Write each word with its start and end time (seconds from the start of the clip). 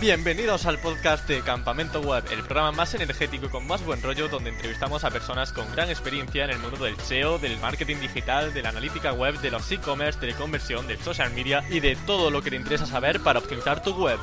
Bienvenidos 0.00 0.64
al 0.64 0.78
podcast 0.78 1.28
de 1.28 1.42
Campamento 1.42 2.00
Web, 2.00 2.24
el 2.32 2.42
programa 2.42 2.72
más 2.72 2.94
energético 2.94 3.44
y 3.44 3.48
con 3.50 3.66
más 3.66 3.84
buen 3.84 4.00
rollo 4.00 4.28
donde 4.28 4.48
entrevistamos 4.48 5.04
a 5.04 5.10
personas 5.10 5.52
con 5.52 5.70
gran 5.72 5.90
experiencia 5.90 6.44
en 6.44 6.52
el 6.52 6.58
mundo 6.58 6.82
del 6.82 6.98
SEO, 6.98 7.38
del 7.38 7.58
marketing 7.58 7.96
digital, 7.96 8.54
de 8.54 8.62
la 8.62 8.70
analítica 8.70 9.12
web, 9.12 9.38
de 9.42 9.50
los 9.50 9.70
e-commerce, 9.70 10.18
de 10.18 10.28
la 10.28 10.38
conversión, 10.38 10.86
del 10.86 10.98
social 11.00 11.30
media 11.34 11.62
y 11.68 11.80
de 11.80 11.96
todo 12.06 12.30
lo 12.30 12.40
que 12.40 12.48
te 12.48 12.56
interesa 12.56 12.86
saber 12.86 13.20
para 13.20 13.40
optimizar 13.40 13.82
tu 13.82 13.92
web. 13.92 14.18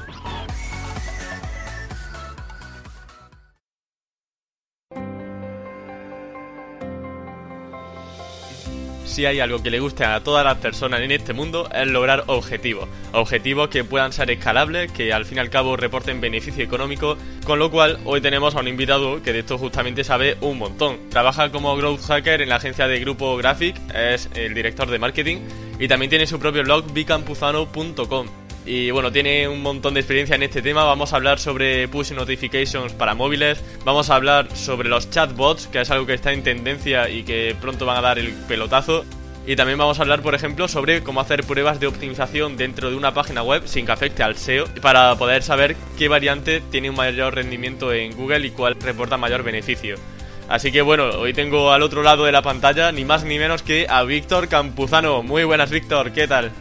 Si 9.17 9.25
hay 9.25 9.39
algo 9.39 9.63
que 9.63 9.71
le 9.71 9.79
guste 9.79 10.05
a 10.05 10.19
todas 10.19 10.45
las 10.45 10.57
personas 10.57 11.01
en 11.01 11.09
este 11.09 11.33
mundo 11.33 11.67
es 11.73 11.87
lograr 11.87 12.25
objetivos. 12.27 12.87
Objetivos 13.13 13.67
que 13.69 13.83
puedan 13.83 14.13
ser 14.13 14.29
escalables, 14.29 14.91
que 14.91 15.11
al 15.11 15.25
fin 15.25 15.39
y 15.39 15.41
al 15.41 15.49
cabo 15.49 15.75
reporten 15.75 16.21
beneficio 16.21 16.63
económico, 16.63 17.17
con 17.43 17.57
lo 17.57 17.71
cual 17.71 17.97
hoy 18.05 18.21
tenemos 18.21 18.53
a 18.53 18.59
un 18.59 18.67
invitado 18.67 19.23
que 19.23 19.33
de 19.33 19.39
esto 19.39 19.57
justamente 19.57 20.03
sabe 20.03 20.37
un 20.41 20.59
montón. 20.59 21.09
Trabaja 21.09 21.51
como 21.51 21.75
growth 21.75 22.01
hacker 22.01 22.43
en 22.43 22.49
la 22.49 22.57
agencia 22.57 22.87
de 22.87 22.99
Grupo 22.99 23.35
Graphic, 23.37 23.75
es 23.91 24.29
el 24.35 24.53
director 24.53 24.87
de 24.87 24.99
marketing 24.99 25.37
y 25.79 25.87
también 25.87 26.11
tiene 26.11 26.27
su 26.27 26.37
propio 26.37 26.61
blog 26.61 26.93
bicampuzano.com. 26.93 28.46
Y 28.67 28.91
bueno, 28.91 29.13
tiene 29.13 29.47
un 29.47 29.61
montón 29.61 29.93
de 29.93 30.01
experiencia 30.01 30.35
en 30.35 30.43
este 30.43 30.61
tema. 30.61 30.83
Vamos 30.83 31.13
a 31.13 31.15
hablar 31.15 31.39
sobre 31.39 31.87
push 31.87 32.11
notifications 32.11 32.91
para 32.91 33.15
móviles. 33.15 33.63
Vamos 33.85 34.09
a 34.09 34.15
hablar 34.15 34.53
sobre 34.53 34.89
los 34.89 35.09
chatbots, 35.09 35.67
que 35.67 35.79
es 35.79 35.89
algo 35.89 36.05
que 36.05 36.13
está 36.13 36.33
en 36.33 36.43
tendencia 36.43 37.09
y 37.09 37.23
que 37.23 37.55
pronto 37.61 37.85
van 37.85 37.95
a 37.95 38.01
dar 38.01 38.19
el 38.19 38.33
pelotazo. 38.49 39.05
Y 39.45 39.55
también 39.55 39.77
vamos 39.77 39.99
a 39.99 40.01
hablar, 40.01 40.21
por 40.21 40.35
ejemplo, 40.35 40.67
sobre 40.67 41.01
cómo 41.01 41.21
hacer 41.21 41.45
pruebas 41.45 41.79
de 41.79 41.87
optimización 41.87 42.57
dentro 42.57 42.89
de 42.89 42.97
una 42.97 43.13
página 43.13 43.41
web 43.41 43.63
sin 43.65 43.85
que 43.85 43.93
afecte 43.93 44.21
al 44.21 44.35
SEO 44.35 44.65
para 44.81 45.15
poder 45.15 45.43
saber 45.43 45.77
qué 45.97 46.09
variante 46.09 46.61
tiene 46.69 46.89
un 46.89 46.97
mayor 46.97 47.35
rendimiento 47.35 47.93
en 47.93 48.17
Google 48.17 48.45
y 48.45 48.51
cuál 48.51 48.75
reporta 48.81 49.15
mayor 49.15 49.43
beneficio. 49.43 49.95
Así 50.49 50.73
que 50.73 50.81
bueno, 50.81 51.05
hoy 51.11 51.31
tengo 51.31 51.71
al 51.71 51.83
otro 51.83 52.03
lado 52.03 52.25
de 52.25 52.33
la 52.33 52.41
pantalla 52.41 52.91
ni 52.91 53.05
más 53.05 53.23
ni 53.23 53.39
menos 53.39 53.63
que 53.63 53.87
a 53.89 54.03
Víctor 54.03 54.49
Campuzano. 54.49 55.23
Muy 55.23 55.45
buenas, 55.45 55.71
Víctor, 55.71 56.11
¿qué 56.11 56.27
tal? 56.27 56.51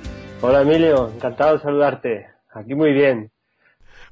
Hola 0.43 0.63
Emilio, 0.63 1.11
encantado 1.15 1.55
de 1.55 1.63
saludarte. 1.63 2.27
Aquí 2.53 2.75
muy 2.75 2.93
bien. 2.93 3.31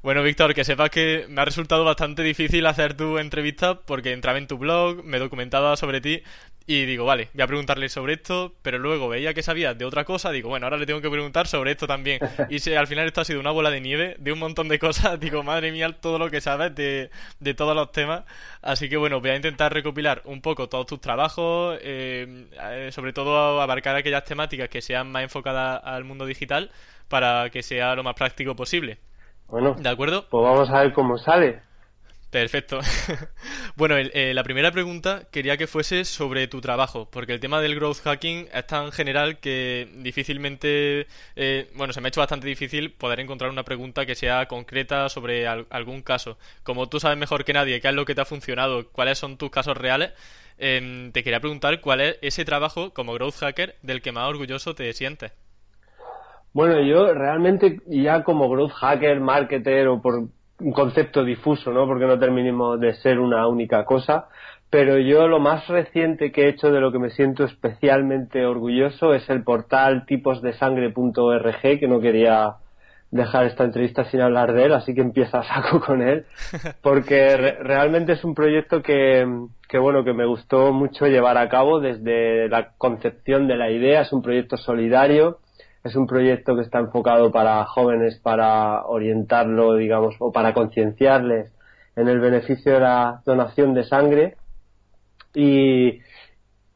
Bueno, 0.03 0.23
Víctor, 0.23 0.55
que 0.55 0.65
sepas 0.65 0.91
que 0.91 1.27
me 1.29 1.41
ha 1.41 1.45
resultado 1.45 1.85
bastante 1.85 2.23
difícil 2.23 2.67
hacer 2.67 2.95
tu 2.95 3.19
entrevista 3.19 3.81
porque 3.81 4.13
entraba 4.13 4.39
en 4.39 4.47
tu 4.47 4.59
blog, 4.59 5.05
me 5.05 5.19
documentaba 5.19 5.77
sobre 5.77 6.01
ti 6.01 6.23
y 6.67 6.87
digo, 6.87 7.05
vale, 7.05 7.29
voy 7.35 7.43
a 7.43 7.47
preguntarle 7.47 7.91
sobre 7.91 8.15
esto, 8.15 8.55
pero 8.63 8.79
luego 8.79 9.09
veía 9.09 9.35
que 9.35 9.43
sabía 9.43 9.75
de 9.75 9.85
otra 9.85 10.05
cosa, 10.05 10.31
digo, 10.31 10.49
bueno, 10.49 10.65
ahora 10.65 10.79
le 10.79 10.87
tengo 10.87 11.03
que 11.03 11.11
preguntar 11.11 11.47
sobre 11.47 11.73
esto 11.73 11.87
también. 11.87 12.21
Y 12.49 12.61
si 12.61 12.75
al 12.75 12.87
final 12.87 13.07
esto 13.07 13.21
ha 13.21 13.25
sido 13.25 13.41
una 13.41 13.51
bola 13.51 13.71
de 13.71 13.81
nieve 13.81 14.17
de 14.19 14.33
un 14.33 14.39
montón 14.39 14.69
de 14.69 14.79
cosas, 14.79 15.21
digo, 15.21 15.43
madre 15.43 15.73
mía, 15.73 15.95
todo 16.01 16.19
lo 16.19 16.31
que 16.31 16.41
sabes 16.41 16.75
de, 16.75 17.11
de 17.39 17.55
todos 17.55 17.77
los 17.77 17.93
temas. 17.93 18.25
Así 18.63 18.89
que 18.89 18.97
bueno, 18.97 19.21
voy 19.21 19.31
a 19.31 19.37
intentar 19.37 19.75
recopilar 19.75 20.23
un 20.25 20.41
poco 20.41 20.69
todos 20.69 20.87
tus 20.87 21.01
trabajos, 21.01 21.79
eh, 21.83 22.47
eh, 22.63 22.91
sobre 22.93 23.13
todo 23.13 23.61
abarcar 23.61 23.97
aquellas 23.97 24.25
temáticas 24.25 24.69
que 24.71 24.81
sean 24.81 25.13
más 25.13 25.23
enfocadas 25.23 25.83
al 25.85 26.05
mundo 26.05 26.25
digital 26.25 26.71
para 27.09 27.51
que 27.51 27.63
sea 27.63 27.95
lo 27.95 28.03
más 28.03 28.15
práctico 28.15 28.57
posible. 28.57 28.99
Bueno, 29.49 29.75
¿de 29.75 29.89
acuerdo? 29.89 30.27
Pues 30.31 30.43
vamos 30.43 30.71
a 30.71 30.81
ver 30.81 30.93
cómo 30.95 31.19
sale. 31.19 31.61
Perfecto. 32.35 32.81
bueno, 33.77 33.95
eh, 33.97 34.35
la 34.35 34.43
primera 34.43 34.73
pregunta 34.73 35.23
quería 35.31 35.57
que 35.57 35.69
fuese 35.69 36.05
sobre 36.05 36.49
tu 36.49 36.61
trabajo, 36.61 37.09
porque 37.09 37.33
el 37.33 37.39
tema 37.39 37.61
del 37.61 37.77
growth 37.77 37.99
hacking 38.03 38.49
es 38.53 38.67
tan 38.67 38.91
general 38.91 39.39
que 39.39 39.89
difícilmente, 39.99 41.07
eh, 41.37 41.71
bueno, 41.77 41.93
se 41.93 42.01
me 42.01 42.09
ha 42.09 42.09
hecho 42.09 42.23
bastante 42.23 42.49
difícil 42.49 42.91
poder 42.91 43.21
encontrar 43.21 43.53
una 43.53 43.63
pregunta 43.63 44.05
que 44.05 44.17
sea 44.17 44.49
concreta 44.49 45.09
sobre 45.11 45.47
algún 45.47 46.03
caso. 46.03 46.37
Como 46.65 46.89
tú 46.89 46.99
sabes 46.99 47.17
mejor 47.17 47.45
que 47.45 47.53
nadie 47.53 47.81
qué 47.81 47.87
es 47.87 47.95
lo 47.95 48.05
que 48.05 48.17
te 48.17 48.23
ha 48.23 48.25
funcionado, 48.25 48.89
cuáles 48.91 49.17
son 49.17 49.37
tus 49.37 49.51
casos 49.51 49.77
reales, 49.77 50.11
em, 50.59 51.13
te 51.13 51.23
quería 51.23 51.39
preguntar 51.39 51.81
cuál 51.81 52.01
es 52.01 52.19
ese 52.21 52.45
trabajo 52.45 52.93
como 52.93 53.15
growth 53.15 53.37
hacker 53.37 53.77
del 53.83 54.03
que 54.03 54.11
más 54.11 54.29
orgulloso 54.29 54.75
te 54.75 54.93
sientes. 54.93 55.31
Bueno, 56.53 56.83
yo 56.83 57.15
realmente 57.15 57.81
ya 57.87 58.25
como 58.25 58.49
growth 58.49 58.73
hacker, 58.73 59.21
marketer 59.21 59.87
o 59.87 60.03
por 60.03 60.31
un 60.61 60.73
concepto 60.73 61.25
difuso, 61.25 61.73
¿no? 61.73 61.87
Porque 61.87 62.07
no 62.07 62.19
terminemos 62.19 62.81
de 62.81 62.95
ser 62.95 63.19
una 63.19 63.47
única 63.47 63.85
cosa. 63.85 64.29
Pero 64.71 64.99
yo 64.99 65.29
lo 65.29 65.39
más 65.39 65.69
reciente 65.69 66.33
que 66.33 66.47
he 66.47 66.49
hecho 66.49 66.71
de 66.73 66.81
lo 66.81 66.91
que 66.91 66.99
me 66.99 67.11
siento 67.11 67.45
especialmente 67.45 68.45
orgulloso 68.45 69.15
es 69.15 69.29
el 69.31 69.45
portal 69.45 70.05
tiposdesangre.org, 70.07 71.79
que 71.79 71.87
no 71.87 72.01
quería 72.01 72.57
dejar 73.15 73.47
esta 73.47 73.63
entrevista 73.63 74.05
sin 74.07 74.21
hablar 74.21 74.53
de 74.53 74.65
él, 74.65 74.73
así 74.73 74.93
que 74.93 75.01
empieza 75.01 75.39
a 75.39 75.45
saco 75.45 75.81
con 75.81 76.03
él, 76.03 76.27
porque 76.83 77.37
realmente 77.61 78.15
es 78.15 78.25
un 78.25 78.35
proyecto 78.35 78.83
que, 78.83 79.25
que, 79.69 79.79
bueno, 79.79 80.03
que 80.03 80.13
me 80.13 80.27
gustó 80.27 80.73
mucho 80.73 81.07
llevar 81.07 81.39
a 81.39 81.49
cabo 81.49 81.79
desde 81.79 82.49
la 82.49 82.73
concepción 82.77 83.47
de 83.47 83.57
la 83.57 83.71
idea, 83.71 84.01
es 84.01 84.13
un 84.13 84.23
proyecto 84.23 84.57
solidario, 84.57 85.39
es 85.85 85.95
un 85.97 86.07
proyecto 86.07 86.57
que 86.57 86.63
está 86.63 86.79
enfocado 86.79 87.31
para 87.31 87.63
jóvenes 87.67 88.19
para 88.19 88.87
orientarlo, 88.87 89.75
digamos, 89.75 90.17
o 90.19 90.33
para 90.33 90.55
concienciarles 90.55 91.53
en 91.95 92.09
el 92.09 92.21
beneficio 92.21 92.73
de 92.73 92.81
la 92.81 93.21
donación 93.27 93.75
de 93.75 93.85
sangre. 93.85 94.37
Y, 95.35 96.01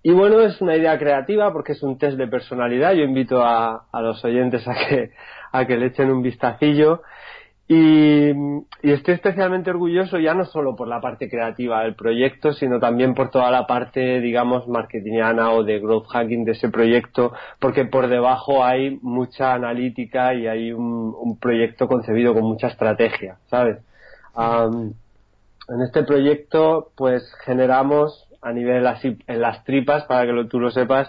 y 0.02 0.12
bueno, 0.12 0.40
es 0.40 0.60
una 0.60 0.76
idea 0.76 0.98
creativa 0.98 1.50
porque 1.54 1.72
es 1.72 1.82
un 1.82 1.96
test 1.96 2.18
de 2.18 2.28
personalidad. 2.28 2.92
Yo 2.92 3.02
invito 3.02 3.42
a, 3.42 3.86
a 3.90 4.02
los 4.02 4.22
oyentes 4.24 4.68
a 4.68 4.74
que, 4.74 5.10
a 5.52 5.66
que 5.66 5.76
le 5.78 5.86
echen 5.86 6.10
un 6.10 6.22
vistacillo. 6.22 7.00
Y, 7.70 8.30
estoy 8.82 9.14
especialmente 9.14 9.68
orgulloso 9.68 10.18
ya 10.18 10.32
no 10.32 10.46
solo 10.46 10.74
por 10.74 10.88
la 10.88 11.02
parte 11.02 11.28
creativa 11.28 11.82
del 11.82 11.94
proyecto, 11.94 12.54
sino 12.54 12.80
también 12.80 13.14
por 13.14 13.30
toda 13.30 13.50
la 13.50 13.66
parte, 13.66 14.20
digamos, 14.20 14.66
marketingiana 14.66 15.50
o 15.52 15.62
de 15.62 15.78
growth 15.78 16.06
hacking 16.08 16.46
de 16.46 16.52
ese 16.52 16.70
proyecto, 16.70 17.34
porque 17.60 17.84
por 17.84 18.08
debajo 18.08 18.64
hay 18.64 18.98
mucha 19.02 19.52
analítica 19.52 20.32
y 20.32 20.46
hay 20.46 20.72
un, 20.72 21.38
proyecto 21.38 21.86
concebido 21.88 22.32
con 22.32 22.44
mucha 22.44 22.68
estrategia, 22.68 23.36
¿sabes? 23.50 23.78
en 24.36 25.82
este 25.82 26.04
proyecto, 26.04 26.92
pues 26.96 27.22
generamos 27.44 28.28
a 28.40 28.52
nivel 28.52 28.86
así 28.86 29.18
en 29.26 29.40
las 29.40 29.64
tripas, 29.64 30.04
para 30.04 30.24
que 30.24 30.44
tú 30.48 30.60
lo 30.60 30.70
sepas, 30.70 31.08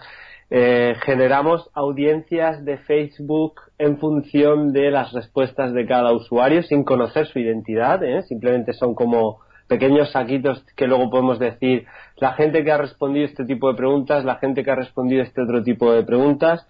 eh, 0.51 0.95
generamos 1.03 1.69
audiencias 1.73 2.65
de 2.65 2.77
Facebook 2.79 3.61
en 3.77 3.97
función 3.99 4.73
de 4.73 4.89
las 4.89 5.11
respuestas 5.13 5.73
de 5.73 5.85
cada 5.85 6.11
usuario 6.11 6.63
sin 6.63 6.83
conocer 6.83 7.27
su 7.27 7.39
identidad, 7.39 8.03
¿eh? 8.03 8.23
simplemente 8.23 8.73
son 8.73 8.95
como 8.95 9.39
pequeños 9.67 10.11
saquitos 10.11 10.65
que 10.75 10.87
luego 10.87 11.11
podemos 11.11 11.37
decir 11.37 11.85
la 12.17 12.33
gente 12.33 12.63
que 12.63 12.71
ha 12.71 12.77
respondido 12.77 13.25
este 13.25 13.45
tipo 13.45 13.69
de 13.69 13.77
preguntas, 13.77 14.25
la 14.25 14.37
gente 14.37 14.63
que 14.63 14.71
ha 14.71 14.75
respondido 14.75 15.21
este 15.21 15.43
otro 15.43 15.61
tipo 15.61 15.93
de 15.93 16.03
preguntas, 16.03 16.67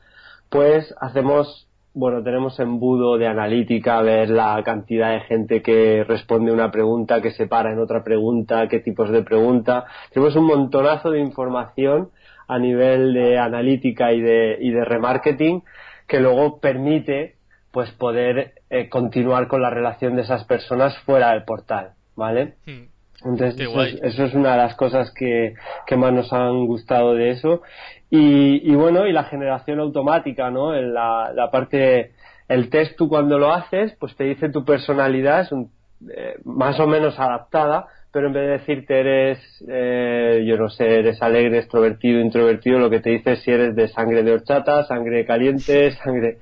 pues 0.50 0.94
hacemos, 1.00 1.70
bueno, 1.94 2.22
tenemos 2.22 2.60
embudo 2.60 3.18
de 3.18 3.28
analítica, 3.28 4.02
ver 4.02 4.30
la 4.30 4.62
cantidad 4.66 5.14
de 5.14 5.22
gente 5.22 5.62
que 5.62 6.04
responde 6.04 6.52
una 6.52 6.70
pregunta, 6.70 7.22
que 7.22 7.32
se 7.32 7.48
para 7.48 7.72
en 7.72 7.80
otra 7.80 8.04
pregunta, 8.04 8.68
qué 8.68 8.80
tipos 8.80 9.10
de 9.10 9.24
pregunta. 9.24 9.86
Tenemos 10.12 10.36
un 10.36 10.46
montonazo 10.46 11.12
de 11.12 11.20
información 11.20 12.10
a 12.50 12.58
nivel 12.58 13.14
de 13.14 13.38
analítica 13.38 14.12
y 14.12 14.22
de, 14.22 14.58
y 14.60 14.72
de 14.72 14.84
remarketing 14.84 15.64
que 16.08 16.20
luego 16.20 16.60
permite 16.60 17.36
pues 17.72 17.92
poder 17.92 18.56
eh, 18.72 18.90
continuar 18.90 19.48
con 19.48 19.62
la 19.62 19.70
relación 19.70 20.16
de 20.16 20.24
esas 20.24 20.44
personas 20.46 20.98
fuera 21.06 21.32
del 21.32 21.44
portal, 21.44 21.92
¿vale? 22.16 22.56
Hmm. 22.66 22.88
Entonces, 23.24 23.70
eso 24.02 24.24
es, 24.24 24.34
una 24.34 24.54
de 24.54 24.58
las 24.58 24.76
cosas 24.76 25.12
que, 25.14 25.54
que, 25.86 25.98
más 25.98 26.14
nos 26.14 26.32
han 26.34 26.66
gustado 26.66 27.14
de 27.16 27.32
eso. 27.32 27.62
Y, 28.10 28.72
y 28.72 28.76
bueno, 28.76 29.06
y 29.06 29.12
la 29.12 29.26
generación 29.26 29.82
automática, 29.82 30.50
¿no? 30.50 30.74
En 30.74 30.94
la, 30.94 31.32
la, 31.36 31.52
parte, 31.52 32.14
el 32.48 32.70
test 32.70 32.98
tú 32.98 33.10
cuando 33.10 33.38
lo 33.38 33.54
haces, 33.54 33.94
pues 34.00 34.16
te 34.16 34.24
dice 34.24 34.50
tu 34.50 34.64
personalidad, 34.64 35.42
es 35.42 35.52
un, 35.52 35.70
eh, 36.16 36.36
más 36.46 36.80
o 36.80 36.88
menos 36.88 37.20
adaptada, 37.20 37.88
pero 38.12 38.28
en 38.28 38.34
vez 38.34 38.44
de 38.44 38.52
decirte 38.54 39.00
eres, 39.00 39.66
eh, 39.68 40.44
yo 40.46 40.58
no 40.58 40.70
sé, 40.70 41.00
eres 41.00 41.22
alegre, 41.22 41.60
extrovertido, 41.60 42.20
introvertido, 42.20 42.80
lo 42.80 42.90
que 42.90 43.02
te 43.02 43.12
dice 43.12 43.34
es 43.34 43.44
si 43.44 43.52
eres 43.52 43.76
de 43.76 43.88
sangre 43.88 44.24
de 44.24 44.34
horchata, 44.34 44.86
sangre 44.86 45.26
caliente, 45.26 45.92
sangre... 46.04 46.38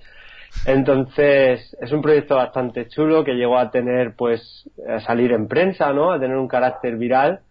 Entonces, 0.65 1.77
es 1.79 1.91
un 1.91 2.01
proyecto 2.01 2.35
bastante 2.35 2.87
chulo 2.87 3.23
que 3.23 3.33
llegó 3.33 3.59
a 3.59 3.69
tener, 3.69 4.15
pues, 4.15 4.67
a 4.89 4.99
salir 5.01 5.31
en 5.33 5.47
prensa, 5.47 5.93
¿no? 5.93 6.11
A 6.11 6.19
tener 6.19 6.37
un 6.37 6.47
carácter 6.47 6.95
viral. 6.95 7.41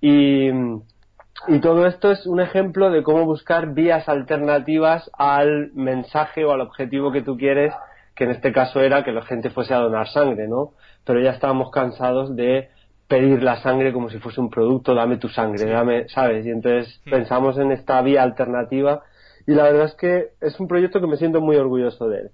Y, 0.00 0.50
y 1.48 1.60
todo 1.60 1.86
esto 1.86 2.10
es 2.10 2.26
un 2.26 2.40
ejemplo 2.40 2.90
de 2.90 3.02
cómo 3.02 3.24
buscar 3.24 3.72
vías 3.72 4.08
alternativas 4.08 5.10
al 5.16 5.70
mensaje 5.72 6.44
o 6.44 6.52
al 6.52 6.60
objetivo 6.60 7.12
que 7.12 7.22
tú 7.22 7.38
quieres, 7.38 7.72
que 8.14 8.24
en 8.24 8.32
este 8.32 8.52
caso 8.52 8.80
era 8.80 9.04
que 9.04 9.12
la 9.12 9.22
gente 9.22 9.48
fuese 9.50 9.72
a 9.72 9.78
donar 9.78 10.08
sangre, 10.08 10.46
¿no? 10.46 10.72
Pero 11.04 11.22
ya 11.22 11.30
estábamos 11.30 11.70
cansados 11.70 12.36
de 12.36 12.68
pedir 13.10 13.42
la 13.42 13.60
sangre 13.60 13.92
como 13.92 14.08
si 14.08 14.20
fuese 14.20 14.40
un 14.40 14.50
producto, 14.50 14.94
dame 14.94 15.16
tu 15.16 15.28
sangre, 15.28 15.66
dame, 15.66 16.08
¿sabes? 16.10 16.46
Y 16.46 16.50
entonces 16.50 17.00
pensamos 17.04 17.58
en 17.58 17.72
esta 17.72 18.00
vía 18.02 18.22
alternativa 18.22 19.02
y 19.48 19.52
la 19.52 19.64
verdad 19.64 19.86
es 19.86 19.94
que 19.96 20.28
es 20.40 20.60
un 20.60 20.68
proyecto 20.68 21.00
que 21.00 21.08
me 21.08 21.16
siento 21.16 21.40
muy 21.40 21.56
orgulloso 21.56 22.08
de 22.08 22.18
él. 22.20 22.30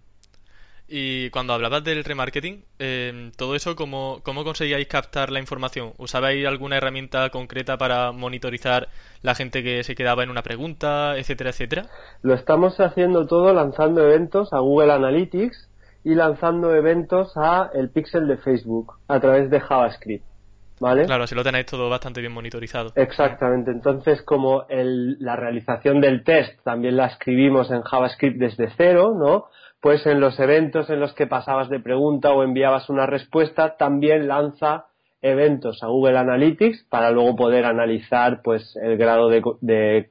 Y 0.87 1.31
cuando 1.31 1.55
hablabas 1.55 1.83
del 1.83 2.05
remarketing, 2.05 2.63
eh, 2.79 3.31
todo 3.39 3.57
eso, 3.57 3.75
¿cómo, 3.75 4.21
¿cómo 4.23 4.45
conseguíais 4.45 4.87
captar 4.87 5.33
la 5.33 5.41
información? 5.41 5.95
¿Usabais 5.97 6.47
alguna 6.47 6.77
herramienta 6.77 7.31
concreta 7.31 7.79
para 7.79 8.13
monitorizar 8.13 8.89
la 9.23 9.35
gente 9.35 9.63
que 9.63 9.83
se 9.83 9.95
quedaba 9.95 10.25
en 10.25 10.31
una 10.31 10.43
pregunta, 10.43 11.17
etcétera, 11.17 11.51
etcétera? 11.51 11.87
Lo 12.21 12.35
estamos 12.35 12.79
haciendo 12.81 13.27
todo 13.27 13.55
lanzando 13.55 14.03
eventos 14.03 14.53
a 14.53 14.59
Google 14.59 14.93
Analytics 14.93 15.71
y 16.05 16.15
lanzando 16.15 16.75
eventos 16.75 17.33
a 17.37 17.71
el 17.73 17.89
pixel 17.89 18.29
de 18.29 18.37
Facebook 18.37 18.93
a 19.09 19.19
través 19.21 19.49
de 19.49 19.59
JavaScript. 19.59 20.36
¿Vale? 20.79 21.07
Claro, 21.07 21.27
si 21.27 21.35
lo 21.35 21.43
tenéis 21.43 21.67
todo 21.67 21.89
bastante 21.89 22.21
bien 22.21 22.33
monitorizado. 22.33 22.93
Exactamente. 22.95 23.71
Entonces, 23.71 24.21
como 24.23 24.67
el, 24.69 25.17
la 25.21 25.35
realización 25.35 26.01
del 26.01 26.23
test 26.23 26.63
también 26.65 26.97
la 26.97 27.07
escribimos 27.07 27.71
en 27.71 27.83
JavaScript 27.83 28.39
desde 28.39 28.69
cero, 28.77 29.15
¿no? 29.19 29.47
pues 29.81 30.05
en 30.07 30.21
los 30.21 30.39
eventos 30.41 30.91
en 30.91 31.01
los 31.01 31.15
que 31.15 31.27
pasabas 31.29 31.69
de 31.69 31.81
pregunta 31.81 32.33
o 32.33 32.43
enviabas 32.43 32.89
una 32.91 33.07
respuesta, 33.07 33.77
también 33.77 34.27
lanza 34.27 34.87
eventos 35.23 35.83
a 35.83 35.87
Google 35.87 36.19
Analytics 36.19 36.87
para 36.91 37.11
luego 37.11 37.37
poder 37.37 37.65
analizar 37.67 38.41
pues 38.43 38.77
el 38.83 38.97
grado 38.97 39.29
de, 39.29 40.11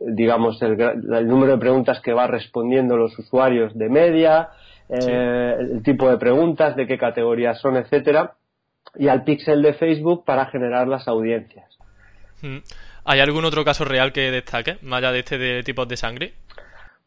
digamos 0.00 0.60
el, 0.62 0.76
número 1.26 1.52
de 1.52 1.58
preguntas 1.58 2.00
que 2.00 2.12
va 2.12 2.26
respondiendo 2.26 2.96
los 2.96 3.18
usuarios 3.18 3.72
de 3.74 3.88
media, 3.88 4.50
eh, 4.88 5.56
el 5.58 5.82
tipo 5.82 6.10
de 6.10 6.18
preguntas, 6.18 6.76
de 6.76 6.86
qué 6.86 6.98
categorías 6.98 7.58
son, 7.60 7.76
etcétera, 7.76 8.34
y 8.96 9.08
al 9.08 9.24
pixel 9.24 9.62
de 9.62 9.74
Facebook 9.74 10.24
para 10.24 10.46
generar 10.46 10.88
las 10.88 11.08
audiencias. 11.08 11.66
Mm. 12.42 12.58
¿Hay 13.04 13.20
algún 13.20 13.44
otro 13.44 13.64
caso 13.64 13.84
real 13.84 14.12
que 14.12 14.30
destaque, 14.30 14.78
más 14.82 14.98
allá 14.98 15.12
de 15.12 15.18
este 15.20 15.38
de 15.38 15.62
tipos 15.62 15.86
de 15.88 15.96
sangre? 15.96 16.32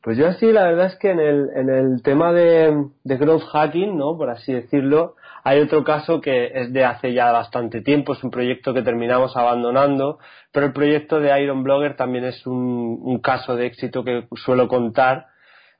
Pues 0.01 0.17
yo 0.17 0.31
sí, 0.33 0.51
la 0.51 0.63
verdad 0.63 0.87
es 0.87 0.95
que 0.95 1.09
en 1.09 1.19
el, 1.19 1.49
en 1.55 1.69
el 1.69 2.01
tema 2.03 2.31
de, 2.31 2.85
de 3.03 3.17
growth 3.17 3.43
hacking, 3.51 3.97
¿no? 3.97 4.15
Por 4.15 4.29
así 4.29 4.53
decirlo, 4.53 5.15
hay 5.43 5.59
otro 5.59 5.83
caso 5.83 6.21
que 6.21 6.51
es 6.53 6.71
de 6.71 6.85
hace 6.85 7.13
ya 7.13 7.31
bastante 7.31 7.81
tiempo, 7.81 8.13
es 8.13 8.23
un 8.23 8.31
proyecto 8.31 8.73
que 8.73 8.83
terminamos 8.83 9.35
abandonando, 9.35 10.19
pero 10.51 10.67
el 10.67 10.73
proyecto 10.73 11.19
de 11.19 11.41
Iron 11.41 11.63
Blogger 11.63 11.95
también 11.95 12.25
es 12.25 12.45
un, 12.45 12.99
un 13.01 13.19
caso 13.19 13.55
de 13.55 13.65
éxito 13.65 14.03
que 14.03 14.27
suelo 14.35 14.67
contar 14.67 15.27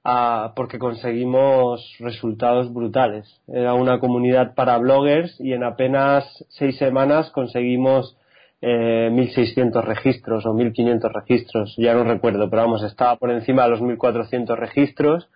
uh, 0.07 0.53
porque 0.55 0.79
conseguimos 0.79 1.95
resultados 1.99 2.73
brutales. 2.73 3.27
Era 3.47 3.73
una 3.73 3.99
comunidad 3.99 4.55
para 4.55 4.77
bloggers 4.77 5.39
y 5.39 5.53
en 5.53 5.63
apenas 5.63 6.25
seis 6.49 6.77
semanas 6.77 7.29
conseguimos 7.31 8.17
eh, 8.61 9.09
1.600 9.11 9.83
registros 9.83 10.45
o 10.45 10.53
1.500 10.53 11.11
registros, 11.13 11.75
ya 11.77 11.93
no 11.93 12.03
recuerdo, 12.03 12.49
pero 12.49 12.63
vamos, 12.63 12.83
estaba 12.83 13.17
por 13.17 13.29
encima 13.31 13.63
de 13.63 13.69
los 13.69 13.81
1.400 13.81 14.57
registros, 14.57 15.29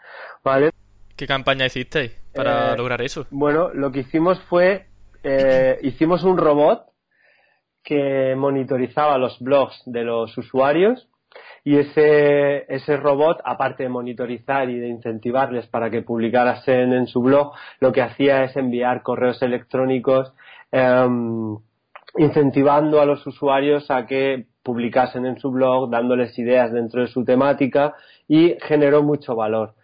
¿vale? 0.43 0.71
¿Qué 1.15 1.27
campaña 1.27 1.67
hicisteis 1.67 2.13
para 2.33 2.73
eh, 2.73 2.77
lograr 2.77 3.01
eso? 3.01 3.27
Bueno, 3.29 3.69
lo 3.73 3.91
que 3.91 3.99
hicimos 3.99 4.41
fue, 4.49 4.87
eh, 5.23 5.77
hicimos 5.83 6.23
un 6.23 6.37
robot 6.37 6.85
que 7.83 8.35
monitorizaba 8.35 9.17
los 9.17 9.39
blogs 9.39 9.81
de 9.85 10.03
los 10.03 10.35
usuarios 10.37 11.07
y 11.63 11.77
ese, 11.77 12.65
ese 12.73 12.97
robot, 12.97 13.39
aparte 13.43 13.83
de 13.83 13.89
monitorizar 13.89 14.69
y 14.69 14.79
de 14.79 14.87
incentivarles 14.87 15.67
para 15.67 15.89
que 15.89 16.01
publicasen 16.01 16.93
en 16.93 17.07
su 17.07 17.21
blog, 17.21 17.53
lo 17.79 17.91
que 17.91 18.01
hacía 18.01 18.43
es 18.43 18.55
enviar 18.57 19.03
correos 19.03 19.41
electrónicos 19.41 20.33
em, 20.71 21.57
incentivando 22.17 22.99
a 22.99 23.05
los 23.05 23.25
usuarios 23.27 23.91
a 23.91 24.05
que 24.05 24.47
publicasen 24.63 25.25
en 25.25 25.37
su 25.37 25.51
blog, 25.51 25.89
dándoles 25.89 26.37
ideas 26.39 26.71
dentro 26.71 27.01
de 27.01 27.07
su 27.07 27.23
temática 27.23 27.93
y 28.27 28.55
generó 28.61 29.03
mucho 29.03 29.35
valor. 29.35 29.75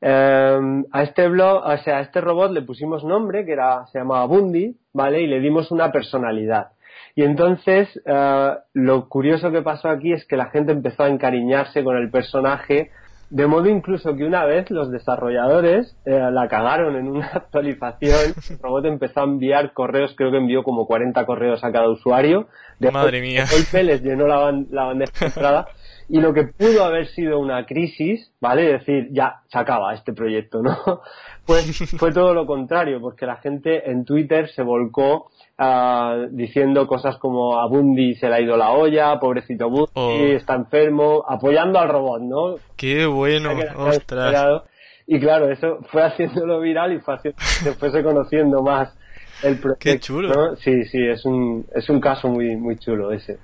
Em, 0.00 0.84
a 0.92 1.02
este 1.02 1.28
blog, 1.28 1.62
o 1.64 1.76
sea, 1.78 1.98
a 1.98 2.00
este 2.00 2.20
robot 2.20 2.52
le 2.52 2.62
pusimos 2.62 3.04
nombre 3.04 3.44
que 3.44 3.52
era, 3.52 3.86
se 3.86 3.98
llamaba 3.98 4.24
Bundy, 4.26 4.76
¿vale? 4.92 5.20
Y 5.20 5.26
le 5.26 5.40
dimos 5.40 5.70
una 5.70 5.92
personalidad. 5.92 6.72
Y 7.14 7.24
entonces, 7.24 7.88
eh, 8.04 8.50
lo 8.74 9.08
curioso 9.08 9.50
que 9.50 9.62
pasó 9.62 9.88
aquí 9.88 10.12
es 10.12 10.24
que 10.26 10.36
la 10.36 10.50
gente 10.50 10.72
empezó 10.72 11.04
a 11.04 11.08
encariñarse 11.08 11.82
con 11.84 11.96
el 11.96 12.10
personaje 12.10 12.90
de 13.30 13.46
modo 13.46 13.68
incluso 13.68 14.16
que 14.16 14.24
una 14.24 14.44
vez 14.44 14.70
los 14.70 14.90
desarrolladores 14.90 15.96
eh, 16.04 16.18
la 16.32 16.48
cagaron 16.48 16.96
en 16.96 17.08
una 17.08 17.26
actualización, 17.32 18.34
el 18.50 18.58
robot 18.60 18.84
empezó 18.86 19.20
a 19.20 19.24
enviar 19.24 19.72
correos, 19.72 20.14
creo 20.16 20.32
que 20.32 20.38
envió 20.38 20.64
como 20.64 20.86
40 20.86 21.24
correos 21.26 21.62
a 21.62 21.70
cada 21.70 21.88
usuario. 21.88 22.48
De 22.80 22.90
Madre 22.90 23.20
mía. 23.20 23.44
De 23.44 23.56
golpe 23.56 23.84
les 23.84 24.02
llenó 24.02 24.26
la, 24.26 24.52
la 24.70 24.84
bandeja 24.84 25.12
de 25.20 25.26
entrada 25.26 25.66
y 26.12 26.20
lo 26.20 26.34
que 26.34 26.44
pudo 26.44 26.84
haber 26.84 27.06
sido 27.06 27.38
una 27.38 27.64
crisis, 27.66 28.32
¿vale? 28.40 28.74
Es 28.74 28.80
decir, 28.80 29.08
ya 29.12 29.42
se 29.46 29.58
acaba 29.58 29.94
este 29.94 30.12
proyecto, 30.12 30.60
¿no? 30.62 30.76
Pues 31.46 31.66
fue 31.98 32.12
todo 32.12 32.32
lo 32.32 32.46
contrario, 32.46 33.00
porque 33.00 33.26
la 33.26 33.36
gente 33.36 33.90
en 33.90 34.04
Twitter 34.04 34.48
se 34.50 34.62
volcó 34.62 35.30
uh, 35.58 36.28
diciendo 36.30 36.86
cosas 36.86 37.16
como 37.16 37.58
a 37.58 37.66
Bundy 37.66 38.14
se 38.14 38.28
le 38.28 38.34
ha 38.36 38.40
ido 38.40 38.56
la 38.56 38.70
olla, 38.70 39.18
pobrecito 39.18 39.68
Bundy, 39.68 39.90
oh. 39.94 40.36
está 40.36 40.54
enfermo, 40.54 41.24
apoyando 41.26 41.80
al 41.80 41.88
robot, 41.88 42.22
¿no? 42.22 42.54
Qué 42.76 43.04
bueno, 43.06 43.50
ostras. 43.78 44.62
Y 45.08 45.18
claro, 45.18 45.50
eso 45.50 45.78
fue 45.90 46.04
haciéndolo 46.04 46.60
viral 46.60 46.92
y 46.92 47.00
fue 47.00 47.16
se 47.36 47.72
fuese 47.72 48.04
conociendo 48.04 48.62
más 48.62 48.96
el 49.42 49.58
proyecto. 49.58 49.80
Qué 49.80 49.98
chulo. 49.98 50.54
Sí, 50.56 50.84
sí, 50.84 51.04
es 51.04 51.24
un, 51.24 51.66
es 51.74 51.88
un 51.88 52.00
caso 52.00 52.28
muy, 52.28 52.54
muy 52.54 52.78
chulo 52.78 53.10
ese. 53.10 53.38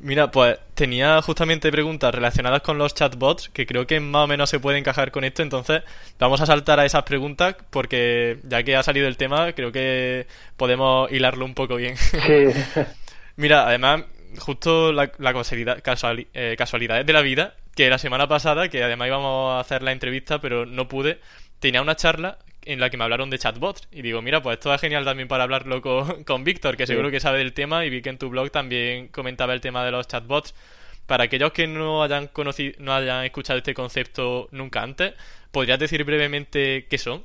Mira, 0.00 0.30
pues 0.30 0.58
tenía 0.74 1.20
justamente 1.22 1.70
preguntas 1.70 2.14
relacionadas 2.14 2.62
con 2.62 2.78
los 2.78 2.94
chatbots 2.94 3.48
que 3.48 3.66
creo 3.66 3.86
que 3.86 4.00
más 4.00 4.24
o 4.24 4.26
menos 4.26 4.50
se 4.50 4.60
puede 4.60 4.78
encajar 4.78 5.10
con 5.10 5.24
esto, 5.24 5.42
entonces 5.42 5.82
vamos 6.18 6.40
a 6.40 6.46
saltar 6.46 6.80
a 6.80 6.84
esas 6.84 7.04
preguntas 7.04 7.56
porque 7.70 8.38
ya 8.44 8.62
que 8.62 8.76
ha 8.76 8.82
salido 8.82 9.08
el 9.08 9.16
tema, 9.16 9.52
creo 9.52 9.72
que 9.72 10.26
podemos 10.56 11.10
hilarlo 11.10 11.44
un 11.44 11.54
poco 11.54 11.76
bien. 11.76 11.94
Mira, 13.36 13.66
además, 13.66 14.04
justo 14.38 14.92
la, 14.92 15.08
casualidad, 15.08 15.82
eh, 16.34 16.54
casualidades 16.56 17.06
de 17.06 17.12
la 17.12 17.22
vida, 17.22 17.54
que 17.74 17.88
la 17.88 17.98
semana 17.98 18.28
pasada, 18.28 18.68
que 18.68 18.82
además 18.82 19.08
íbamos 19.08 19.52
a 19.52 19.60
hacer 19.60 19.82
la 19.82 19.92
entrevista, 19.92 20.40
pero 20.40 20.66
no 20.66 20.88
pude, 20.88 21.20
tenía 21.60 21.82
una 21.82 21.96
charla 21.96 22.38
en 22.64 22.80
la 22.80 22.90
que 22.90 22.96
me 22.96 23.04
hablaron 23.04 23.30
de 23.30 23.38
chatbots. 23.38 23.88
Y 23.90 24.02
digo, 24.02 24.22
mira, 24.22 24.42
pues 24.42 24.58
esto 24.58 24.72
es 24.72 24.80
genial 24.80 25.04
también 25.04 25.28
para 25.28 25.44
hablarlo 25.44 25.80
con, 25.80 26.24
con 26.26 26.44
Víctor, 26.44 26.76
que 26.76 26.86
seguro 26.86 27.10
que 27.10 27.20
sabe 27.20 27.38
del 27.38 27.52
tema, 27.52 27.84
y 27.84 27.90
vi 27.90 28.02
que 28.02 28.10
en 28.10 28.18
tu 28.18 28.28
blog 28.28 28.50
también 28.50 29.08
comentaba 29.08 29.52
el 29.52 29.60
tema 29.60 29.84
de 29.84 29.90
los 29.90 30.08
chatbots. 30.08 30.54
Para 31.06 31.24
aquellos 31.24 31.52
que 31.52 31.66
no 31.66 32.02
hayan 32.02 32.28
conocido, 32.28 32.74
no 32.78 32.92
hayan 32.94 33.24
escuchado 33.24 33.58
este 33.58 33.74
concepto 33.74 34.48
nunca 34.52 34.82
antes, 34.82 35.14
¿podrías 35.50 35.78
decir 35.78 36.04
brevemente 36.04 36.86
qué 36.88 36.96
son? 36.96 37.24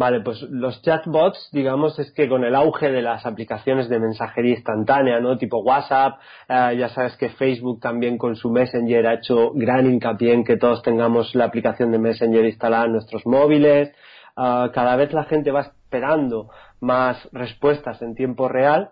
Vale, 0.00 0.22
pues 0.22 0.40
los 0.48 0.80
chatbots, 0.80 1.50
digamos, 1.52 1.98
es 1.98 2.10
que 2.12 2.26
con 2.26 2.42
el 2.42 2.54
auge 2.54 2.90
de 2.90 3.02
las 3.02 3.26
aplicaciones 3.26 3.90
de 3.90 3.98
mensajería 3.98 4.54
instantánea, 4.54 5.20
¿no? 5.20 5.36
Tipo 5.36 5.58
WhatsApp, 5.58 6.18
eh, 6.48 6.76
ya 6.78 6.88
sabes 6.88 7.18
que 7.18 7.28
Facebook 7.28 7.80
también 7.80 8.16
con 8.16 8.34
su 8.34 8.50
Messenger 8.50 9.06
ha 9.06 9.14
hecho 9.16 9.52
gran 9.52 9.84
hincapié 9.84 10.32
en 10.32 10.44
que 10.44 10.56
todos 10.56 10.80
tengamos 10.82 11.34
la 11.34 11.44
aplicación 11.44 11.92
de 11.92 11.98
Messenger 11.98 12.46
instalada 12.46 12.86
en 12.86 12.92
nuestros 12.92 13.26
móviles. 13.26 13.92
Ah, 14.36 14.70
cada 14.72 14.96
vez 14.96 15.12
la 15.12 15.24
gente 15.24 15.50
va 15.50 15.62
esperando 15.62 16.50
más 16.80 17.28
respuestas 17.32 18.00
en 18.02 18.14
tiempo 18.14 18.48
real, 18.48 18.90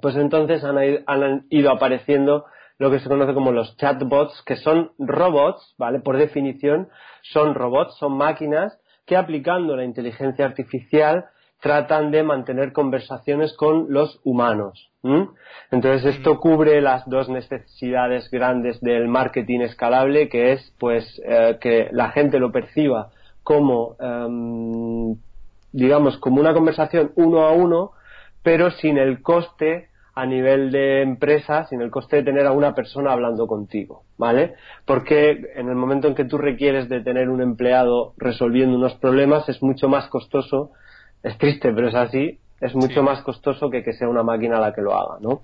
pues 0.00 0.16
entonces 0.16 0.64
han, 0.64 1.46
ido 1.50 1.70
apareciendo 1.70 2.46
lo 2.78 2.90
que 2.90 2.98
se 2.98 3.08
conoce 3.08 3.34
como 3.34 3.52
los 3.52 3.76
chatbots, 3.76 4.42
que 4.44 4.56
son 4.56 4.90
robots, 4.98 5.74
¿vale? 5.78 6.00
Por 6.00 6.16
definición, 6.16 6.88
son 7.22 7.54
robots, 7.54 7.96
son 7.98 8.16
máquinas 8.16 8.78
que 9.06 9.16
aplicando 9.16 9.76
la 9.76 9.84
inteligencia 9.84 10.44
artificial 10.44 11.26
tratan 11.60 12.10
de 12.10 12.22
mantener 12.22 12.72
conversaciones 12.72 13.54
con 13.56 13.86
los 13.88 14.20
humanos. 14.24 14.90
Entonces 15.70 16.16
esto 16.16 16.40
cubre 16.40 16.80
las 16.80 17.08
dos 17.08 17.28
necesidades 17.28 18.30
grandes 18.30 18.80
del 18.80 19.08
marketing 19.08 19.60
escalable, 19.60 20.28
que 20.28 20.52
es 20.52 20.74
pues 20.78 21.20
eh, 21.24 21.58
que 21.60 21.88
la 21.92 22.10
gente 22.10 22.38
lo 22.38 22.50
perciba 22.50 23.10
como, 23.44 23.96
em, 24.00 25.16
digamos, 25.72 26.18
como 26.18 26.40
una 26.40 26.54
conversación 26.54 27.12
uno 27.14 27.46
a 27.46 27.52
uno, 27.52 27.92
pero 28.42 28.70
sin 28.72 28.98
el 28.98 29.22
coste 29.22 29.88
a 30.14 30.26
nivel 30.26 30.70
de 30.70 31.02
empresa, 31.02 31.66
sin 31.66 31.80
el 31.80 31.90
coste 31.90 32.16
de 32.16 32.22
tener 32.22 32.46
a 32.46 32.52
una 32.52 32.74
persona 32.74 33.12
hablando 33.12 33.46
contigo, 33.46 34.04
¿vale? 34.16 34.54
Porque 34.86 35.52
en 35.56 35.68
el 35.68 35.74
momento 35.74 36.08
en 36.08 36.14
que 36.14 36.24
tú 36.24 36.38
requieres 36.38 36.88
de 36.88 37.00
tener 37.00 37.28
un 37.28 37.42
empleado 37.42 38.14
resolviendo 38.16 38.76
unos 38.76 38.94
problemas 38.94 39.48
es 39.48 39.62
mucho 39.62 39.88
más 39.88 40.08
costoso, 40.08 40.70
es 41.22 41.36
triste, 41.38 41.72
pero 41.72 41.88
es 41.88 41.94
así, 41.94 42.38
es 42.60 42.74
mucho 42.74 43.02
más 43.02 43.22
costoso 43.22 43.70
que 43.70 43.82
que 43.82 43.92
sea 43.92 44.08
una 44.08 44.22
máquina 44.22 44.60
la 44.60 44.72
que 44.72 44.82
lo 44.82 44.94
haga, 44.94 45.18
¿no? 45.20 45.40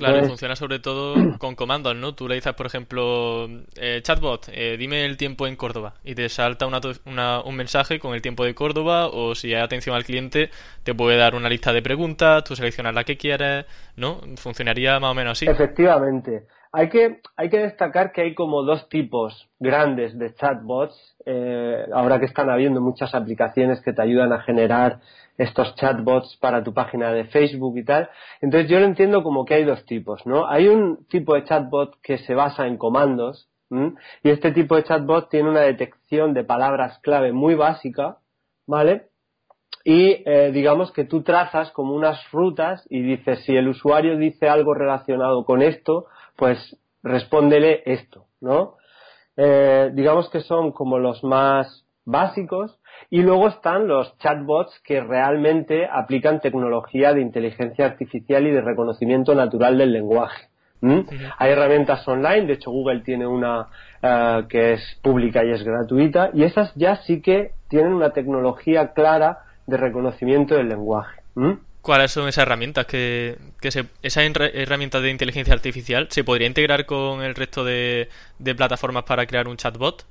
Claro, 0.00 0.24
funciona 0.24 0.56
sobre 0.56 0.78
todo 0.78 1.14
con 1.38 1.54
comandos, 1.54 1.94
¿no? 1.94 2.14
Tú 2.14 2.26
le 2.26 2.36
dices, 2.36 2.54
por 2.54 2.66
ejemplo, 2.66 3.48
eh, 3.76 4.00
chatbot, 4.02 4.48
eh, 4.52 4.76
dime 4.78 5.04
el 5.04 5.18
tiempo 5.18 5.46
en 5.46 5.56
Córdoba 5.56 5.94
y 6.02 6.14
te 6.14 6.28
salta 6.30 6.66
una, 6.66 7.40
un 7.42 7.56
mensaje 7.56 8.00
con 8.00 8.14
el 8.14 8.22
tiempo 8.22 8.44
de 8.44 8.54
Córdoba 8.54 9.08
o 9.08 9.34
si 9.34 9.54
hay 9.54 9.60
atención 9.60 9.94
al 9.94 10.04
cliente 10.04 10.50
te 10.84 10.94
puede 10.94 11.18
dar 11.18 11.34
una 11.34 11.50
lista 11.50 11.72
de 11.72 11.82
preguntas, 11.82 12.42
tú 12.44 12.56
seleccionas 12.56 12.94
la 12.94 13.04
que 13.04 13.18
quieres, 13.18 13.66
¿no? 13.96 14.20
Funcionaría 14.36 14.98
más 15.00 15.10
o 15.10 15.14
menos 15.14 15.32
así. 15.32 15.46
Efectivamente. 15.46 16.46
hay 16.72 16.88
que, 16.88 17.20
hay 17.36 17.50
que 17.50 17.58
destacar 17.58 18.12
que 18.12 18.22
hay 18.22 18.34
como 18.34 18.62
dos 18.62 18.88
tipos 18.88 19.48
grandes 19.58 20.18
de 20.18 20.34
chatbots, 20.34 21.16
eh, 21.26 21.84
ahora 21.92 22.18
que 22.18 22.26
están 22.26 22.48
habiendo 22.48 22.80
muchas 22.80 23.14
aplicaciones 23.14 23.82
que 23.82 23.92
te 23.92 24.00
ayudan 24.00 24.32
a 24.32 24.40
generar 24.40 25.00
estos 25.40 25.74
chatbots 25.76 26.36
para 26.36 26.62
tu 26.62 26.74
página 26.74 27.12
de 27.12 27.24
Facebook 27.24 27.78
y 27.78 27.84
tal. 27.84 28.10
Entonces 28.42 28.70
yo 28.70 28.78
lo 28.78 28.84
entiendo 28.84 29.22
como 29.22 29.46
que 29.46 29.54
hay 29.54 29.64
dos 29.64 29.86
tipos, 29.86 30.26
¿no? 30.26 30.46
Hay 30.46 30.68
un 30.68 31.06
tipo 31.06 31.34
de 31.34 31.44
chatbot 31.44 31.98
que 32.02 32.18
se 32.18 32.34
basa 32.34 32.66
en 32.66 32.76
comandos 32.76 33.48
y 34.22 34.30
este 34.30 34.50
tipo 34.50 34.76
de 34.76 34.82
chatbot 34.82 35.30
tiene 35.30 35.48
una 35.48 35.60
detección 35.60 36.34
de 36.34 36.44
palabras 36.44 36.98
clave 37.02 37.32
muy 37.32 37.54
básica, 37.54 38.18
¿vale? 38.66 39.06
Y 39.84 40.22
eh, 40.26 40.50
digamos 40.52 40.92
que 40.92 41.04
tú 41.04 41.22
trazas 41.22 41.70
como 41.70 41.94
unas 41.94 42.18
rutas 42.32 42.84
y 42.90 43.00
dices 43.00 43.44
si 43.44 43.56
el 43.56 43.68
usuario 43.68 44.18
dice 44.18 44.48
algo 44.48 44.74
relacionado 44.74 45.44
con 45.44 45.62
esto, 45.62 46.06
pues 46.36 46.58
respóndele 47.02 47.82
esto, 47.86 48.26
¿no? 48.40 48.74
Eh, 49.36 49.90
digamos 49.94 50.28
que 50.28 50.40
son 50.40 50.72
como 50.72 50.98
los 50.98 51.24
más 51.24 51.86
básicos 52.04 52.79
y 53.08 53.22
luego 53.22 53.48
están 53.48 53.88
los 53.88 54.16
chatbots 54.18 54.80
que 54.84 55.00
realmente 55.00 55.86
aplican 55.90 56.40
tecnología 56.40 57.14
de 57.14 57.22
inteligencia 57.22 57.86
artificial 57.86 58.46
y 58.46 58.50
de 58.50 58.60
reconocimiento 58.60 59.34
natural 59.34 59.78
del 59.78 59.92
lenguaje. 59.92 60.50
Hay 61.38 61.50
herramientas 61.50 62.06
online, 62.08 62.46
de 62.46 62.54
hecho 62.54 62.70
Google 62.70 63.00
tiene 63.00 63.26
una 63.26 63.66
eh, 64.02 64.44
que 64.48 64.72
es 64.74 64.98
pública 65.02 65.44
y 65.44 65.50
es 65.50 65.62
gratuita 65.62 66.30
y 66.32 66.44
esas 66.44 66.74
ya 66.74 66.96
sí 67.02 67.20
que 67.20 67.52
tienen 67.68 67.92
una 67.92 68.10
tecnología 68.10 68.92
clara 68.92 69.40
de 69.66 69.76
reconocimiento 69.76 70.54
del 70.54 70.68
lenguaje. 70.68 71.20
¿Cuáles 71.82 72.12
son 72.12 72.28
esas 72.28 72.42
herramientas? 72.42 72.86
Que, 72.86 73.38
que 73.60 73.70
se, 73.70 73.86
¿Esa 74.02 74.22
herramienta 74.22 75.00
de 75.00 75.10
inteligencia 75.10 75.54
artificial 75.54 76.08
se 76.10 76.24
podría 76.24 76.46
integrar 76.46 76.84
con 76.84 77.22
el 77.22 77.34
resto 77.34 77.64
de, 77.64 78.08
plataformas 78.56 79.04
para 79.04 79.26
crear 79.26 79.48
un 79.48 79.56
chatbot? 79.56 80.04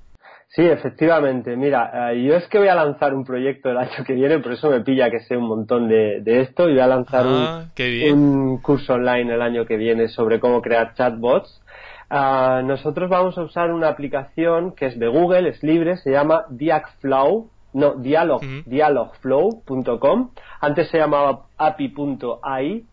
Sí, 0.49 0.63
efectivamente. 0.63 1.55
Mira, 1.55 2.11
eh, 2.11 2.23
yo 2.23 2.35
es 2.35 2.47
que 2.47 2.57
voy 2.57 2.69
a 2.69 2.75
lanzar 2.75 3.13
un 3.13 3.23
proyecto 3.23 3.69
el 3.69 3.77
año 3.77 4.03
que 4.05 4.13
viene, 4.13 4.39
por 4.39 4.53
eso 4.53 4.69
me 4.71 4.81
pilla 4.81 5.11
que 5.11 5.19
sé 5.21 5.37
un 5.37 5.47
montón 5.47 5.87
de, 5.87 6.23
esto, 6.25 6.67
y 6.67 6.73
voy 6.73 6.81
a 6.81 6.87
lanzar 6.87 7.27
un, 7.27 7.33
ah, 7.35 8.59
curso 8.63 8.93
online 8.93 9.33
el 9.33 9.41
año 9.43 9.65
que 9.65 9.77
viene 9.77 10.07
sobre 10.07 10.39
cómo 10.39 10.61
crear 10.61 10.95
chatbots. 10.95 11.61
Ah, 12.09 12.63
nosotros 12.65 13.09
vamos 13.09 13.37
a 13.37 13.43
usar 13.43 13.71
una 13.71 13.89
aplicación 13.89 14.73
que 14.73 14.87
es 14.87 14.97
de 14.97 15.07
Google, 15.07 15.49
es 15.49 15.61
libre, 15.61 15.97
se 15.97 16.09
llama 16.11 16.45
Diagflow, 16.49 17.51
no, 17.73 17.93
dialog, 17.95 18.41
dialogflow.com. 18.65 20.31
Antes 20.61 20.89
se 20.89 20.97
llamaba 20.97 21.45
api.ai. 21.59 22.85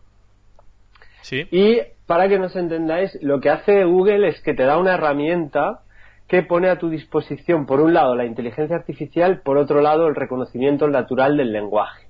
Sí. 1.21 1.47
Y 1.49 1.79
para 2.05 2.29
que 2.29 2.37
nos 2.37 2.55
entendáis, 2.55 3.17
lo 3.23 3.39
que 3.39 3.49
hace 3.49 3.83
Google 3.85 4.27
es 4.27 4.39
que 4.41 4.53
te 4.53 4.63
da 4.63 4.77
una 4.77 4.93
herramienta 4.93 5.81
que 6.27 6.43
pone 6.43 6.69
a 6.69 6.77
tu 6.77 6.89
disposición, 6.89 7.65
por 7.65 7.79
un 7.79 7.93
lado, 7.93 8.15
la 8.15 8.25
inteligencia 8.25 8.75
artificial, 8.75 9.41
por 9.41 9.57
otro 9.57 9.81
lado, 9.81 10.07
el 10.07 10.15
reconocimiento 10.15 10.87
natural 10.87 11.37
del 11.37 11.53
lenguaje. 11.53 12.07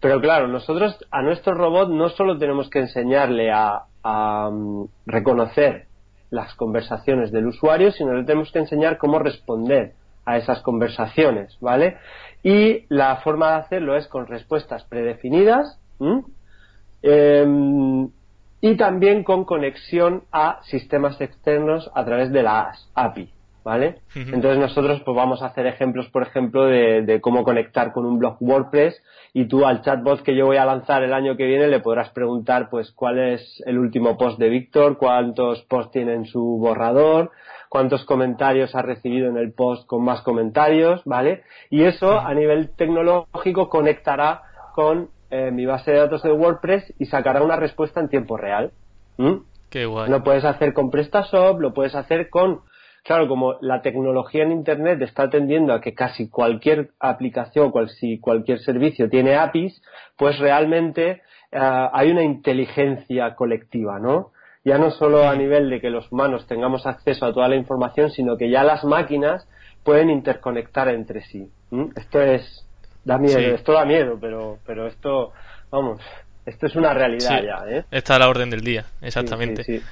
Pero 0.00 0.20
claro, 0.20 0.48
nosotros 0.48 0.98
a 1.10 1.22
nuestro 1.22 1.54
robot 1.54 1.90
no 1.90 2.08
solo 2.08 2.38
tenemos 2.38 2.68
que 2.70 2.80
enseñarle 2.80 3.52
a, 3.52 3.84
mm, 4.50 4.84
reconocer 5.06 5.86
las 6.30 6.54
conversaciones 6.54 7.30
del 7.30 7.46
usuario, 7.46 7.92
sino 7.92 8.14
le 8.14 8.24
tenemos 8.24 8.50
que 8.50 8.58
enseñar 8.58 8.96
cómo 8.96 9.18
responder 9.18 9.92
a 10.24 10.38
esas 10.38 10.60
conversaciones, 10.62 11.56
¿vale? 11.60 11.98
Y 12.42 12.86
la 12.88 13.16
forma 13.16 13.50
de 13.50 13.56
hacerlo 13.58 13.96
es 13.96 14.08
con 14.08 14.26
respuestas 14.26 14.84
predefinidas 14.84 15.78
y 18.62 18.76
también 18.76 19.24
con 19.24 19.44
conexión 19.44 20.22
a 20.30 20.60
sistemas 20.62 21.20
externos 21.20 21.90
a 21.94 22.04
través 22.04 22.30
de 22.30 22.44
la 22.44 22.72
API, 22.94 23.28
¿vale? 23.64 23.96
Entonces 24.14 24.56
nosotros 24.56 25.02
pues 25.04 25.16
vamos 25.16 25.42
a 25.42 25.46
hacer 25.46 25.66
ejemplos, 25.66 26.08
por 26.10 26.22
ejemplo, 26.22 26.66
de, 26.66 27.02
de, 27.02 27.20
cómo 27.20 27.42
conectar 27.42 27.92
con 27.92 28.06
un 28.06 28.20
blog 28.20 28.36
WordPress 28.40 29.02
y 29.34 29.46
tú 29.46 29.66
al 29.66 29.82
chatbot 29.82 30.22
que 30.22 30.36
yo 30.36 30.46
voy 30.46 30.58
a 30.58 30.64
lanzar 30.64 31.02
el 31.02 31.12
año 31.12 31.36
que 31.36 31.46
viene 31.46 31.66
le 31.66 31.80
podrás 31.80 32.10
preguntar 32.10 32.70
pues 32.70 32.92
cuál 32.92 33.18
es 33.18 33.62
el 33.66 33.78
último 33.78 34.16
post 34.16 34.38
de 34.38 34.48
Víctor, 34.48 34.96
cuántos 34.96 35.62
posts 35.62 35.90
tiene 35.90 36.14
en 36.14 36.26
su 36.26 36.40
borrador, 36.40 37.32
cuántos 37.68 38.04
comentarios 38.04 38.76
ha 38.76 38.82
recibido 38.82 39.28
en 39.28 39.38
el 39.38 39.52
post 39.52 39.88
con 39.88 40.04
más 40.04 40.20
comentarios, 40.20 41.02
¿vale? 41.04 41.42
Y 41.68 41.82
eso 41.82 42.16
a 42.20 42.32
nivel 42.32 42.70
tecnológico 42.76 43.68
conectará 43.68 44.42
con 44.72 45.08
eh, 45.32 45.50
mi 45.50 45.66
base 45.66 45.90
de 45.90 45.98
datos 45.98 46.22
de 46.22 46.30
WordPress 46.30 46.94
y 46.98 47.06
sacará 47.06 47.42
una 47.42 47.56
respuesta 47.56 47.98
en 48.00 48.08
tiempo 48.08 48.36
real. 48.36 48.70
Qué 49.70 49.86
guay. 49.86 50.08
Lo 50.10 50.22
puedes 50.22 50.44
hacer 50.44 50.72
con 50.72 50.90
PrestaShop, 50.90 51.58
lo 51.60 51.74
puedes 51.74 51.94
hacer 51.94 52.30
con 52.30 52.60
claro, 53.02 53.26
como 53.26 53.54
la 53.60 53.82
tecnología 53.82 54.44
en 54.44 54.52
Internet 54.52 55.02
está 55.02 55.24
atendiendo 55.24 55.72
a 55.72 55.80
que 55.80 55.92
casi 55.92 56.28
cualquier 56.28 56.90
aplicación, 57.00 57.72
cual, 57.72 57.88
si 57.88 58.20
cualquier 58.20 58.60
servicio 58.60 59.08
tiene 59.08 59.34
APIs, 59.34 59.82
pues 60.16 60.38
realmente 60.38 61.22
eh, 61.50 61.88
hay 61.92 62.10
una 62.12 62.22
inteligencia 62.22 63.34
colectiva, 63.34 63.98
¿no? 63.98 64.30
ya 64.64 64.78
no 64.78 64.90
solo 64.90 65.28
a 65.28 65.34
nivel 65.34 65.70
de 65.70 65.80
que 65.80 65.90
los 65.90 66.10
humanos 66.12 66.46
tengamos 66.46 66.86
acceso 66.86 67.26
a 67.26 67.32
toda 67.32 67.48
la 67.48 67.56
información, 67.56 68.10
sino 68.10 68.36
que 68.36 68.50
ya 68.50 68.62
las 68.62 68.84
máquinas 68.84 69.48
pueden 69.82 70.10
interconectar 70.10 70.88
entre 70.88 71.22
sí. 71.22 71.50
Esto 71.96 72.22
es 72.22 72.64
da 73.04 73.18
miedo, 73.18 73.38
esto 73.38 73.72
da 73.72 73.84
miedo, 73.84 74.18
pero 74.20 74.58
pero 74.66 74.86
esto 74.86 75.32
vamos, 75.70 76.00
esto 76.46 76.66
es 76.66 76.76
una 76.76 76.94
realidad 76.94 77.42
ya, 77.42 77.64
¿eh? 77.68 77.84
Está 77.90 78.16
a 78.16 78.18
la 78.18 78.28
orden 78.28 78.50
del 78.50 78.62
día, 78.62 78.84
exactamente. 79.00 79.82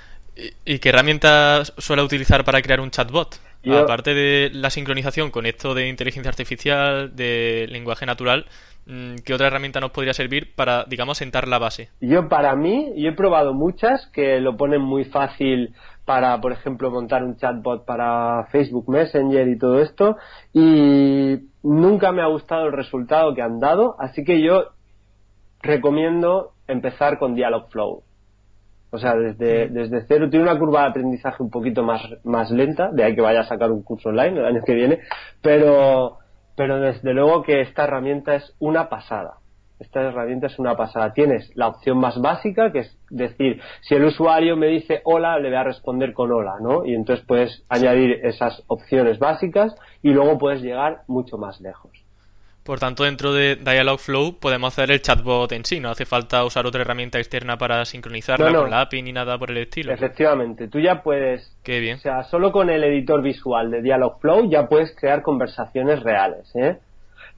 ¿Y, 0.64 0.78
qué 0.78 0.88
herramientas 0.88 1.74
suele 1.76 2.02
utilizar 2.02 2.44
para 2.44 2.62
crear 2.62 2.80
un 2.80 2.90
chatbot? 2.90 3.40
Aparte 3.72 4.14
de 4.14 4.50
la 4.54 4.70
sincronización 4.70 5.30
con 5.30 5.44
esto 5.44 5.74
de 5.74 5.88
inteligencia 5.88 6.30
artificial, 6.30 7.14
de 7.14 7.66
lenguaje 7.68 8.06
natural, 8.06 8.46
Mm, 8.86 9.16
¿qué 9.24 9.34
otra 9.34 9.46
herramienta 9.46 9.80
nos 9.80 9.90
podría 9.90 10.12
servir 10.14 10.54
para, 10.54 10.84
digamos, 10.84 11.18
sentar 11.18 11.46
la 11.46 11.58
base? 11.58 11.90
Yo, 12.00 12.28
para 12.28 12.56
mí, 12.56 12.92
yo 12.96 13.10
he 13.10 13.12
probado 13.12 13.52
muchas 13.52 14.06
que 14.12 14.40
lo 14.40 14.56
ponen 14.56 14.80
muy 14.80 15.04
fácil 15.04 15.74
para, 16.04 16.40
por 16.40 16.52
ejemplo, 16.52 16.90
montar 16.90 17.24
un 17.24 17.36
chatbot 17.36 17.84
para 17.84 18.46
Facebook 18.50 18.88
Messenger 18.88 19.48
y 19.48 19.58
todo 19.58 19.80
esto, 19.80 20.16
y 20.52 21.38
nunca 21.62 22.12
me 22.12 22.22
ha 22.22 22.26
gustado 22.26 22.66
el 22.66 22.72
resultado 22.72 23.34
que 23.34 23.42
han 23.42 23.60
dado, 23.60 23.96
así 23.98 24.24
que 24.24 24.42
yo 24.42 24.70
recomiendo 25.62 26.52
empezar 26.66 27.18
con 27.18 27.34
Dialogflow. 27.34 28.02
O 28.92 28.98
sea, 28.98 29.14
desde, 29.14 29.68
desde 29.68 30.04
cero 30.08 30.28
tiene 30.28 30.44
una 30.44 30.58
curva 30.58 30.82
de 30.82 30.88
aprendizaje 30.88 31.42
un 31.42 31.50
poquito 31.50 31.84
más, 31.84 32.02
más 32.24 32.50
lenta, 32.50 32.90
de 32.90 33.04
ahí 33.04 33.14
que 33.14 33.20
vaya 33.20 33.40
a 33.40 33.44
sacar 33.44 33.70
un 33.70 33.82
curso 33.82 34.08
online 34.08 34.40
el 34.40 34.46
año 34.46 34.62
que 34.64 34.74
viene, 34.74 34.98
pero 35.40 36.18
pero 36.60 36.78
desde 36.78 37.14
luego 37.14 37.42
que 37.42 37.62
esta 37.62 37.84
herramienta 37.84 38.34
es 38.34 38.54
una 38.58 38.90
pasada. 38.90 39.39
Esta 39.80 40.02
herramienta 40.02 40.46
es 40.46 40.58
una 40.58 40.76
pasada. 40.76 41.14
Tienes 41.14 41.50
la 41.56 41.68
opción 41.68 41.98
más 41.98 42.20
básica, 42.20 42.70
que 42.70 42.80
es 42.80 42.96
decir, 43.08 43.60
si 43.80 43.94
el 43.94 44.04
usuario 44.04 44.54
me 44.56 44.66
dice 44.66 45.00
hola, 45.04 45.38
le 45.38 45.48
voy 45.48 45.56
a 45.56 45.64
responder 45.64 46.12
con 46.12 46.30
hola, 46.30 46.56
¿no? 46.60 46.84
Y 46.84 46.94
entonces 46.94 47.24
puedes 47.26 47.64
añadir 47.70 48.20
esas 48.22 48.62
opciones 48.66 49.18
básicas 49.18 49.74
y 50.02 50.10
luego 50.10 50.38
puedes 50.38 50.60
llegar 50.60 51.02
mucho 51.08 51.38
más 51.38 51.60
lejos. 51.62 51.90
Por 52.62 52.78
tanto, 52.78 53.04
dentro 53.04 53.32
de 53.32 53.56
Dialogflow 53.56 54.38
podemos 54.38 54.74
hacer 54.74 54.90
el 54.90 55.00
chatbot 55.00 55.50
en 55.52 55.64
sí, 55.64 55.80
no 55.80 55.88
hace 55.88 56.04
falta 56.04 56.44
usar 56.44 56.66
otra 56.66 56.82
herramienta 56.82 57.18
externa 57.18 57.56
para 57.56 57.84
sincronizarla 57.86 58.52
con 58.52 58.70
la 58.70 58.82
API 58.82 59.02
ni 59.02 59.12
nada 59.12 59.38
por 59.38 59.50
el 59.50 59.56
estilo. 59.56 59.92
Efectivamente, 59.92 60.68
tú 60.68 60.78
ya 60.78 61.02
puedes. 61.02 61.56
Qué 61.64 61.80
bien. 61.80 61.96
O 61.96 62.00
sea, 62.00 62.22
solo 62.24 62.52
con 62.52 62.68
el 62.68 62.84
editor 62.84 63.22
visual 63.22 63.70
de 63.70 63.80
Dialogflow 63.80 64.50
ya 64.50 64.68
puedes 64.68 64.94
crear 64.94 65.22
conversaciones 65.22 66.02
reales, 66.02 66.54
¿eh? 66.54 66.76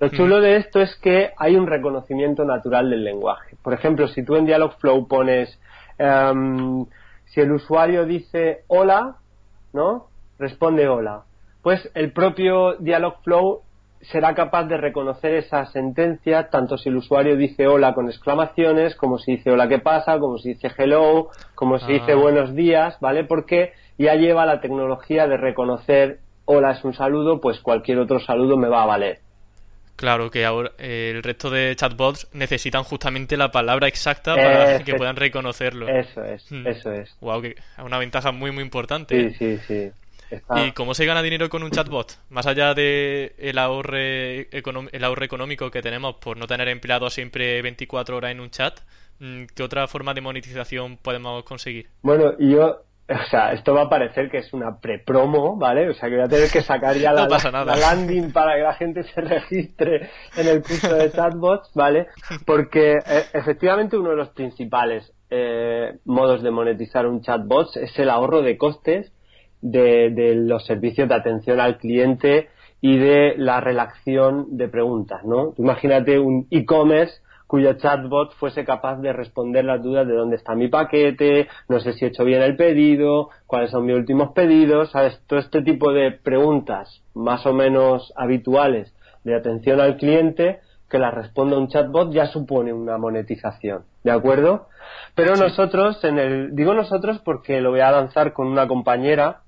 Lo 0.00 0.08
chulo 0.08 0.40
de 0.40 0.56
esto 0.56 0.80
es 0.80 0.94
que 0.96 1.30
hay 1.37 1.56
un 1.56 1.66
reconocimiento 1.66 2.44
natural 2.44 2.90
del 2.90 3.04
lenguaje. 3.04 3.56
Por 3.62 3.72
ejemplo, 3.72 4.08
si 4.08 4.25
tú 4.25 4.37
en 4.37 4.46
Dialogflow 4.46 5.06
pones 5.06 5.58
em, 5.99 6.84
si 7.26 7.40
el 7.40 7.52
usuario 7.52 8.04
dice 8.04 8.64
hola, 8.66 9.16
¿no? 9.72 10.08
Responde 10.38 10.88
hola. 10.88 11.22
Pues 11.62 11.90
el 11.94 12.12
propio 12.12 12.75
Dialogflow 12.78 13.62
será 14.02 14.34
capaz 14.34 14.64
de 14.64 14.76
reconocer 14.76 15.34
esa 15.34 15.64
sentencia 15.66 16.50
tanto 16.50 16.76
si 16.76 16.88
el 16.88 16.96
usuario 16.96 17.37
dice 17.37 17.68
hola 17.68 17.94
con 17.94 18.08
exclamaciones, 18.08 18.96
como 18.96 19.18
si 19.18 19.37
dice 19.37 19.52
hola 19.52 19.68
qué 19.68 19.78
pasa, 19.78 20.18
como 20.18 20.38
si 20.38 20.54
dice 20.54 20.70
hello, 20.76 21.28
como 21.54 21.78
si 21.78 21.92
dice 21.92 22.12
ah. 22.12 22.16
buenos 22.16 22.54
días, 22.54 22.99
¿vale? 23.00 23.25
Porque 23.25 23.72
ya 23.99 24.16
lleva 24.16 24.44
la 24.44 24.61
tecnología 24.61 25.28
de 25.28 25.37
reconocer 25.37 26.18
hola 26.44 26.72
es 26.72 26.84
un 26.84 26.94
saludo, 26.94 27.40
pues 27.40 27.61
cualquier 27.61 27.99
otro 27.99 28.18
saludo 28.18 28.56
me 28.56 28.68
va 28.68 28.82
a 28.82 28.87
valer. 28.87 29.20
Claro 30.02 30.32
que 30.32 30.44
ahora 30.44 30.73
eh, 30.78 31.12
el 31.14 31.23
resto 31.23 31.49
de 31.49 31.76
chatbots 31.76 32.26
necesitan 32.32 32.82
justamente 32.82 33.37
la 33.37 33.52
palabra 33.52 33.87
exacta 33.87 34.35
para 34.35 34.82
que 34.85 34.97
puedan 34.97 35.14
reconocerlo. 35.14 35.87
Eso 35.87 36.25
es, 36.25 36.50
hmm. 36.50 36.66
eso 36.66 36.90
es. 36.90 37.16
Wow, 37.21 37.40
que 37.40 37.50
es 37.50 37.85
una 37.85 37.99
ventaja 37.99 38.32
muy 38.32 38.50
muy 38.50 38.64
importante. 38.64 39.30
Sí, 39.30 39.37
sí, 39.38 39.92
sí. 40.28 40.38
¿Y 40.56 40.73
cómo 40.73 40.94
se 40.94 41.06
gana 41.06 41.23
dinero 41.23 41.49
con 41.49 41.62
un 41.62 41.71
chatbot? 41.71 42.18
Más 42.30 42.49
allá 42.49 42.75
de 42.75 43.37
el 43.38 43.59
ahorro, 43.59 43.97
el 43.97 45.04
ahorro 45.04 45.25
económico 45.25 45.71
que 45.71 45.82
tenemos 45.82 46.16
por 46.16 46.37
no 46.37 46.49
tener 46.49 46.66
empleados 46.66 47.14
siempre 47.14 47.62
24 47.62 48.16
horas 48.16 48.32
en 48.32 48.40
un 48.40 48.50
chat, 48.50 48.80
mm, 49.21 49.44
¿qué 49.54 49.62
otra 49.62 49.87
forma 49.87 50.14
de 50.14 50.21
monetización 50.21 50.97
podemos 50.97 51.44
conseguir? 51.44 51.87
Bueno, 52.02 52.37
yo 52.40 52.82
o 53.09 53.30
sea, 53.30 53.52
esto 53.52 53.75
va 53.75 53.82
a 53.82 53.88
parecer 53.88 54.30
que 54.30 54.38
es 54.38 54.52
una 54.52 54.78
pre-promo, 54.78 55.56
¿vale? 55.56 55.88
O 55.88 55.94
sea, 55.94 56.09
que 56.09 56.16
voy 56.16 56.25
a 56.25 56.28
tener 56.28 56.50
que 56.50 56.62
sacar 56.62 56.97
ya 56.97 57.12
la, 57.12 57.26
la, 57.26 57.76
landing 57.76 58.32
para 58.32 58.54
que 58.54 58.62
la 58.62 58.75
gente 58.75 59.02
se 59.04 59.21
registre 59.21 60.11
en 60.37 60.49
el 60.49 60.62
curso 60.62 60.94
de 60.94 61.11
chatbots, 61.11 61.71
¿vale? 61.75 62.06
Porque 62.47 62.92
eh, 62.94 63.25
efectivamente 63.32 63.97
uno 63.97 64.11
de 64.11 64.16
los 64.16 64.30
principales 64.30 65.12
eh, 65.30 65.99
modos 66.04 66.42
de 66.42 66.50
monetizar 66.50 67.06
un 67.06 67.23
chatbot 67.23 67.76
es 67.76 67.99
el 67.99 68.11
ahorro 68.11 68.42
de 68.42 68.56
costes 68.56 69.12
de, 69.61 70.11
de 70.11 70.35
los 70.35 70.66
servicios 70.66 71.09
de 71.09 71.14
atención 71.14 71.61
al 71.61 71.78
cliente 71.78 72.49
y 72.80 72.99
de 72.99 73.35
la 73.37 73.61
relación 73.61 74.56
de 74.56 74.68
preguntas, 74.68 75.25
¿no? 75.25 75.54
Imagínate 75.56 76.18
un 76.18 76.49
e-commerce 76.50 77.14
cuyo 77.52 77.75
chatbot 77.75 78.32
fuese 78.37 78.64
capaz 78.64 78.97
de 79.02 79.12
responder 79.12 79.62
las 79.66 79.82
dudas 79.82 80.06
de 80.06 80.14
dónde 80.14 80.37
está 80.37 80.54
mi 80.54 80.68
paquete, 80.68 81.49
no 81.68 81.80
sé 81.80 81.92
si 81.92 82.06
he 82.06 82.09
hecho 82.09 82.25
bien 82.25 82.40
el 82.40 82.56
pedido, 82.56 83.28
cuáles 83.47 83.71
son 83.71 83.85
mis 83.85 83.94
últimos 83.94 84.32
pedidos, 84.32 84.90
¿sabes? 84.90 85.21
Todo 85.26 85.38
este 85.38 85.61
tipo 85.61 85.92
de 85.92 86.12
preguntas 86.12 87.02
más 87.12 87.44
o 87.44 87.52
menos 87.52 88.11
habituales 88.16 88.94
de 89.25 89.37
atención 89.37 89.82
al 89.82 89.99
cliente 89.99 90.61
que 90.88 90.99
las 90.99 91.12
responda 91.12 91.59
un 91.59 91.68
chatbot 91.68 92.11
ya 92.11 92.25
supone 92.25 92.73
una 92.73 92.97
monetización, 92.97 93.85
¿de 94.02 94.12
acuerdo? 94.12 94.68
Pero 95.14 95.37
nosotros, 95.37 96.02
en 96.04 96.18
el, 96.18 96.56
digo 96.56 96.73
nosotros 96.73 97.21
porque 97.23 97.61
lo 97.61 97.68
voy 97.68 97.80
a 97.80 97.92
lanzar 97.92 98.32
con 98.32 98.47
una 98.47 98.66
compañera, 98.66 99.42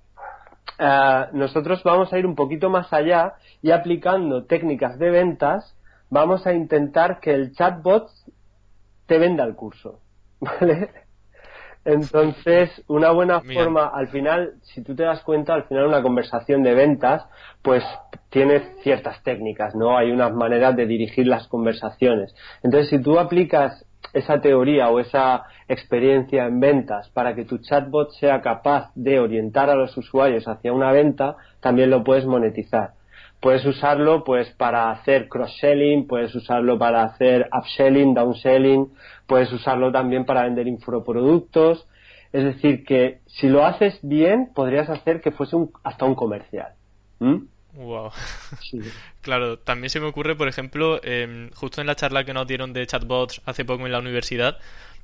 eh, 0.79 1.25
nosotros 1.33 1.83
vamos 1.83 2.13
a 2.13 2.19
ir 2.19 2.27
un 2.27 2.35
poquito 2.35 2.69
más 2.69 2.93
allá 2.93 3.37
y 3.63 3.71
aplicando 3.71 4.45
técnicas 4.45 4.99
de 4.99 5.09
ventas 5.09 5.75
vamos 6.11 6.47
a 6.47 6.53
intentar 6.53 7.21
que 7.21 7.33
el 7.33 7.53
chatbot 7.53 8.09
te 9.07 9.19
venda 9.19 9.45
el 9.45 9.55
curso, 9.55 10.01
¿vale? 10.41 10.91
Entonces, 11.85 12.83
una 12.89 13.11
buena 13.11 13.43
forma, 13.43 13.89
al 13.89 14.09
final, 14.09 14.55
si 14.63 14.83
tú 14.83 14.95
te 14.95 15.03
das 15.03 15.23
cuenta, 15.23 15.53
al 15.53 15.65
final 15.65 15.87
una 15.87 16.03
conversación 16.03 16.63
de 16.63 16.75
ventas, 16.75 17.27
pues 17.61 17.85
tiene 18.31 18.77
ciertas 18.83 19.23
técnicas, 19.23 19.75
¿no? 19.75 19.99
Hay 19.99 20.11
unas 20.11 20.33
maneras 20.33 20.75
de 20.77 20.87
dirigir 20.87 21.27
las 21.27 21.47
conversaciones. 21.47 22.35
Entonces, 22.63 22.89
si 22.89 23.03
tú 23.03 23.19
aplicas 23.19 23.85
esa 24.15 24.41
teoría 24.41 24.89
o 24.89 24.99
esa 24.99 25.45
experiencia 25.69 26.47
en 26.47 26.59
ventas 26.59 27.11
para 27.11 27.35
que 27.35 27.45
tu 27.45 27.59
chatbot 27.59 28.13
sea 28.13 28.41
capaz 28.41 28.91
de 28.95 29.21
orientar 29.21 29.69
a 29.69 29.75
los 29.75 29.95
usuarios 29.97 30.49
hacia 30.49 30.73
una 30.73 30.91
venta, 30.91 31.37
también 31.61 31.91
lo 31.91 32.03
puedes 32.03 32.25
monetizar. 32.25 32.93
Puedes 33.45 33.67
usarlo 33.67 34.25
pues 34.25 34.49
para 34.53 34.91
hacer 34.91 35.29
cross-selling, 35.29 36.07
puedes 36.07 36.35
usarlo 36.35 36.79
para 36.79 37.03
hacer 37.03 37.47
upselling, 37.53 38.15
downselling, 38.15 38.91
puedes 39.27 39.53
usarlo 39.53 39.93
también 39.93 40.25
para 40.25 40.45
vender 40.45 40.67
infoproductos. 40.67 41.87
Es 42.33 42.43
decir, 42.43 42.87
que 42.87 43.19
si 43.27 43.49
lo 43.49 43.67
haces 43.67 43.99
bien, 44.01 44.51
podrías 44.55 44.89
hacer 44.89 45.21
que 45.21 45.31
fuese 45.31 45.57
un, 45.57 45.71
hasta 45.83 46.07
un 46.07 46.15
comercial. 46.15 46.73
Wow. 47.75 48.13
claro, 49.21 49.59
también 49.59 49.91
se 49.91 50.01
me 50.01 50.07
ocurre, 50.07 50.37
por 50.37 50.49
ejemplo, 50.49 50.99
em, 51.05 51.51
justo 51.51 51.83
en 51.83 51.87
la 51.87 51.97
charla 51.97 52.25
que 52.25 52.33
nos 52.33 52.47
dieron 52.47 52.73
de 52.73 52.87
chatbots 52.87 53.43
hace 53.45 53.67
poco 53.67 53.85
en 53.85 53.93
la 53.93 53.99
universidad, 53.99 54.57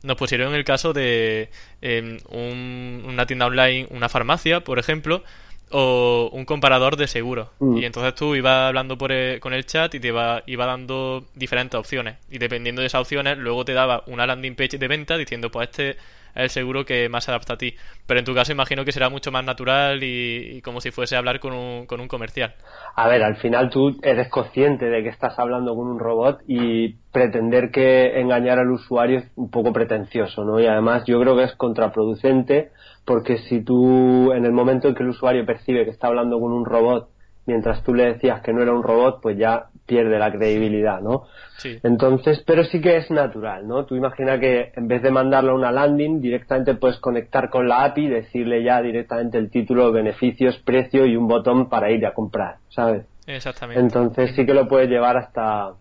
nos 0.02 0.16
pusieron 0.16 0.54
el 0.54 0.64
caso 0.64 0.94
de 0.94 1.50
em, 1.82 2.16
una 2.30 3.26
tienda 3.26 3.44
online, 3.44 3.86
una 3.90 4.08
farmacia, 4.08 4.60
por 4.60 4.78
ejemplo, 4.78 5.24
o 5.70 6.30
un 6.32 6.44
comparador 6.44 6.96
de 6.96 7.06
seguros. 7.06 7.48
Mm. 7.58 7.78
Y 7.78 7.84
entonces 7.84 8.14
tú 8.14 8.34
ibas 8.34 8.68
hablando 8.68 8.98
por 8.98 9.10
con 9.40 9.52
el 9.52 9.66
chat 9.66 9.94
y 9.94 10.00
te 10.00 10.08
iba, 10.08 10.42
iba 10.46 10.66
dando 10.66 11.24
diferentes 11.34 11.78
opciones. 11.78 12.16
Y 12.30 12.38
dependiendo 12.38 12.80
de 12.80 12.86
esas 12.86 13.00
opciones, 13.02 13.38
luego 13.38 13.64
te 13.64 13.72
daba 13.72 14.02
una 14.06 14.26
landing 14.26 14.54
page 14.54 14.78
de 14.78 14.88
venta 14.88 15.16
diciendo, 15.16 15.50
pues 15.50 15.68
este 15.70 15.90
es 15.90 15.96
el 16.34 16.50
seguro 16.50 16.84
que 16.84 17.08
más 17.08 17.24
se 17.24 17.30
adapta 17.30 17.54
a 17.54 17.56
ti. 17.56 17.74
Pero 18.06 18.20
en 18.20 18.26
tu 18.26 18.34
caso 18.34 18.52
imagino 18.52 18.84
que 18.84 18.92
será 18.92 19.08
mucho 19.08 19.30
más 19.30 19.44
natural 19.44 20.00
y, 20.02 20.60
como 20.62 20.80
si 20.80 20.90
fuese 20.90 21.16
hablar 21.16 21.40
con 21.40 21.52
un, 21.52 21.86
con 21.86 22.00
un 22.00 22.08
comercial. 22.08 22.54
A 22.94 23.08
ver, 23.08 23.22
al 23.22 23.36
final 23.36 23.70
tú 23.70 23.98
eres 24.02 24.28
consciente 24.28 24.86
de 24.86 25.02
que 25.02 25.08
estás 25.08 25.38
hablando 25.38 25.74
con 25.74 25.86
un 25.86 25.98
robot 25.98 26.40
y 26.46 26.94
pretender 27.12 27.70
que 27.70 28.20
engañar 28.20 28.58
al 28.58 28.70
usuario 28.70 29.18
es 29.18 29.24
un 29.36 29.50
poco 29.50 29.72
pretencioso, 29.72 30.44
¿no? 30.44 30.60
Y 30.60 30.66
además 30.66 31.04
yo 31.06 31.20
creo 31.20 31.36
que 31.36 31.44
es 31.44 31.54
contraproducente 31.54 32.70
porque 33.04 33.38
si 33.38 33.62
tú 33.62 34.32
en 34.32 34.44
el 34.44 34.52
momento 34.52 34.88
en 34.88 34.94
que 34.94 35.02
el 35.02 35.08
usuario 35.08 35.44
percibe 35.46 35.84
que 35.84 35.90
está 35.90 36.08
hablando 36.08 36.38
con 36.38 36.52
un 36.52 36.64
robot 36.64 37.08
mientras 37.46 37.82
tú 37.82 37.94
le 37.94 38.12
decías 38.12 38.42
que 38.42 38.52
no 38.52 38.62
era 38.62 38.72
un 38.72 38.82
robot, 38.82 39.20
pues 39.20 39.36
ya 39.36 39.69
pierde 39.90 40.20
la 40.20 40.30
credibilidad, 40.30 41.00
¿no? 41.00 41.24
Sí. 41.58 41.80
Entonces, 41.82 42.44
pero 42.46 42.62
sí 42.62 42.80
que 42.80 42.96
es 42.96 43.10
natural, 43.10 43.66
¿no? 43.66 43.84
Tú 43.86 43.96
imagina 43.96 44.38
que 44.38 44.70
en 44.76 44.86
vez 44.86 45.02
de 45.02 45.10
mandarle 45.10 45.52
una 45.52 45.72
landing, 45.72 46.20
directamente 46.20 46.76
puedes 46.76 46.98
conectar 46.98 47.50
con 47.50 47.66
la 47.66 47.82
API, 47.82 48.06
decirle 48.06 48.62
ya 48.62 48.80
directamente 48.80 49.36
el 49.36 49.50
título, 49.50 49.90
beneficios, 49.90 50.56
precio 50.58 51.06
y 51.06 51.16
un 51.16 51.26
botón 51.26 51.68
para 51.68 51.90
ir 51.90 52.06
a 52.06 52.14
comprar, 52.14 52.58
¿sabes? 52.68 53.04
Exactamente. 53.26 53.80
Entonces 53.80 54.30
sí 54.36 54.46
que 54.46 54.54
lo 54.54 54.68
puedes 54.68 54.88
llevar 54.88 55.16
hasta, 55.16 55.72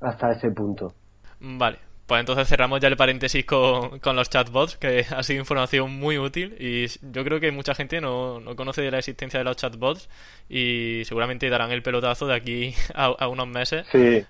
hasta 0.00 0.32
ese 0.32 0.50
punto. 0.50 0.92
Vale. 1.38 1.85
Pues 2.06 2.20
entonces 2.20 2.46
cerramos 2.46 2.80
ya 2.80 2.86
el 2.86 2.96
paréntesis 2.96 3.44
con, 3.44 3.98
con, 3.98 4.14
los 4.14 4.30
chatbots, 4.30 4.76
que 4.76 5.04
ha 5.10 5.22
sido 5.24 5.40
información 5.40 5.90
muy 5.90 6.18
útil 6.18 6.56
y 6.60 6.86
yo 7.12 7.24
creo 7.24 7.40
que 7.40 7.50
mucha 7.50 7.74
gente 7.74 8.00
no, 8.00 8.38
no 8.38 8.54
conoce 8.54 8.80
de 8.80 8.92
la 8.92 8.98
existencia 8.98 9.40
de 9.40 9.44
los 9.44 9.56
chatbots 9.56 10.08
y 10.48 11.02
seguramente 11.04 11.50
darán 11.50 11.72
el 11.72 11.82
pelotazo 11.82 12.28
de 12.28 12.34
aquí 12.36 12.74
a, 12.94 13.26
unos 13.26 13.48
meses. 13.48 13.86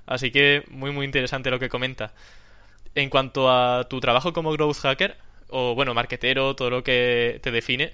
Así 0.07 0.31
que 0.31 0.65
muy 0.69 0.91
muy 0.91 1.05
interesante 1.05 1.51
lo 1.51 1.59
que 1.59 1.69
comenta. 1.69 2.13
En 2.95 3.11
cuanto 3.11 3.51
a 3.51 3.87
tu 3.91 4.01
trabajo 4.01 4.33
como 4.33 4.53
growth 4.53 4.79
hacker, 4.79 5.19
o 5.49 5.75
bueno, 5.75 5.93
marketero, 5.93 6.57
todo 6.57 6.71
lo 6.71 6.83
que 6.83 7.41
te 7.43 7.51
define, 7.51 7.93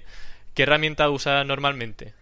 ¿qué 0.53 0.63
herramienta 0.63 1.09
usas 1.09 1.45
normalmente? 1.45 2.13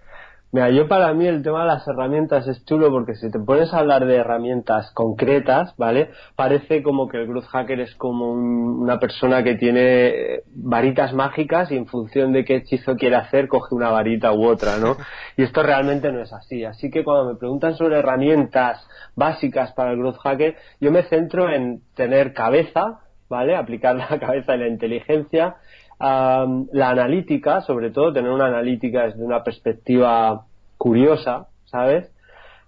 Mira, 0.53 0.69
yo 0.69 0.89
para 0.89 1.13
mí 1.13 1.25
el 1.27 1.43
tema 1.43 1.61
de 1.61 1.67
las 1.67 1.87
herramientas 1.87 2.45
es 2.45 2.65
chulo 2.65 2.91
porque 2.91 3.15
si 3.15 3.31
te 3.31 3.39
pones 3.39 3.73
a 3.73 3.79
hablar 3.79 4.05
de 4.05 4.17
herramientas 4.17 4.91
concretas, 4.93 5.73
¿vale? 5.77 6.09
Parece 6.35 6.83
como 6.83 7.07
que 7.07 7.21
el 7.21 7.27
growth 7.27 7.45
hacker 7.45 7.79
es 7.79 7.95
como 7.95 8.33
una 8.33 8.99
persona 8.99 9.43
que 9.43 9.55
tiene 9.55 10.07
eh, 10.07 10.43
varitas 10.53 11.13
mágicas 11.13 11.71
y 11.71 11.77
en 11.77 11.87
función 11.87 12.33
de 12.33 12.43
qué 12.43 12.57
hechizo 12.57 12.97
quiere 12.97 13.15
hacer 13.15 13.47
coge 13.47 13.73
una 13.73 13.91
varita 13.91 14.33
u 14.33 14.45
otra, 14.45 14.75
¿no? 14.77 14.97
Y 15.37 15.43
esto 15.43 15.63
realmente 15.63 16.11
no 16.11 16.21
es 16.21 16.33
así. 16.33 16.65
Así 16.65 16.91
que 16.91 17.05
cuando 17.05 17.31
me 17.31 17.39
preguntan 17.39 17.75
sobre 17.75 17.99
herramientas 17.99 18.85
básicas 19.15 19.71
para 19.71 19.91
el 19.91 19.99
growth 19.99 20.17
hacker, 20.17 20.57
yo 20.81 20.91
me 20.91 21.03
centro 21.03 21.49
en 21.49 21.81
tener 21.95 22.33
cabeza, 22.33 22.99
¿vale? 23.29 23.55
Aplicar 23.55 23.95
la 24.11 24.19
cabeza 24.19 24.55
y 24.55 24.59
la 24.59 24.67
inteligencia 24.67 25.55
la 26.01 26.89
analítica, 26.89 27.61
sobre 27.61 27.91
todo, 27.91 28.13
tener 28.13 28.31
una 28.31 28.47
analítica 28.47 29.03
desde 29.05 29.23
una 29.23 29.43
perspectiva 29.43 30.45
curiosa, 30.77 31.47
¿sabes? 31.65 32.11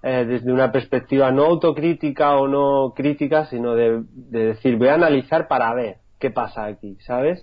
Eh, 0.03 0.25
desde 0.25 0.51
una 0.51 0.71
perspectiva 0.71 1.31
no 1.31 1.45
autocrítica 1.45 2.35
o 2.35 2.47
no 2.47 2.93
crítica, 2.93 3.45
sino 3.45 3.73
de, 3.73 4.03
decir, 4.13 4.77
voy 4.77 4.89
a 4.89 4.95
analizar 4.95 5.47
para 5.47 5.73
ver 5.73 5.97
qué 6.19 6.29
pasa 6.29 6.65
aquí, 6.65 6.97
¿sabes? 7.05 7.41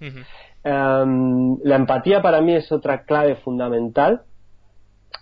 la 0.63 1.77
empatía 1.77 2.21
para 2.21 2.43
mí 2.43 2.55
es 2.55 2.71
otra 2.71 3.05
clave 3.05 3.37
fundamental 3.37 4.25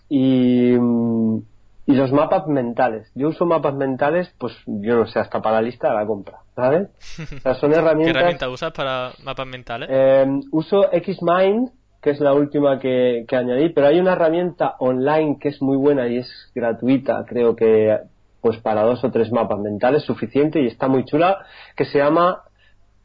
y, 0.08 0.72
y 0.72 1.94
los 1.94 2.12
mapas 2.12 2.48
mentales. 2.48 3.08
Yo 3.14 3.28
uso 3.28 3.46
mapas 3.46 3.74
mentales, 3.74 4.34
pues 4.38 4.52
yo 4.66 4.96
no 4.96 5.06
sé, 5.06 5.20
hasta 5.20 5.40
para 5.40 5.56
la 5.56 5.62
lista 5.62 5.90
de 5.90 5.94
la 5.94 6.06
compra, 6.06 6.40
¿sabes? 6.58 6.88
O 7.36 7.40
sea, 7.40 7.54
son 7.54 7.72
herramientas... 7.74 8.14
¿Qué 8.14 8.18
herramienta 8.18 8.48
usas 8.48 8.72
para 8.72 9.12
mapas 9.22 9.46
mentales? 9.46 9.88
Eh, 9.92 10.26
uso 10.50 10.90
Xmind, 10.90 11.70
que 12.02 12.10
es 12.10 12.20
la 12.20 12.34
última 12.34 12.80
que, 12.80 13.24
que 13.28 13.36
añadí, 13.36 13.68
pero 13.68 13.86
hay 13.86 14.00
una 14.00 14.14
herramienta 14.14 14.74
online 14.80 15.38
que 15.40 15.50
es 15.50 15.62
muy 15.62 15.76
buena 15.76 16.08
y 16.08 16.18
es 16.18 16.50
gratuita, 16.54 17.24
creo 17.28 17.54
que 17.54 17.96
pues 18.40 18.58
para 18.58 18.82
dos 18.82 19.04
o 19.04 19.10
tres 19.10 19.30
mapas 19.30 19.58
mentales 19.60 20.02
suficiente 20.02 20.60
y 20.60 20.66
está 20.66 20.88
muy 20.88 21.04
chula, 21.04 21.44
que 21.76 21.84
se 21.84 21.98
llama 21.98 22.42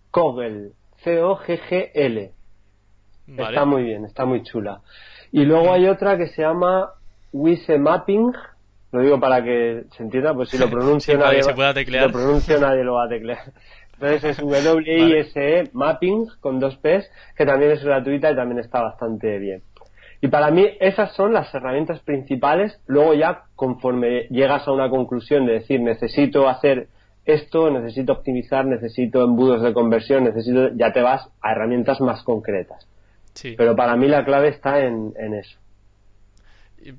Kogel, 0.10 0.74
C-O-G-G-L. 1.04 2.32
Está 3.38 3.66
muy 3.66 3.84
bien, 3.84 4.06
está 4.06 4.26
muy 4.26 4.44
chula. 4.44 4.82
Y 5.32 5.46
luego 5.46 5.72
hay 5.72 5.88
otra 5.88 6.18
que 6.18 6.28
se 6.28 6.42
llama 6.42 6.92
Wise 7.32 7.80
Mapping, 7.80 8.32
lo 8.94 9.02
digo 9.02 9.20
para 9.20 9.44
que 9.44 9.86
se 9.98 10.04
entienda, 10.04 10.34
pues 10.34 10.50
si 10.50 10.58
lo 10.58 10.70
pronuncio, 10.70 11.18
nadie, 11.18 11.44
se 11.44 11.54
pueda 11.54 11.74
teclear. 11.74 12.06
lo 12.06 12.14
pronuncio 12.14 12.60
nadie 12.60 12.84
lo 12.84 12.94
va 12.94 13.06
a 13.06 13.10
teclear. 13.10 13.52
Entonces 13.94 14.24
es 14.24 14.38
W-I-S-E 14.46 15.70
Mapping 15.74 16.28
con 16.40 16.60
dos 16.60 16.78
P's, 16.78 17.10
que 17.36 17.46
también 17.46 17.72
es 17.72 17.84
gratuita 17.84 18.32
y 18.32 18.36
también 18.36 18.60
está 18.60 18.82
bastante 18.82 19.40
bien. 19.40 19.64
Y 20.22 20.28
para 20.28 20.52
mí 20.52 20.66
esas 20.80 21.14
son 21.16 21.34
las 21.34 21.54
herramientas 21.54 22.00
principales. 22.02 22.80
Luego 22.86 23.14
ya 23.16 23.46
conforme 23.56 24.28
llegas 24.30 24.68
a 24.68 24.72
una 24.72 24.90
conclusión 24.90 25.46
de 25.46 25.54
decir 25.54 25.82
necesito 25.82 26.48
hacer 26.48 26.88
esto, 27.26 27.72
necesito 27.72 28.14
optimizar, 28.14 28.66
necesito 28.66 29.24
embudos 29.24 29.64
de 29.64 29.74
conversión, 29.74 30.24
necesito, 30.24 30.70
ya 30.76 30.94
te 30.94 31.02
vas 31.02 31.30
a 31.42 31.52
herramientas 31.52 32.00
más 32.00 32.24
concretas. 32.24 32.88
Sí. 33.34 33.56
Pero 33.58 33.76
para 33.76 33.96
mí 33.96 34.08
la 34.08 34.24
clave 34.24 34.50
está 34.50 34.80
en 34.80 35.34
eso. 35.34 35.63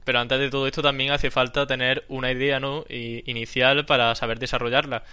Pero 0.04 0.20
antes 0.20 0.38
de 0.38 0.50
todo 0.50 0.66
esto 0.66 0.82
también 0.82 1.12
hace 1.12 1.30
falta 1.30 1.66
tener 1.66 2.04
una 2.08 2.30
idea 2.32 2.60
¿no? 2.60 2.84
inicial 2.88 3.86
para 3.86 4.14
saber 4.14 4.38
desarrollarla. 4.38 5.04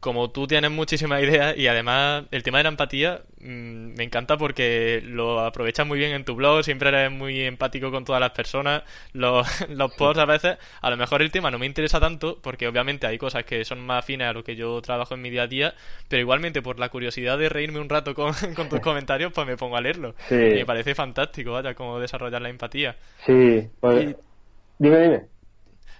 Como 0.00 0.30
tú 0.30 0.46
tienes 0.46 0.70
muchísimas 0.70 1.22
ideas 1.22 1.56
y 1.56 1.66
además 1.66 2.24
el 2.30 2.42
tema 2.42 2.58
de 2.58 2.64
la 2.64 2.68
empatía 2.68 3.22
mm, 3.40 3.94
me 3.96 4.04
encanta 4.04 4.36
porque 4.36 5.02
lo 5.04 5.40
aprovechas 5.40 5.86
muy 5.86 5.98
bien 5.98 6.12
en 6.12 6.24
tu 6.24 6.34
blog, 6.34 6.62
siempre 6.62 6.90
eres 6.90 7.10
muy 7.10 7.40
empático 7.40 7.90
con 7.90 8.04
todas 8.04 8.20
las 8.20 8.32
personas, 8.32 8.82
los, 9.12 9.46
los 9.70 9.94
posts 9.94 10.18
a 10.18 10.26
veces, 10.26 10.58
a 10.80 10.90
lo 10.90 10.96
mejor 10.96 11.22
el 11.22 11.30
tema 11.30 11.50
no 11.50 11.58
me 11.58 11.66
interesa 11.66 12.00
tanto 12.00 12.38
porque 12.42 12.68
obviamente 12.68 13.06
hay 13.06 13.18
cosas 13.18 13.44
que 13.44 13.64
son 13.64 13.80
más 13.80 14.00
afines 14.00 14.28
a 14.28 14.32
lo 14.32 14.44
que 14.44 14.56
yo 14.56 14.80
trabajo 14.82 15.14
en 15.14 15.22
mi 15.22 15.30
día 15.30 15.42
a 15.42 15.46
día, 15.46 15.74
pero 16.08 16.20
igualmente 16.20 16.60
por 16.60 16.78
la 16.78 16.90
curiosidad 16.90 17.38
de 17.38 17.48
reírme 17.48 17.80
un 17.80 17.88
rato 17.88 18.14
con, 18.14 18.34
tus 18.68 18.80
comentarios 18.80 19.32
pues 19.32 19.46
me 19.46 19.56
pongo 19.56 19.76
a 19.76 19.80
leerlo. 19.80 20.14
Y 20.30 20.34
me 20.34 20.66
parece 20.66 20.94
fantástico, 20.94 21.52
vaya, 21.52 21.74
cómo 21.74 21.98
desarrollar 21.98 22.42
la 22.42 22.50
empatía. 22.50 22.96
Sí, 23.24 23.68
pues... 23.80 24.16
Dime, 24.78 24.98
dime. 25.00 25.33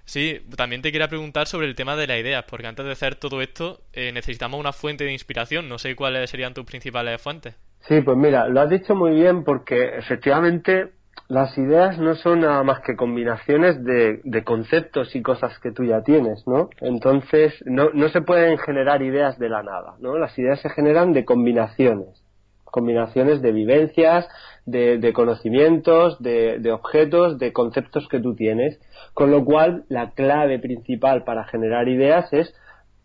Sí, 0.05 0.41
también 0.57 0.83
te 0.83 0.93
quería 0.93 1.09
preguntar 1.09 1.47
sobre 1.47 1.67
el 1.67 1.75
tema 1.75 1.97
de 1.97 2.07
las 2.07 2.19
ideas, 2.19 2.45
porque 2.49 2.67
antes 2.67 2.85
de 2.85 2.93
hacer 2.93 3.15
todo 3.17 3.41
esto 3.41 3.81
eh, 3.93 4.13
necesitamos 4.13 4.61
una 4.61 4.73
fuente 4.73 5.05
de 5.05 5.13
inspiración. 5.13 5.69
No 5.69 5.79
sé 5.79 5.97
cuáles 5.97 6.31
serían 6.31 6.55
tus 6.55 6.65
principales 6.65 7.21
fuentes. 7.21 7.57
Sí, 7.89 8.01
pues 8.01 8.17
mira, 8.17 8.49
lo 8.49 8.61
has 8.61 8.71
dicho 8.71 8.95
muy 8.95 9.13
bien 9.13 9.45
porque 9.45 9.97
efectivamente 9.99 10.91
las 11.29 11.57
ideas 11.57 11.99
no 11.99 12.15
son 12.17 12.41
nada 12.41 12.63
más 12.63 12.81
que 12.81 12.97
combinaciones 12.97 13.83
de, 13.83 14.43
conceptos 14.45 15.15
y 15.15 15.23
cosas 15.23 15.59
que 15.61 15.71
tú 15.71 15.85
ya 15.85 16.03
tienes, 16.03 16.47
¿no? 16.47 16.69
Entonces, 16.81 17.55
no, 17.65 17.91
no 17.95 18.09
se 18.09 18.21
pueden 18.21 18.59
generar 18.59 19.03
ideas 19.03 19.39
de 19.39 19.49
la 19.49 19.63
nada, 19.63 19.95
¿no? 20.01 20.19
Las 20.19 20.39
ideas 20.39 20.61
se 20.61 20.71
generan 20.71 21.13
de 21.13 21.25
combinaciones 21.25 22.24
combinaciones 22.75 23.41
de 23.41 23.53
vivencias, 23.53 24.27
de, 24.67 25.13
conocimientos, 25.13 26.21
de, 26.21 26.73
objetos, 26.73 27.39
de 27.39 27.53
conceptos 27.53 28.09
que 28.09 28.19
tú 28.19 28.35
tienes. 28.35 28.81
Con 29.13 29.31
lo 29.31 29.45
cual, 29.45 29.85
la 29.89 30.11
clave 30.11 30.59
principal 30.59 31.23
para 31.23 31.45
generar 31.45 31.89
ideas 31.89 32.33
es 32.33 32.53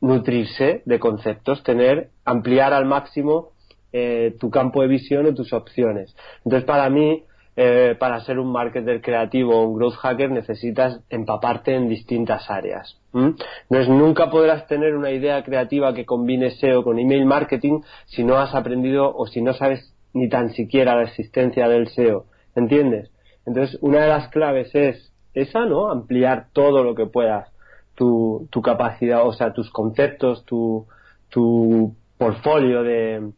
nutrirse 0.02 0.82
de 0.86 1.00
conceptos, 1.00 1.62
tener, 1.62 2.10
ampliar 2.26 2.74
al 2.74 2.86
máximo 2.86 3.52
eh, 3.94 4.36
tu 4.40 4.50
campo 4.50 4.82
de 4.82 4.88
visión 4.88 5.28
o 5.28 5.36
tus 5.36 5.54
opciones. 5.54 6.16
Entonces, 6.44 6.66
para 6.66 6.90
mí, 6.90 7.26
eh, 7.62 7.94
para 8.00 8.22
ser 8.22 8.40
un 8.40 8.54
marketer 8.54 9.02
creativo 9.02 9.54
o 9.54 9.66
un 9.66 9.78
growth 9.78 9.96
hacker 9.96 10.32
necesitas 10.32 11.02
empaparte 11.10 11.76
en 11.76 11.90
distintas 11.90 12.50
áreas. 12.50 12.98
Entonces 13.14 13.90
nunca 13.90 14.30
podrás 14.30 14.66
tener 14.68 14.96
una 14.96 15.12
idea 15.12 15.44
creativa 15.44 15.94
que 15.94 16.06
combine 16.06 16.52
SEO 16.52 16.86
con 16.86 17.00
email 17.00 17.26
marketing 17.26 17.82
si 18.06 18.24
no 18.24 18.38
has 18.38 18.56
aprendido 18.56 19.14
o 19.14 19.28
si 19.28 19.42
no 19.42 19.54
sabes 19.54 19.94
ni 20.14 20.30
tan 20.30 20.52
siquiera 20.52 20.96
la 20.96 21.04
existencia 21.04 21.68
del 21.68 21.90
SEO. 21.90 22.28
¿Entiendes? 22.56 23.12
Entonces 23.46 23.78
una 23.82 24.04
de 24.04 24.08
las 24.08 24.30
claves 24.30 24.74
es 24.74 25.12
esa, 25.34 25.66
¿no? 25.66 25.92
Ampliar 25.92 26.48
todo 26.54 26.86
lo 26.86 26.96
que 26.96 27.08
puedas 27.08 27.52
tu, 27.96 28.48
tu 28.52 28.62
capacidad, 28.62 29.28
o 29.28 29.34
sea, 29.34 29.52
tus 29.52 29.70
conceptos, 29.70 30.46
tu, 30.46 30.88
tu 31.28 31.94
portfolio 32.18 32.84
de, 32.84 33.34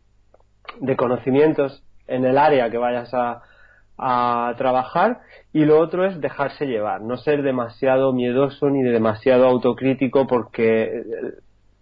de 0.79 0.95
conocimientos 0.95 1.83
en 2.05 2.23
el 2.25 2.37
área 2.37 2.69
que 2.69 2.77
vayas 2.77 3.11
a, 3.15 3.41
a 4.01 4.55
trabajar 4.57 5.19
y 5.53 5.65
lo 5.65 5.79
otro 5.79 6.05
es 6.05 6.19
dejarse 6.19 6.65
llevar, 6.65 7.01
no 7.01 7.17
ser 7.17 7.43
demasiado 7.43 8.13
miedoso 8.13 8.69
ni 8.71 8.81
demasiado 8.81 9.45
autocrítico 9.45 10.25
porque 10.25 10.83
eh, 10.83 11.03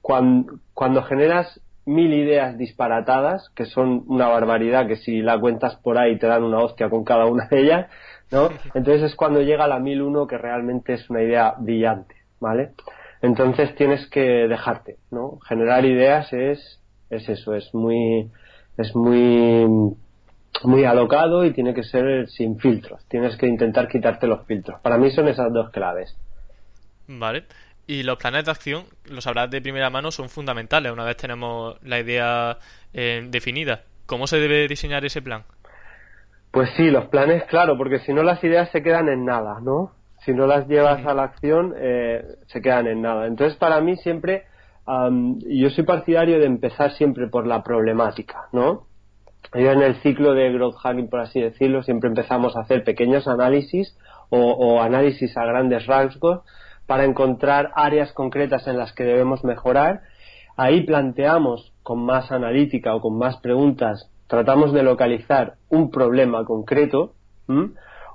cuando, 0.01 1.03
generas 1.03 1.61
mil 1.85 2.13
ideas 2.13 2.57
disparatadas, 2.57 3.49
que 3.55 3.65
son 3.65 4.03
una 4.07 4.27
barbaridad, 4.27 4.87
que 4.87 4.97
si 4.97 5.21
la 5.21 5.39
cuentas 5.39 5.77
por 5.77 5.97
ahí 5.97 6.19
te 6.19 6.27
dan 6.27 6.43
una 6.43 6.59
hostia 6.59 6.89
con 6.89 7.05
cada 7.05 7.25
una 7.25 7.47
de 7.47 7.61
ellas, 7.61 7.87
¿no? 8.31 8.49
Entonces 8.73 9.03
es 9.03 9.15
cuando 9.15 9.41
llega 9.41 9.67
la 9.67 9.79
mil 9.79 10.01
uno 10.01 10.27
que 10.27 10.37
realmente 10.37 10.93
es 10.93 11.09
una 11.09 11.23
idea 11.23 11.55
brillante, 11.57 12.15
¿vale? 12.41 12.71
Entonces 13.21 13.75
tienes 13.75 14.09
que 14.09 14.47
dejarte, 14.47 14.97
¿no? 15.09 15.39
Generar 15.47 15.85
ideas 15.85 16.31
es, 16.33 16.81
es 17.09 17.29
eso, 17.29 17.55
es 17.55 17.73
muy, 17.73 18.29
es 18.77 18.95
muy 18.95 19.95
muy 20.65 20.85
alocado 20.85 21.45
y 21.45 21.53
tiene 21.53 21.73
que 21.73 21.83
ser 21.83 22.27
sin 22.29 22.59
filtros. 22.59 23.03
Tienes 23.07 23.37
que 23.37 23.47
intentar 23.47 23.87
quitarte 23.87 24.27
los 24.27 24.45
filtros. 24.45 24.79
Para 24.81 24.97
mí 24.97 25.11
son 25.11 25.27
esas 25.27 25.51
dos 25.53 25.69
claves. 25.69 26.15
Vale. 27.07 27.45
Y 27.87 28.03
los 28.03 28.17
planes 28.17 28.45
de 28.45 28.51
acción, 28.51 28.83
los 29.05 29.23
sabrás 29.23 29.49
de 29.49 29.61
primera 29.61 29.89
mano, 29.89 30.11
son 30.11 30.29
fundamentales 30.29 30.91
una 30.91 31.05
vez 31.05 31.17
tenemos 31.17 31.75
la 31.83 31.99
idea 31.99 32.57
eh, 32.93 33.25
definida. 33.29 33.81
¿Cómo 34.05 34.27
se 34.27 34.37
debe 34.37 34.67
diseñar 34.67 35.03
ese 35.05 35.21
plan? 35.21 35.43
Pues 36.51 36.69
sí, 36.77 36.89
los 36.89 37.05
planes, 37.05 37.43
claro, 37.45 37.77
porque 37.77 37.99
si 37.99 38.13
no 38.13 38.23
las 38.23 38.43
ideas 38.43 38.69
se 38.71 38.83
quedan 38.83 39.09
en 39.09 39.25
nada, 39.25 39.59
¿no? 39.61 39.91
Si 40.25 40.33
no 40.33 40.45
las 40.45 40.67
llevas 40.67 41.05
a 41.05 41.13
la 41.13 41.23
acción, 41.23 41.73
eh, 41.77 42.23
se 42.47 42.61
quedan 42.61 42.87
en 42.87 43.01
nada. 43.01 43.27
Entonces, 43.27 43.57
para 43.57 43.79
mí 43.81 43.95
siempre, 43.97 44.45
yo 44.85 45.69
soy 45.69 45.83
partidario 45.83 46.39
de 46.39 46.45
empezar 46.45 46.91
siempre 46.93 47.27
por 47.27 47.47
la 47.47 47.63
problemática, 47.63 48.49
¿no? 48.51 48.88
Yo 49.53 49.71
en 49.71 49.81
el 49.81 49.95
ciclo 50.01 50.33
de 50.33 50.51
growth 50.51 50.75
hacking, 50.75 51.09
por 51.09 51.21
así 51.21 51.41
decirlo, 51.41 51.81
siempre 51.83 52.09
empezamos 52.09 52.55
a 52.55 52.61
hacer 52.61 52.83
pequeños 52.83 53.27
análisis 53.27 53.97
o, 54.29 54.79
análisis 54.81 55.35
a 55.37 55.45
grandes 55.45 55.87
rasgos 55.87 56.41
para 56.85 57.03
encontrar 57.03 57.71
áreas 57.75 58.13
concretas 58.13 58.67
en 58.67 58.77
las 58.77 58.93
que 58.93 59.03
debemos 59.03 59.43
mejorar. 59.43 60.01
Ahí 60.55 60.81
planteamos 60.81 61.73
con 61.81 62.05
más 62.05 62.31
analítica 62.31 62.93
o 62.93 63.01
con 63.01 63.17
más 63.17 63.37
preguntas, 63.37 64.11
tratamos 64.27 64.71
de 64.71 64.83
localizar 64.83 65.55
un 65.69 65.89
problema 65.89 66.45
concreto 66.45 67.13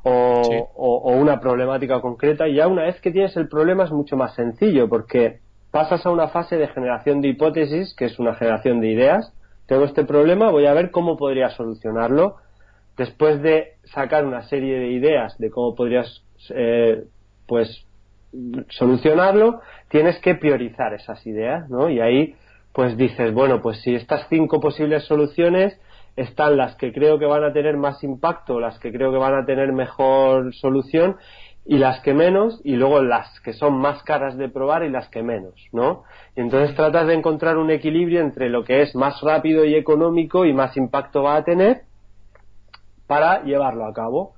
o, 0.04 0.70
o, 0.76 1.12
una 1.16 1.40
problemática 1.40 2.00
concreta 2.00 2.46
y 2.46 2.54
ya 2.54 2.68
una 2.68 2.84
vez 2.84 3.00
que 3.00 3.10
tienes 3.10 3.36
el 3.36 3.48
problema 3.48 3.84
es 3.84 3.90
mucho 3.90 4.16
más 4.16 4.34
sencillo 4.34 4.88
porque 4.88 5.40
pasas 5.72 6.06
a 6.06 6.10
una 6.10 6.28
fase 6.28 6.56
de 6.56 6.68
generación 6.68 7.20
de 7.20 7.28
hipótesis, 7.28 7.96
que 7.96 8.04
es 8.04 8.20
una 8.20 8.34
generación 8.34 8.80
de 8.80 8.92
ideas, 8.92 9.32
tengo 9.66 9.84
este 9.84 10.04
problema, 10.04 10.50
voy 10.50 10.66
a 10.66 10.74
ver 10.74 10.90
cómo 10.90 11.16
podría 11.16 11.50
solucionarlo. 11.50 12.36
Después 12.96 13.42
de 13.42 13.72
sacar 13.84 14.24
una 14.24 14.42
serie 14.42 14.78
de 14.78 14.88
ideas 14.88 15.36
de 15.38 15.50
cómo 15.50 15.74
podrías, 15.74 16.22
eh, 16.50 17.04
pues, 17.46 17.84
solucionarlo, 18.70 19.60
tienes 19.88 20.18
que 20.20 20.34
priorizar 20.34 20.92
esas 20.94 21.24
ideas, 21.26 21.68
¿no? 21.70 21.88
Y 21.88 22.00
ahí, 22.00 22.34
pues 22.72 22.96
dices, 22.96 23.32
bueno, 23.32 23.62
pues 23.62 23.80
si 23.82 23.94
estas 23.94 24.26
cinco 24.28 24.60
posibles 24.60 25.04
soluciones 25.04 25.78
están 26.16 26.56
las 26.56 26.76
que 26.76 26.92
creo 26.92 27.18
que 27.18 27.26
van 27.26 27.44
a 27.44 27.52
tener 27.52 27.76
más 27.76 28.02
impacto, 28.04 28.60
las 28.60 28.78
que 28.78 28.92
creo 28.92 29.12
que 29.12 29.18
van 29.18 29.34
a 29.34 29.44
tener 29.44 29.72
mejor 29.72 30.54
solución, 30.54 31.16
y 31.66 31.78
las 31.78 32.00
que 32.00 32.12
menos 32.12 32.60
y 32.62 32.76
luego 32.76 33.02
las 33.02 33.40
que 33.40 33.54
son 33.54 33.78
más 33.78 34.02
caras 34.02 34.36
de 34.36 34.48
probar 34.48 34.84
y 34.84 34.90
las 34.90 35.08
que 35.08 35.22
menos, 35.22 35.54
¿no? 35.72 36.04
Y 36.36 36.40
entonces 36.40 36.76
tratas 36.76 37.06
de 37.06 37.14
encontrar 37.14 37.56
un 37.56 37.70
equilibrio 37.70 38.20
entre 38.20 38.50
lo 38.50 38.64
que 38.64 38.82
es 38.82 38.94
más 38.94 39.20
rápido 39.22 39.64
y 39.64 39.74
económico 39.74 40.44
y 40.44 40.52
más 40.52 40.76
impacto 40.76 41.22
va 41.22 41.36
a 41.36 41.44
tener 41.44 41.82
para 43.06 43.42
llevarlo 43.44 43.86
a 43.86 43.94
cabo. 43.94 44.34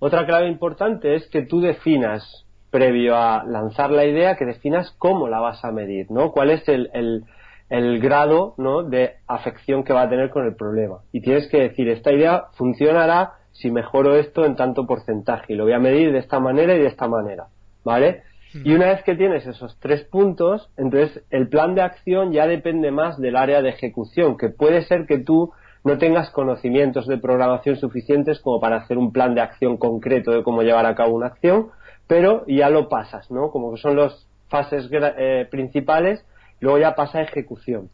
Otra 0.00 0.26
clave 0.26 0.48
importante 0.48 1.14
es 1.14 1.28
que 1.28 1.42
tú 1.42 1.60
definas, 1.60 2.44
previo 2.70 3.16
a 3.16 3.44
lanzar 3.44 3.90
la 3.90 4.04
idea, 4.04 4.36
que 4.36 4.44
definas 4.44 4.92
cómo 4.98 5.28
la 5.28 5.38
vas 5.38 5.64
a 5.64 5.70
medir, 5.70 6.10
¿no? 6.10 6.32
Cuál 6.32 6.50
es 6.50 6.68
el, 6.68 6.90
el, 6.92 7.24
el 7.70 8.00
grado, 8.00 8.54
¿no? 8.58 8.82
De 8.82 9.14
afección 9.28 9.84
que 9.84 9.92
va 9.92 10.02
a 10.02 10.08
tener 10.08 10.30
con 10.30 10.44
el 10.44 10.56
problema. 10.56 10.98
Y 11.12 11.20
tienes 11.20 11.48
que 11.48 11.60
decir, 11.60 11.88
esta 11.88 12.12
idea 12.12 12.46
funcionará 12.54 13.34
si 13.54 13.70
mejoro 13.70 14.16
esto 14.16 14.44
en 14.44 14.56
tanto 14.56 14.86
porcentaje 14.86 15.54
y 15.54 15.56
lo 15.56 15.64
voy 15.64 15.72
a 15.72 15.78
medir 15.78 16.12
de 16.12 16.18
esta 16.18 16.38
manera 16.38 16.74
y 16.74 16.80
de 16.80 16.88
esta 16.88 17.08
manera, 17.08 17.46
¿vale? 17.84 18.22
Y 18.52 18.72
una 18.72 18.86
vez 18.86 19.02
que 19.02 19.16
tienes 19.16 19.44
esos 19.46 19.76
tres 19.80 20.04
puntos, 20.04 20.70
entonces 20.76 21.24
el 21.30 21.48
plan 21.48 21.74
de 21.74 21.82
acción 21.82 22.32
ya 22.32 22.46
depende 22.46 22.92
más 22.92 23.18
del 23.18 23.36
área 23.36 23.62
de 23.62 23.70
ejecución, 23.70 24.36
que 24.36 24.48
puede 24.48 24.82
ser 24.82 25.06
que 25.06 25.18
tú 25.18 25.52
no 25.82 25.98
tengas 25.98 26.30
conocimientos 26.30 27.08
de 27.08 27.18
programación 27.18 27.76
suficientes 27.76 28.40
como 28.40 28.60
para 28.60 28.76
hacer 28.76 28.96
un 28.96 29.12
plan 29.12 29.34
de 29.34 29.40
acción 29.40 29.76
concreto 29.76 30.30
de 30.30 30.44
cómo 30.44 30.62
llevar 30.62 30.86
a 30.86 30.94
cabo 30.94 31.14
una 31.14 31.26
acción, 31.26 31.70
pero 32.06 32.44
ya 32.46 32.70
lo 32.70 32.88
pasas, 32.88 33.28
¿no? 33.30 33.50
Como 33.50 33.74
que 33.74 33.80
son 33.80 33.96
las 33.96 34.26
fases 34.48 34.88
eh, 34.92 35.48
principales, 35.50 36.24
luego 36.60 36.78
ya 36.78 36.94
pasa 36.94 37.18
a 37.18 37.22
ejecución. 37.22 37.90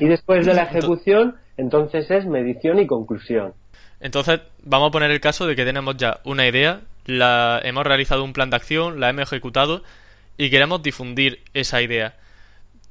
Y 0.00 0.06
después 0.06 0.44
de 0.44 0.52
la 0.52 0.64
ejecución, 0.64 1.36
entonces 1.56 2.10
es 2.10 2.26
medición 2.26 2.78
y 2.78 2.86
conclusión. 2.86 3.54
Entonces, 4.04 4.40
vamos 4.62 4.88
a 4.88 4.92
poner 4.92 5.10
el 5.10 5.20
caso 5.22 5.46
de 5.46 5.56
que 5.56 5.64
tenemos 5.64 5.96
ya 5.96 6.20
una 6.24 6.46
idea, 6.46 6.82
la 7.06 7.58
hemos 7.64 7.86
realizado 7.86 8.22
un 8.22 8.34
plan 8.34 8.50
de 8.50 8.56
acción, 8.56 9.00
la 9.00 9.08
hemos 9.08 9.22
ejecutado 9.22 9.82
y 10.36 10.50
queremos 10.50 10.82
difundir 10.82 11.40
esa 11.54 11.80
idea. 11.80 12.14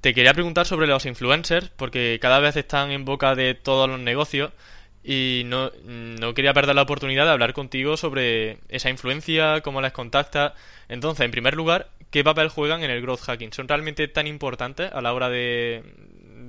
Te 0.02 0.15
quería 0.15 0.34
preguntar 0.34 0.65
sobre 0.65 0.88
los 0.88 1.06
influencers, 1.06 1.69
porque 1.78 2.17
cada 2.19 2.39
vez 2.39 2.56
están 2.56 2.89
en 2.89 3.06
boca 3.06 3.36
de 3.36 3.54
todos 3.54 3.88
los 3.88 3.99
negocios 3.99 4.54
y 5.04 5.43
no, 5.45 5.71
no 5.86 6.34
quería 6.34 6.52
perder 6.52 6.73
la 6.73 6.82
oportunidad 6.82 7.26
de 7.26 7.32
hablar 7.32 7.54
contigo 7.54 7.95
sobre 7.95 8.58
esa 8.69 8.89
influencia, 8.89 9.62
cómo 9.62 9.82
les 9.82 9.91
contacta. 9.93 10.56
Entonces, 10.89 11.26
en 11.26 11.30
primer 11.30 11.54
lugar, 11.54 11.89
¿qué 12.10 12.23
papel 12.23 12.49
juegan 12.49 12.84
en 12.84 12.89
el 12.89 13.04
growth 13.04 13.21
hacking? 13.21 13.54
¿Son 13.54 13.67
realmente 13.67 14.08
tan 14.08 14.26
importantes 14.26 14.91
a 14.91 14.99
la 14.99 15.13
hora 15.13 15.30
de, 15.30 15.84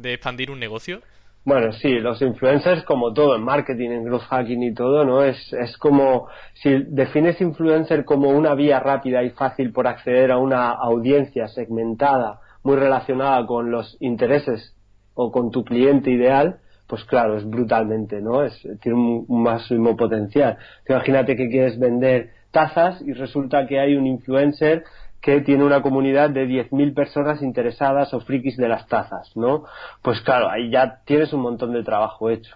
de 0.01 0.15
expandir 0.15 0.51
un 0.51 0.59
negocio? 0.59 1.03
Bueno, 1.45 1.73
sí, 1.75 1.99
los 1.99 2.23
influencers, 2.23 2.85
como 2.85 3.13
todo 3.13 3.37
en 3.37 3.43
marketing, 3.43 3.91
en 3.91 4.05
growth 4.05 4.23
hacking 4.23 4.63
y 4.63 4.73
todo, 4.73 5.05
¿no? 5.05 5.23
Es, 5.23 5.53
es 5.53 5.77
como 5.77 6.29
si 6.55 6.71
defines 6.89 7.39
influencer 7.41 8.07
como 8.07 8.31
una 8.31 8.55
vía 8.55 8.81
rápida 8.81 9.23
y 9.23 9.31
fácil 9.31 9.71
por 9.71 9.87
acceder 9.87 10.33
a 10.33 10.39
una 10.39 10.71
audiencia 10.71 11.49
segmentada 11.49 12.41
muy 12.63 12.77
relacionada 12.77 13.47
con 13.47 13.71
los 13.71 13.97
intereses 14.01 14.75
o 15.13 15.31
con 15.31 15.51
tu 15.51 15.65
cliente 15.65 16.11
ideal, 16.11 16.61
pues 16.87 17.05
claro, 17.05 17.37
es 17.37 17.49
brutalmente, 17.49 18.21
¿no? 18.21 18.43
Es, 18.43 18.59
tiene 18.81 18.99
un, 18.99 19.43
máximo 19.43 19.97
potencial. 19.97 20.59
Imagínate 20.89 21.37
que 21.37 21.49
quieres 21.49 21.79
vender 21.79 22.31
tazas 22.51 23.01
y 23.03 23.13
resulta 23.13 23.67
que 23.67 23.79
hay 23.79 23.97
un 23.97 24.07
influencer 24.07 24.85
que 25.25 25.41
tiene 25.41 25.65
una 25.65 25.81
comunidad 25.81 26.29
de 26.29 26.47
10.000 26.47 26.95
personas 26.95 27.41
interesadas 27.41 28.13
o 28.13 28.21
frikis 28.21 28.59
de 28.59 28.69
las 28.69 28.87
tazas, 28.89 29.35
¿no? 29.35 29.65
Pues 30.03 30.21
claro, 30.21 30.51
ahí 30.51 30.71
ya 30.71 31.01
tienes 31.07 31.33
un 31.33 31.41
montón 31.41 31.73
de 31.73 31.83
trabajo 31.83 32.29
hecho. 32.29 32.55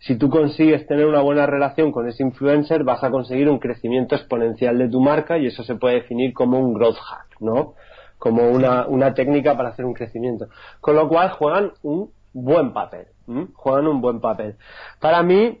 Si 0.00 0.18
tú 0.18 0.28
consigues 0.28 0.84
tener 0.88 1.06
una 1.06 1.20
buena 1.20 1.46
relación 1.46 1.92
con 1.92 2.08
ese 2.08 2.24
influencer, 2.24 2.82
vas 2.82 3.04
a 3.04 3.10
conseguir 3.12 3.48
un 3.48 3.60
crecimiento 3.60 4.16
exponencial 4.16 4.76
de 4.78 4.88
tu 4.88 5.00
marca 5.00 5.38
y 5.38 5.46
eso 5.46 5.62
se 5.62 5.76
puede 5.76 5.96
definir 5.96 6.32
como 6.32 6.58
un 6.58 6.74
growth 6.74 6.96
hack, 6.96 7.36
¿no? 7.38 7.74
Como 8.18 8.48
una, 8.48 8.88
una 8.88 9.14
técnica 9.14 9.56
para 9.56 9.68
hacer 9.68 9.84
un 9.84 9.94
crecimiento. 9.94 10.48
Con 10.80 10.96
lo 10.96 11.08
cual 11.08 11.30
juegan 11.30 11.70
un 11.82 12.10
buen 12.32 12.72
papel. 12.72 13.06
Juegan 13.54 13.86
un 13.86 14.00
buen 14.00 14.20
papel. 14.20 14.56
Para 15.00 15.22
mí, 15.22 15.60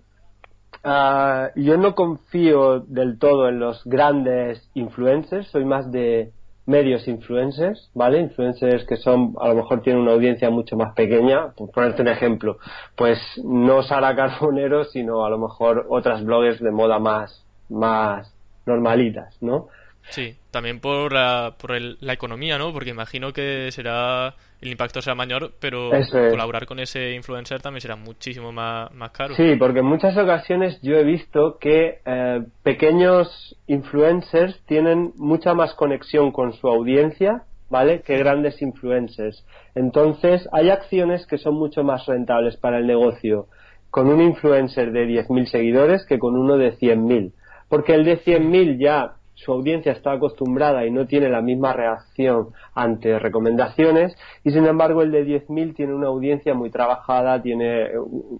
ah, 0.86 1.50
yo 1.56 1.76
no 1.76 1.94
confío 1.94 2.80
del 2.80 3.18
todo 3.18 3.48
en 3.48 3.58
los 3.58 3.82
grandes 3.84 4.70
influencers, 4.74 5.48
soy 5.48 5.64
más 5.64 5.90
de 5.90 6.32
medios 6.66 7.06
influencers, 7.06 7.90
¿vale? 7.94 8.20
Influencers 8.20 8.84
que 8.86 8.96
son, 8.96 9.34
a 9.40 9.48
lo 9.48 9.54
mejor 9.54 9.82
tienen 9.82 10.02
una 10.02 10.12
audiencia 10.12 10.50
mucho 10.50 10.76
más 10.76 10.94
pequeña, 10.94 11.52
por 11.52 11.70
ponerte 11.70 12.02
un 12.02 12.08
ejemplo, 12.08 12.58
pues 12.96 13.18
no 13.44 13.82
Sara 13.82 14.14
Carbonero, 14.16 14.84
sino 14.84 15.24
a 15.24 15.30
lo 15.30 15.38
mejor 15.38 15.86
otras 15.88 16.24
bloggers 16.24 16.60
de 16.60 16.70
moda 16.72 16.98
más, 16.98 17.44
más 17.68 18.34
normalitas, 18.64 19.36
¿no? 19.40 19.68
Sí, 20.10 20.36
también 20.56 20.80
por 20.80 21.12
la, 21.12 21.54
por 21.60 21.78
la 21.78 22.12
economía, 22.14 22.56
¿no? 22.56 22.72
Porque 22.72 22.88
imagino 22.88 23.30
que 23.30 23.70
será 23.72 24.34
el 24.62 24.70
impacto 24.70 25.02
será 25.02 25.14
mayor, 25.14 25.52
pero 25.60 25.90
colaborar 26.30 26.64
con 26.64 26.78
ese 26.80 27.12
influencer 27.12 27.60
también 27.60 27.82
será 27.82 27.94
muchísimo 27.94 28.52
más, 28.52 28.90
más 28.94 29.10
caro. 29.10 29.34
Sí, 29.34 29.56
porque 29.58 29.80
en 29.80 29.84
muchas 29.84 30.16
ocasiones 30.16 30.80
yo 30.80 30.96
he 30.96 31.04
visto 31.04 31.58
que 31.58 31.98
eh, 32.06 32.42
pequeños 32.62 33.54
influencers 33.66 34.58
tienen 34.64 35.12
mucha 35.16 35.52
más 35.52 35.74
conexión 35.74 36.32
con 36.32 36.54
su 36.54 36.68
audiencia, 36.68 37.42
¿vale? 37.68 38.00
Que 38.00 38.16
grandes 38.16 38.62
influencers. 38.62 39.44
Entonces, 39.74 40.48
hay 40.52 40.70
acciones 40.70 41.26
que 41.26 41.36
son 41.36 41.56
mucho 41.56 41.84
más 41.84 42.06
rentables 42.06 42.56
para 42.56 42.78
el 42.78 42.86
negocio 42.86 43.48
con 43.90 44.08
un 44.08 44.22
influencer 44.22 44.90
de 44.90 45.06
10.000 45.06 45.50
seguidores 45.50 46.06
que 46.06 46.18
con 46.18 46.34
uno 46.34 46.56
de 46.56 46.78
100.000. 46.78 47.32
Porque 47.68 47.94
el 47.94 48.06
de 48.06 48.18
100.000 48.24 48.78
ya 48.80 49.16
su 49.36 49.52
audiencia 49.52 49.92
está 49.92 50.12
acostumbrada 50.12 50.86
y 50.86 50.90
no 50.90 51.06
tiene 51.06 51.28
la 51.28 51.42
misma 51.42 51.74
reacción 51.74 52.48
ante 52.74 53.18
recomendaciones 53.18 54.16
y 54.42 54.50
sin 54.50 54.66
embargo 54.66 55.02
el 55.02 55.12
de 55.12 55.26
10.000 55.26 55.76
tiene 55.76 55.94
una 55.94 56.08
audiencia 56.08 56.54
muy 56.54 56.70
trabajada, 56.70 57.40
tiene, 57.42 57.90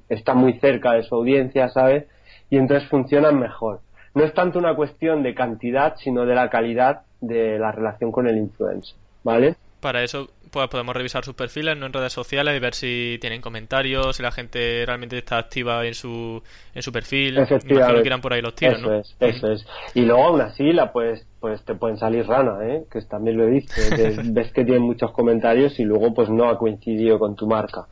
está 0.09 0.35
muy 0.35 0.55
cerca 0.59 0.93
de 0.93 1.03
su 1.03 1.15
audiencia, 1.15 1.69
¿sabes? 1.69 2.07
Y 2.49 2.57
entonces 2.57 2.89
funcionan 2.89 3.39
mejor. 3.39 3.81
No 4.15 4.25
es 4.25 4.33
tanto 4.33 4.59
una 4.59 4.75
cuestión 4.75 5.23
de 5.23 5.35
cantidad, 5.35 5.97
sino 5.99 6.25
de 6.25 6.35
la 6.35 6.49
calidad 6.49 7.03
de 7.21 7.59
la 7.59 7.73
relación 7.73 8.11
con 8.11 8.27
el 8.27 8.39
influencer, 8.39 8.97
¿vale? 9.23 9.57
Para 9.81 10.03
eso 10.03 10.31
pues 10.51 10.69
podemos 10.69 10.95
revisar 10.95 11.25
sus 11.25 11.35
perfiles 11.35 11.77
¿no? 11.77 11.87
en 11.87 11.93
redes 11.93 12.13
sociales 12.13 12.57
y 12.57 12.61
ver 12.61 12.75
si 12.75 13.19
tienen 13.21 13.41
comentarios, 13.41 14.17
si 14.17 14.23
la 14.23 14.31
gente 14.31 14.85
realmente 14.87 15.19
está 15.19 15.39
activa 15.39 15.85
en 15.87 15.95
su, 15.95 16.43
en 16.75 16.83
su 16.83 16.93
perfil. 16.93 17.39
Efectivamente. 17.39 18.09
que 18.09 18.19
por 18.19 18.33
ahí 18.33 18.43
los 18.43 18.55
tiros, 18.55 18.79
eso 18.79 18.95
Es, 18.95 19.17
eso 19.21 19.53
es. 19.53 19.67
Y 19.95 20.03
luego 20.03 20.25
aún 20.25 20.41
así 20.41 20.73
la 20.73 20.93
pues, 20.93 21.27
pues 21.41 21.65
te 21.65 21.75
pueden 21.75 21.99
salir 21.99 22.27
rana, 22.27 22.59
¿eh? 22.67 22.85
que 22.91 23.01
también 23.03 23.37
lo 23.37 23.45
he 23.45 23.51
visto. 23.51 23.75
ves 24.25 24.53
que 24.53 24.65
tienen 24.65 24.83
muchos 24.83 25.13
comentarios 25.13 25.79
y 25.79 25.85
luego 25.85 26.15
pues 26.15 26.29
no 26.31 26.49
ha 26.49 26.59
coincidido 26.59 27.19
con 27.19 27.37
tu 27.37 27.47
marca. 27.47 27.87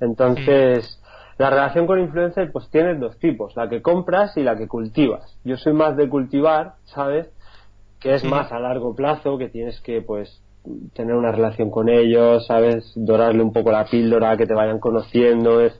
Entonces... 0.00 0.98
Mm. 1.00 1.04
La 1.36 1.50
relación 1.50 1.88
con 1.88 1.98
influencer 1.98 2.52
pues 2.52 2.70
tienes 2.70 3.00
dos 3.00 3.18
tipos, 3.18 3.56
la 3.56 3.68
que 3.68 3.82
compras 3.82 4.36
y 4.36 4.44
la 4.44 4.56
que 4.56 4.68
cultivas. 4.68 5.36
Yo 5.42 5.56
soy 5.56 5.72
más 5.72 5.96
de 5.96 6.08
cultivar, 6.08 6.74
¿sabes? 6.84 7.28
Que 7.98 8.14
es 8.14 8.22
más 8.22 8.52
a 8.52 8.60
largo 8.60 8.94
plazo, 8.94 9.36
que 9.36 9.48
tienes 9.48 9.80
que 9.80 10.00
pues 10.00 10.43
tener 10.94 11.14
una 11.14 11.30
relación 11.30 11.70
con 11.70 11.88
ellos, 11.88 12.46
¿sabes? 12.46 12.92
Dorarle 12.94 13.42
un 13.42 13.52
poco 13.52 13.70
la 13.70 13.84
píldora, 13.84 14.36
que 14.36 14.46
te 14.46 14.54
vayan 14.54 14.78
conociendo. 14.78 15.60
Eh, 15.60 15.70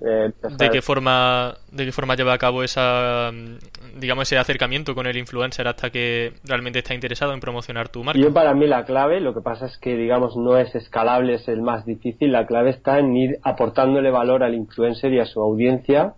¿De 0.59 0.71
qué 0.71 0.83
forma 0.83 1.55
de 1.73 1.87
qué 1.87 1.93
forma 1.93 2.15
lleva 2.15 2.35
a 2.35 2.39
cabo 2.39 2.63
esa 2.63 3.31
mm, 3.33 3.99
digamos 3.99 4.25
ese 4.29 4.39
acercamiento 4.39 4.95
con 4.95 5.07
el 5.07 5.17
influencer 5.17 5.67
hasta 5.67 5.91
que 5.91 6.35
realmente 6.45 6.81
está 6.81 6.95
interesado 6.95 7.33
en 7.33 7.41
promocionar 7.41 7.89
tu 7.89 8.05
marca? 8.05 8.21
Yo 8.21 8.33
para 8.33 8.55
mí 8.55 8.67
la 8.67 8.85
clave, 8.85 9.21
lo 9.21 9.35
que 9.35 9.41
pasa 9.41 9.67
es 9.67 9.79
que 9.79 9.97
digamos 9.97 10.37
no 10.37 10.59
es 10.59 10.75
escalable, 10.75 11.35
es 11.35 11.49
el 11.49 11.63
más 11.63 11.87
difícil, 11.87 12.33
la 12.33 12.47
clave 12.47 12.71
está 12.71 12.99
en 12.99 13.17
ir 13.17 13.39
aportándole 13.43 14.11
valor 14.11 14.43
al 14.43 14.55
influencer 14.55 15.13
y 15.13 15.21
a 15.21 15.27
su 15.27 15.41
audiencia 15.41 16.15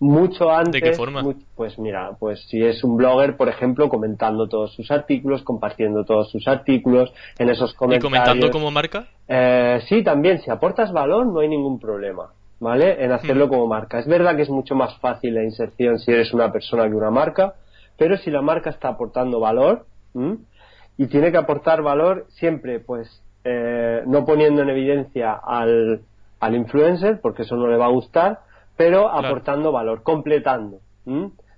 mucho 0.00 0.50
antes. 0.50 0.72
¿De 0.72 0.82
qué 0.82 0.92
forma? 0.92 1.22
pues 1.54 1.78
mira, 1.78 2.12
pues 2.18 2.44
si 2.48 2.62
es 2.62 2.82
un 2.84 2.96
blogger, 2.96 3.36
por 3.36 3.48
ejemplo, 3.48 3.88
comentando 3.88 4.48
todos 4.48 4.74
sus 4.74 4.90
artículos, 4.90 5.42
compartiendo 5.42 6.04
todos 6.04 6.30
sus 6.30 6.46
artículos 6.48 7.12
en 7.38 7.48
esos 7.48 7.74
comentarios. 7.74 8.04
¿Y 8.04 8.06
comentando 8.06 8.50
como 8.50 8.70
marca? 8.70 9.08
Eh, 9.28 9.80
sí, 9.88 10.02
también. 10.02 10.40
Si 10.40 10.50
aportas 10.50 10.92
valor, 10.92 11.26
no 11.26 11.40
hay 11.40 11.48
ningún 11.48 11.78
problema. 11.78 12.32
¿Vale? 12.58 13.04
En 13.04 13.12
hacerlo 13.12 13.46
mm. 13.46 13.50
como 13.50 13.66
marca. 13.66 13.98
Es 13.98 14.06
verdad 14.06 14.34
que 14.34 14.42
es 14.42 14.50
mucho 14.50 14.74
más 14.74 14.96
fácil 14.98 15.34
la 15.34 15.44
inserción 15.44 15.98
si 15.98 16.10
eres 16.10 16.32
una 16.32 16.50
persona 16.50 16.88
que 16.88 16.94
una 16.94 17.10
marca, 17.10 17.54
pero 17.98 18.16
si 18.16 18.30
la 18.30 18.40
marca 18.40 18.70
está 18.70 18.88
aportando 18.88 19.40
valor, 19.40 19.84
y 20.96 21.06
tiene 21.08 21.30
que 21.30 21.36
aportar 21.36 21.82
valor 21.82 22.26
siempre, 22.30 22.80
pues, 22.80 23.22
eh, 23.44 24.02
no 24.06 24.24
poniendo 24.24 24.62
en 24.62 24.70
evidencia 24.70 25.32
al, 25.32 26.00
al 26.40 26.54
influencer, 26.54 27.20
porque 27.20 27.42
eso 27.42 27.56
no 27.56 27.66
le 27.68 27.76
va 27.76 27.86
a 27.86 27.90
gustar, 27.90 28.40
pero 28.76 29.10
aportando 29.10 29.72
valor, 29.72 30.02
completando. 30.02 30.80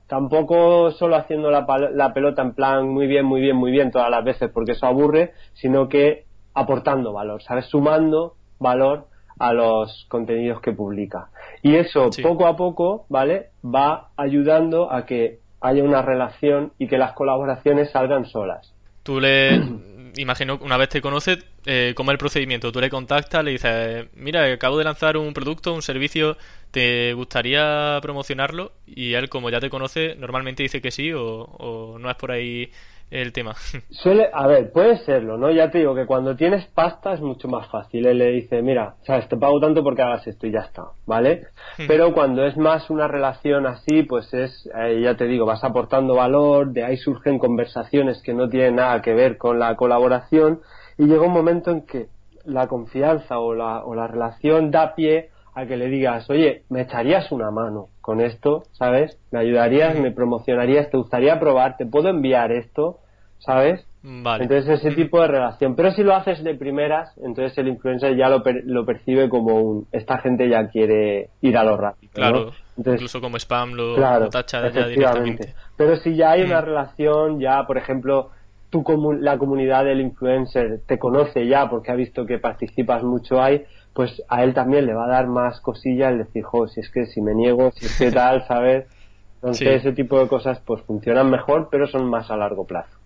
Tampoco 0.07 0.91
solo 0.93 1.17
haciendo 1.17 1.51
la, 1.51 1.67
la, 1.93 2.15
pelota 2.15 2.43
en 2.43 2.55
plan 2.55 2.89
muy 2.89 3.07
bien, 3.07 3.27
muy 3.27 3.41
bien, 3.41 3.57
muy 3.57 3.71
bien 3.71 3.91
todas 3.91 4.11
las 4.11 4.25
veces 4.25 4.51
porque 4.53 4.73
eso 4.73 4.87
aburre, 4.87 5.33
sino 5.53 5.89
que 5.89 6.25
aportando 6.55 7.13
valor, 7.13 7.43
¿sabes? 7.43 7.67
Sumando 7.67 8.35
valor 8.59 9.07
a 9.39 9.53
los 9.53 10.07
contenidos 10.09 10.61
que 10.61 10.73
publica. 10.73 11.29
Y 11.63 11.77
eso 11.77 12.11
poco 12.23 12.47
a 12.47 12.57
poco, 12.57 13.07
¿vale? 13.09 13.51
Va 13.65 14.11
ayudando 14.17 14.93
a 14.93 15.07
que 15.07 15.41
haya 15.61 15.83
una 15.83 16.03
relación 16.03 16.73
y 16.79 16.89
que 16.89 16.99
las 16.99 17.13
colaboraciones 17.13 17.91
salgan 17.91 18.25
solas. 18.27 18.73
Tú 19.03 19.21
le, 19.21 19.61
imagino, 20.17 20.59
una 20.63 20.77
vez 20.77 20.89
te 20.89 21.01
conoces, 21.01 21.45
eh, 21.67 21.93
¿cómo 21.97 22.11
es 22.11 22.15
el 22.15 22.19
procedimiento? 22.19 22.73
Tú 22.73 22.81
le 22.81 22.91
contactas, 22.91 23.45
le 23.45 23.53
dices, 23.53 24.09
mira, 24.15 24.53
acabo 24.53 24.79
de 24.79 24.85
lanzar 24.85 25.17
un 25.17 25.33
producto, 25.33 25.75
un 25.75 25.83
servicio, 25.83 26.37
¿te 26.71 27.13
gustaría 27.15 27.99
promocionarlo? 28.03 28.73
Y 28.87 29.15
él, 29.15 29.29
como 29.29 29.51
ya 29.51 29.61
te 29.61 29.71
conoce, 29.71 30.15
normalmente 30.17 30.63
dice 30.63 30.81
que 30.81 30.91
sí 30.91 31.13
o, 31.15 31.97
no 31.99 32.11
es 32.11 32.17
por 32.17 32.31
ahí 32.31 32.71
el 33.11 33.33
tema. 33.33 33.55
Suele, 33.91 34.29
a 34.33 34.47
ver, 34.47 34.71
puede 34.71 34.99
serlo, 34.99 35.39
¿no? 35.39 35.51
Ya 35.51 35.71
te 35.71 35.79
digo 35.79 35.95
que 35.95 36.05
cuando 36.05 36.37
tienes 36.37 36.67
pasta 36.67 37.15
es 37.15 37.21
mucho 37.21 37.49
más 37.49 37.67
fácil. 37.69 38.07
Él 38.07 38.19
le 38.19 38.33
dice, 38.33 38.61
mira, 38.61 38.97
sabes, 39.07 39.29
te 39.29 39.37
pago 39.37 39.59
tanto 39.61 39.83
porque 39.83 40.03
hagas 40.03 40.27
esto 40.27 40.47
y 40.47 40.53
ya 40.53 40.61
está, 40.61 40.89
¿vale? 41.07 41.47
Pero 41.87 42.13
cuando 42.13 42.45
es 42.47 42.57
más 42.59 42.91
una 42.91 43.09
relación 43.09 43.67
así, 43.67 44.03
pues 44.03 44.33
es, 44.35 44.69
eh, 44.77 45.01
ya 45.03 45.17
te 45.17 45.25
digo, 45.25 45.47
vas 45.47 45.65
aportando 45.65 46.17
valor, 46.17 46.71
de 46.73 46.85
ahí 46.85 46.99
surgen 46.99 47.39
conversaciones 47.39 48.21
que 48.23 48.35
no 48.35 48.49
tienen 48.49 48.77
nada 48.77 49.01
que 49.01 49.15
ver 49.15 49.39
con 49.39 49.59
la 49.59 49.75
colaboración 49.77 50.61
y 50.99 51.07
llega 51.07 51.23
un 51.23 51.33
momento 51.33 51.71
en 51.71 51.87
que 51.87 52.09
la 52.45 52.67
confianza 52.67 53.39
o 53.39 53.55
la, 53.55 53.85
o 53.85 53.95
la 53.95 54.07
relación 54.07 54.71
da 54.71 54.95
pie 54.95 55.31
a 55.59 55.67
que 55.67 55.77
le 55.77 55.89
digas, 55.89 56.31
oye, 56.31 56.63
me 56.69 56.83
echarías 56.83 57.33
una 57.33 57.51
mano 57.51 57.89
con 58.01 58.21
esto, 58.21 58.63
¿sabes? 58.73 59.19
Me 59.33 59.41
ayudarías, 59.41 59.99
me 59.99 60.13
promocionarías, 60.13 60.89
te 60.89 60.97
gustaría 60.97 61.41
probar, 61.41 61.77
te 61.77 61.85
puedo 61.85 62.11
enviar 62.11 62.53
esto, 62.53 63.01
¿sabes? 63.41 63.85
Vale. 64.01 64.45
Entonces 64.45 64.81
ese 64.81 64.95
tipo 64.95 65.21
de 65.21 65.27
relación. 65.27 65.75
Pero 65.75 65.91
si 65.91 66.05
lo 66.05 66.15
haces 66.15 66.45
de 66.45 66.55
primeras, 66.55 67.13
entonces 67.19 67.59
el 67.59 67.67
influencer 67.67 68.17
ya 68.17 68.29
lo, 68.29 68.41
lo 68.67 68.87
percibe 68.87 69.29
como 69.29 69.61
un, 69.61 69.89
esta 69.91 70.19
gente 70.19 70.49
ya 70.49 70.69
quiere 70.69 71.31
ir 71.41 71.59
a 71.59 71.65
lo 71.65 71.77
rápido. 71.77 72.13
Claro. 72.13 72.53
incluso 72.77 73.21
como 73.21 73.37
spam 73.37 73.73
lo, 73.73 73.97
claro, 73.97 74.29
tacha 74.29 74.71
ya 74.71 74.87
directamente. 74.87 75.55
Pero 75.77 75.97
si 75.97 76.15
ya 76.15 76.31
hay 76.31 76.43
una 76.43 76.61
relación, 76.61 77.41
ya 77.41 77.67
por 77.67 77.79
ejemplo, 77.79 78.31
tu 78.71 78.85
la 79.21 79.39
comunidad 79.39 79.85
del 79.85 80.01
influencer 80.01 80.83
te 80.87 80.99
conoce 81.01 81.49
ya 81.49 81.69
porque 81.69 81.91
ha 81.91 81.97
visto 81.97 82.27
que 82.27 82.39
participas 82.39 83.03
mucho 83.03 83.43
ahí, 83.43 83.65
pues 83.99 84.23
a 84.29 84.45
él 84.45 84.55
también 84.55 84.87
le 84.87 84.95
va 84.95 85.07
a 85.07 85.09
dar 85.09 85.27
más 85.27 85.61
cosilla 85.61 86.09
el 86.09 86.19
decir, 86.19 86.45
jo, 86.45 86.69
si 86.69 86.79
es 86.79 86.89
que 86.89 87.07
si 87.07 87.21
me 87.21 87.35
niego, 87.35 87.73
si 87.75 87.87
es 87.87 87.99
que 87.99 88.13
tal, 88.13 88.47
¿sabes? 88.47 88.87
Entonces 89.35 89.81
ese 89.81 89.91
tipo 89.91 90.21
de 90.21 90.29
cosas 90.29 90.61
pues 90.65 90.85
funcionan 90.85 91.29
mejor, 91.29 91.67
pero 91.69 91.89
son 91.89 92.09
más 92.09 92.31
a 92.31 92.37
largo 92.37 92.65
plazo. 92.65 92.97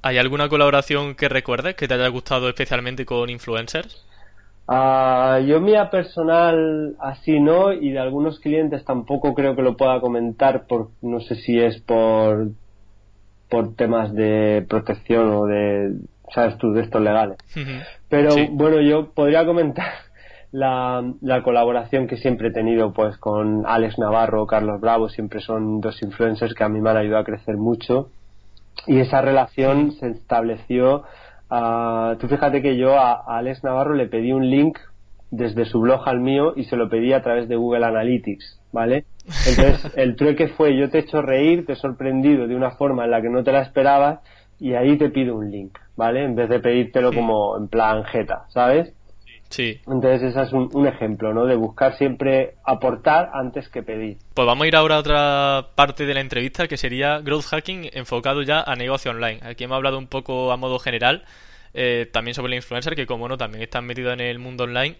¿Hay 0.00 0.16
alguna 0.16 0.48
colaboración 0.48 1.16
que 1.16 1.28
recuerdes 1.28 1.74
que 1.74 1.86
te 1.86 1.92
haya 1.92 2.08
gustado 2.08 2.48
especialmente 2.48 3.04
con 3.04 3.28
influencers? 3.28 4.06
Uh, 4.66 5.44
yo 5.44 5.60
mía 5.60 5.90
personal 5.90 6.96
así 6.98 7.38
no 7.38 7.74
y 7.74 7.90
de 7.90 7.98
algunos 7.98 8.40
clientes 8.40 8.86
tampoco 8.86 9.34
creo 9.34 9.54
que 9.54 9.60
lo 9.60 9.76
pueda 9.76 10.00
comentar 10.00 10.66
por 10.66 10.92
no 11.02 11.20
sé 11.20 11.34
si 11.34 11.60
es 11.60 11.78
por 11.82 12.48
por 13.50 13.76
temas 13.76 14.14
de 14.14 14.64
protección 14.66 15.28
o 15.28 15.44
de 15.44 15.92
sabes 16.32 16.58
tú, 16.58 16.72
de 16.72 16.82
estos 16.82 17.02
legales. 17.02 17.38
Pero 18.08 18.34
bueno, 18.50 18.80
yo 18.80 19.10
podría 19.12 19.44
comentar 19.44 20.05
la, 20.56 21.04
la, 21.20 21.42
colaboración 21.42 22.06
que 22.06 22.16
siempre 22.16 22.48
he 22.48 22.52
tenido 22.52 22.92
pues 22.94 23.18
con 23.18 23.66
Alex 23.66 23.98
Navarro, 23.98 24.46
Carlos 24.46 24.80
Bravo, 24.80 25.10
siempre 25.10 25.40
son 25.40 25.80
dos 25.82 26.02
influencers 26.02 26.54
que 26.54 26.64
a 26.64 26.68
mí 26.68 26.80
me 26.80 26.90
han 26.90 26.96
ayudado 26.96 27.20
a 27.20 27.24
crecer 27.24 27.56
mucho 27.56 28.08
y 28.86 29.00
esa 29.00 29.20
relación 29.20 29.92
se 29.92 30.08
estableció. 30.08 31.04
Uh, 31.50 32.16
tú 32.18 32.26
fíjate 32.26 32.62
que 32.62 32.76
yo 32.76 32.98
a, 32.98 33.12
a 33.12 33.38
Alex 33.38 33.62
Navarro 33.64 33.94
le 33.94 34.06
pedí 34.06 34.32
un 34.32 34.48
link 34.48 34.78
desde 35.30 35.66
su 35.66 35.80
blog 35.80 36.08
al 36.08 36.20
mío 36.20 36.54
y 36.56 36.64
se 36.64 36.76
lo 36.76 36.88
pedí 36.88 37.12
a 37.12 37.22
través 37.22 37.48
de 37.48 37.56
Google 37.56 37.84
Analytics, 37.84 38.58
¿vale? 38.72 39.04
Entonces 39.46 39.92
el 39.96 40.16
trueque 40.16 40.48
fue 40.48 40.74
yo 40.74 40.88
te 40.88 40.98
he 40.98 41.00
hecho 41.02 41.20
reír, 41.20 41.66
te 41.66 41.74
he 41.74 41.76
sorprendido 41.76 42.46
de 42.46 42.56
una 42.56 42.70
forma 42.72 43.04
en 43.04 43.10
la 43.10 43.20
que 43.20 43.28
no 43.28 43.44
te 43.44 43.52
la 43.52 43.60
esperabas 43.60 44.20
y 44.58 44.72
ahí 44.72 44.96
te 44.96 45.10
pido 45.10 45.36
un 45.36 45.50
link, 45.50 45.78
¿vale? 45.96 46.24
En 46.24 46.34
vez 46.34 46.48
de 46.48 46.60
pedírtelo 46.60 47.12
como 47.12 47.58
en 47.58 47.68
plan 47.68 48.04
jeta, 48.04 48.46
¿sabes? 48.48 48.95
Sí. 49.48 49.80
Entonces 49.86 50.22
ese 50.22 50.42
es 50.42 50.52
un, 50.52 50.86
ejemplo, 50.86 51.32
¿no? 51.32 51.46
De 51.46 51.54
buscar 51.54 51.96
siempre 51.96 52.54
aportar 52.64 53.30
antes 53.32 53.68
que 53.68 53.82
pedir. 53.82 54.18
Pues 54.34 54.46
vamos 54.46 54.64
a 54.64 54.68
ir 54.68 54.76
ahora 54.76 54.96
a 54.96 54.98
otra 54.98 55.66
parte 55.74 56.06
de 56.06 56.14
la 56.14 56.20
entrevista 56.20 56.66
que 56.66 56.76
sería 56.76 57.20
growth 57.20 57.46
hacking 57.46 57.90
enfocado 57.92 58.42
ya 58.42 58.60
a 58.60 58.74
negocio 58.76 59.10
online. 59.10 59.40
Aquí 59.42 59.64
hemos 59.64 59.76
hablado 59.76 59.98
un 59.98 60.08
poco 60.08 60.52
a 60.52 60.56
modo 60.56 60.78
general, 60.78 61.24
eh, 61.74 62.08
también 62.12 62.34
sobre 62.34 62.52
el 62.52 62.56
influencer, 62.56 62.94
que 62.94 63.06
como 63.06 63.28
no, 63.28 63.36
también 63.38 63.62
están 63.62 63.86
metidos 63.86 64.12
en 64.14 64.20
el 64.20 64.38
mundo 64.38 64.64
online. 64.64 64.96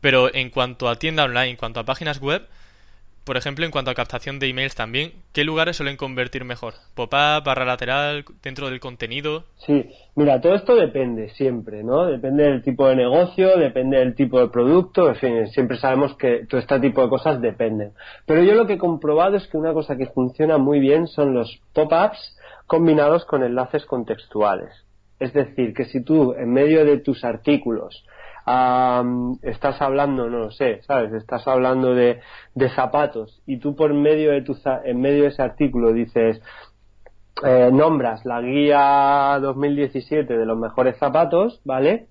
Pero 0.00 0.32
en 0.34 0.50
cuanto 0.50 0.88
a 0.88 0.96
tienda 0.96 1.24
online, 1.24 1.50
en 1.50 1.56
cuanto 1.56 1.80
a 1.80 1.84
páginas 1.84 2.20
web, 2.20 2.46
por 3.26 3.36
ejemplo, 3.36 3.64
en 3.64 3.72
cuanto 3.72 3.90
a 3.90 3.94
captación 3.94 4.38
de 4.38 4.48
emails 4.48 4.76
también, 4.76 5.10
¿qué 5.32 5.42
lugares 5.42 5.76
suelen 5.76 5.96
convertir 5.96 6.44
mejor? 6.44 6.74
¿Pop-up, 6.94 7.42
barra 7.44 7.64
lateral, 7.64 8.24
dentro 8.40 8.70
del 8.70 8.78
contenido? 8.78 9.42
Sí, 9.66 9.90
mira, 10.14 10.40
todo 10.40 10.54
esto 10.54 10.76
depende 10.76 11.30
siempre, 11.30 11.82
¿no? 11.82 12.06
Depende 12.06 12.44
del 12.44 12.62
tipo 12.62 12.86
de 12.86 12.94
negocio, 12.94 13.58
depende 13.58 13.98
del 13.98 14.14
tipo 14.14 14.38
de 14.38 14.48
producto, 14.48 15.08
en 15.08 15.16
fin, 15.16 15.48
siempre 15.48 15.76
sabemos 15.76 16.16
que 16.16 16.46
todo 16.48 16.60
este 16.60 16.78
tipo 16.78 17.02
de 17.02 17.08
cosas 17.08 17.40
dependen. 17.40 17.94
Pero 18.26 18.44
yo 18.44 18.54
lo 18.54 18.64
que 18.64 18.74
he 18.74 18.78
comprobado 18.78 19.36
es 19.36 19.48
que 19.48 19.56
una 19.56 19.72
cosa 19.72 19.96
que 19.96 20.06
funciona 20.06 20.56
muy 20.56 20.78
bien 20.78 21.08
son 21.08 21.34
los 21.34 21.60
pop-ups 21.72 22.38
combinados 22.68 23.24
con 23.24 23.42
enlaces 23.42 23.84
contextuales. 23.86 24.70
Es 25.18 25.32
decir, 25.32 25.74
que 25.74 25.86
si 25.86 26.04
tú 26.04 26.32
en 26.34 26.52
medio 26.52 26.84
de 26.84 26.98
tus 26.98 27.24
artículos 27.24 28.04
estás 29.42 29.82
hablando, 29.82 30.30
no 30.30 30.38
lo 30.38 30.50
sé, 30.52 30.82
¿sabes? 30.82 31.12
Estás 31.12 31.46
hablando 31.48 31.94
de, 31.94 32.20
de 32.54 32.70
zapatos 32.70 33.42
y 33.46 33.58
tú 33.58 33.74
por 33.74 33.92
medio 33.92 34.30
de 34.30 34.42
tu, 34.42 34.56
en 34.84 35.00
medio 35.00 35.22
de 35.22 35.28
ese 35.28 35.42
artículo 35.42 35.92
dices, 35.92 36.40
eh, 37.44 37.70
nombras 37.72 38.24
la 38.24 38.40
guía 38.40 39.38
2017 39.40 40.38
de 40.38 40.46
los 40.46 40.56
mejores 40.58 40.96
zapatos, 40.98 41.60
¿vale? 41.64 42.06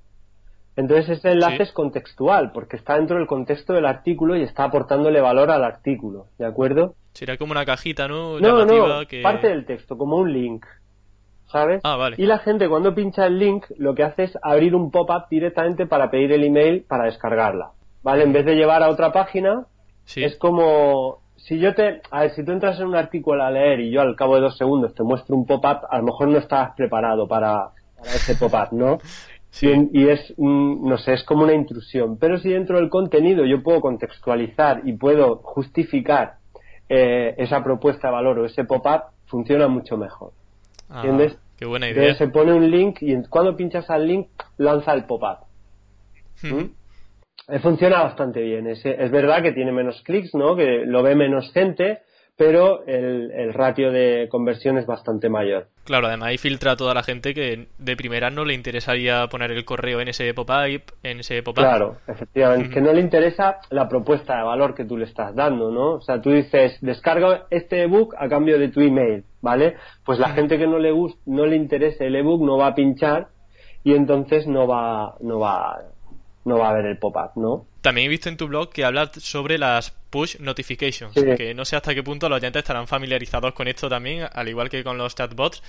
Entonces 0.76 1.18
ese 1.18 1.32
enlace 1.32 1.64
es 1.64 1.72
contextual, 1.72 2.52
porque 2.52 2.76
está 2.76 2.96
dentro 2.96 3.18
del 3.18 3.28
contexto 3.28 3.74
del 3.74 3.86
artículo 3.86 4.36
y 4.36 4.44
está 4.44 4.66
aportándole 4.66 5.22
valor 5.22 5.50
al 5.50 5.64
artículo, 5.64 6.28
¿de 6.38 6.46
acuerdo? 6.46 6.96
Sería 7.14 7.38
como 7.38 7.54
una 7.54 7.66
cajita, 7.66 8.10
¿no? 8.10 8.40
No, 8.42 8.66
no, 8.66 9.00
parte 9.24 9.48
del 9.48 9.66
texto, 9.66 9.98
como 9.98 10.18
un 10.18 10.34
link. 10.34 10.66
¿Sabes? 11.48 11.82
Ah, 11.84 11.96
vale. 11.96 12.16
Y 12.20 12.26
la 12.26 12.40
gente 12.40 12.70
cuando 12.70 12.94
pincha 12.94 13.26
el 13.26 13.40
link 13.40 13.66
lo 13.78 13.96
que 13.96 14.04
hace 14.04 14.24
es 14.24 14.38
abrir 14.42 14.76
un 14.76 14.92
pop-up 14.92 15.28
directamente 15.30 15.86
para 15.86 16.10
pedir 16.10 16.32
el 16.32 16.44
email 16.44 16.86
para 16.88 17.06
descargarla, 17.06 17.72
¿vale? 18.04 18.24
En 18.24 18.34
vez 18.34 18.46
de 18.46 18.56
llevar 18.56 18.84
a 18.84 18.90
otra 18.90 19.12
página, 19.12 19.66
es 20.16 20.36
como 20.38 21.20
si 21.38 21.60
yo 21.60 21.76
te, 21.76 22.02
a 22.10 22.22
ver, 22.22 22.32
si 22.32 22.44
tú 22.44 22.52
entras 22.52 22.80
en 22.80 22.88
un 22.88 22.96
artículo 22.96 23.44
a 23.44 23.52
leer 23.52 23.80
y 23.80 23.92
yo 23.92 24.02
al 24.02 24.16
cabo 24.16 24.36
de 24.36 24.42
dos 24.42 24.58
segundos 24.58 24.96
te 24.96 25.04
muestro 25.04 25.36
un 25.36 25.46
pop-up, 25.46 25.86
a 25.90 25.98
lo 25.98 26.04
mejor 26.04 26.28
no 26.28 26.40
estás 26.40 26.74
preparado 26.76 27.28
para, 27.28 27.70
ese 28.04 28.36
pop-up, 28.36 28.70
¿no? 28.72 28.98
Sí. 29.52 29.70
Y, 29.94 30.10
es, 30.10 30.34
no 30.38 30.98
sé, 30.98 31.14
es 31.14 31.24
como 31.24 31.44
una 31.44 31.54
intrusión. 31.54 32.18
Pero 32.18 32.38
si 32.40 32.50
dentro 32.50 32.76
del 32.78 32.90
contenido 32.90 33.46
yo 33.46 33.64
puedo 33.64 33.80
contextualizar 33.80 34.82
y 34.84 34.92
puedo 34.98 35.38
justificar 35.38 36.40
eh, 36.90 37.36
esa 37.38 37.64
propuesta 37.64 38.10
de 38.10 38.14
valor 38.16 38.40
o 38.40 38.46
ese 38.46 38.66
pop-up, 38.66 39.04
funciona 39.28 39.70
mucho 39.70 39.96
mejor. 39.96 40.34
Ah. 40.90 40.98
¿Entiendes? 41.04 41.38
Qué 41.58 41.66
buena 41.66 41.90
idea. 41.90 42.16
se 42.16 42.28
pone 42.28 42.54
un 42.54 42.70
link 42.70 42.98
y 43.02 43.16
cuando 43.30 43.56
pinchas 43.56 43.90
al 43.90 44.08
link 44.08 44.28
lanza 44.58 44.94
el 44.94 45.06
pop-up. 45.06 45.46
¿Mm? 46.44 46.66
Eh, 47.48 47.60
funciona 47.60 48.04
bastante 48.04 48.42
bien. 48.42 48.68
Es, 48.68 48.86
es, 48.86 49.12
verdad 49.12 49.42
que 49.42 49.54
tiene 49.54 49.72
menos 49.72 50.02
clics, 50.02 50.34
¿no? 50.34 50.56
Que 50.56 50.84
lo 50.86 51.02
ve 51.04 51.16
menos 51.16 51.52
gente, 51.54 52.00
pero 52.38 52.86
el, 52.86 53.54
ratio 53.54 53.92
de 53.92 54.28
conversión 54.30 54.78
es 54.78 54.86
bastante 54.86 55.30
mayor. 55.30 55.68
Claro, 55.86 56.08
además 56.08 56.30
ahí 56.30 56.38
filtra 56.38 56.72
a 56.72 56.76
toda 56.76 56.94
la 56.94 57.04
gente 57.04 57.34
que 57.34 57.70
de 57.78 57.96
primera 57.96 58.30
no 58.30 58.44
le 58.44 58.54
interesaría 58.54 59.28
poner 59.28 59.52
el 59.52 59.64
correo 59.64 60.02
en 60.02 60.10
ese 60.10 60.34
pop-up, 60.34 60.94
en 61.04 61.20
ese 61.20 61.42
pop 61.44 61.56
Claro, 61.56 61.98
efectivamente, 62.08 62.70
que 62.70 62.82
no 62.82 62.92
le 62.92 63.00
interesa 63.00 63.60
la 63.70 63.88
propuesta 63.88 64.36
de 64.36 64.44
valor 64.44 64.76
que 64.76 64.84
tú 64.84 64.98
le 64.98 65.06
estás 65.06 65.34
dando, 65.34 65.72
¿no? 65.72 65.94
O 65.94 66.02
sea, 66.02 66.22
tú 66.22 66.32
dices, 66.32 66.78
descarga 66.82 67.46
este 67.50 67.84
ebook 67.84 68.16
a 68.18 68.28
cambio 68.28 68.60
de 68.60 68.68
tu 68.68 68.82
email, 68.82 69.24
¿vale? 69.42 69.76
Pues 70.04 70.20
la 70.20 70.30
gente 70.30 70.58
que 70.58 70.68
no 70.68 70.80
le 70.80 70.92
gusta, 70.92 71.22
no 71.26 71.46
le 71.46 71.56
interese 71.56 72.08
el 72.08 72.16
ebook 72.16 72.42
no 72.42 72.58
va 72.58 72.68
a 72.68 72.76
pinchar 72.76 73.30
y 73.84 73.94
entonces 73.94 74.46
no 74.46 74.68
va, 74.68 75.16
no 75.22 75.40
va, 75.40 75.84
no 76.44 76.58
va 76.58 76.70
a 76.70 76.74
ver 76.74 76.88
el 76.88 76.98
pop-up, 76.98 77.32
¿no? 77.36 77.66
También 77.86 78.08
he 78.08 78.10
visto 78.10 78.30
en 78.30 78.38
tu 78.38 78.48
blog 78.48 78.72
que 78.72 78.84
hablas 78.84 79.12
sobre 79.12 79.60
las 79.60 79.92
push 80.10 80.40
notifications, 80.40 81.14
que 81.14 81.54
no 81.54 81.66
sé 81.66 81.76
hasta 81.76 81.94
qué 81.94 82.02
punto 82.02 82.28
los 82.28 82.38
oyentes 82.38 82.64
estarán 82.64 82.88
familiarizados 82.88 83.54
con 83.54 83.68
esto 83.68 83.88
también, 83.88 84.26
al 84.34 84.50
igual 84.50 84.72
que 84.72 84.84
con 84.84 84.98
los 84.98 85.14
chatbots. 85.14 85.62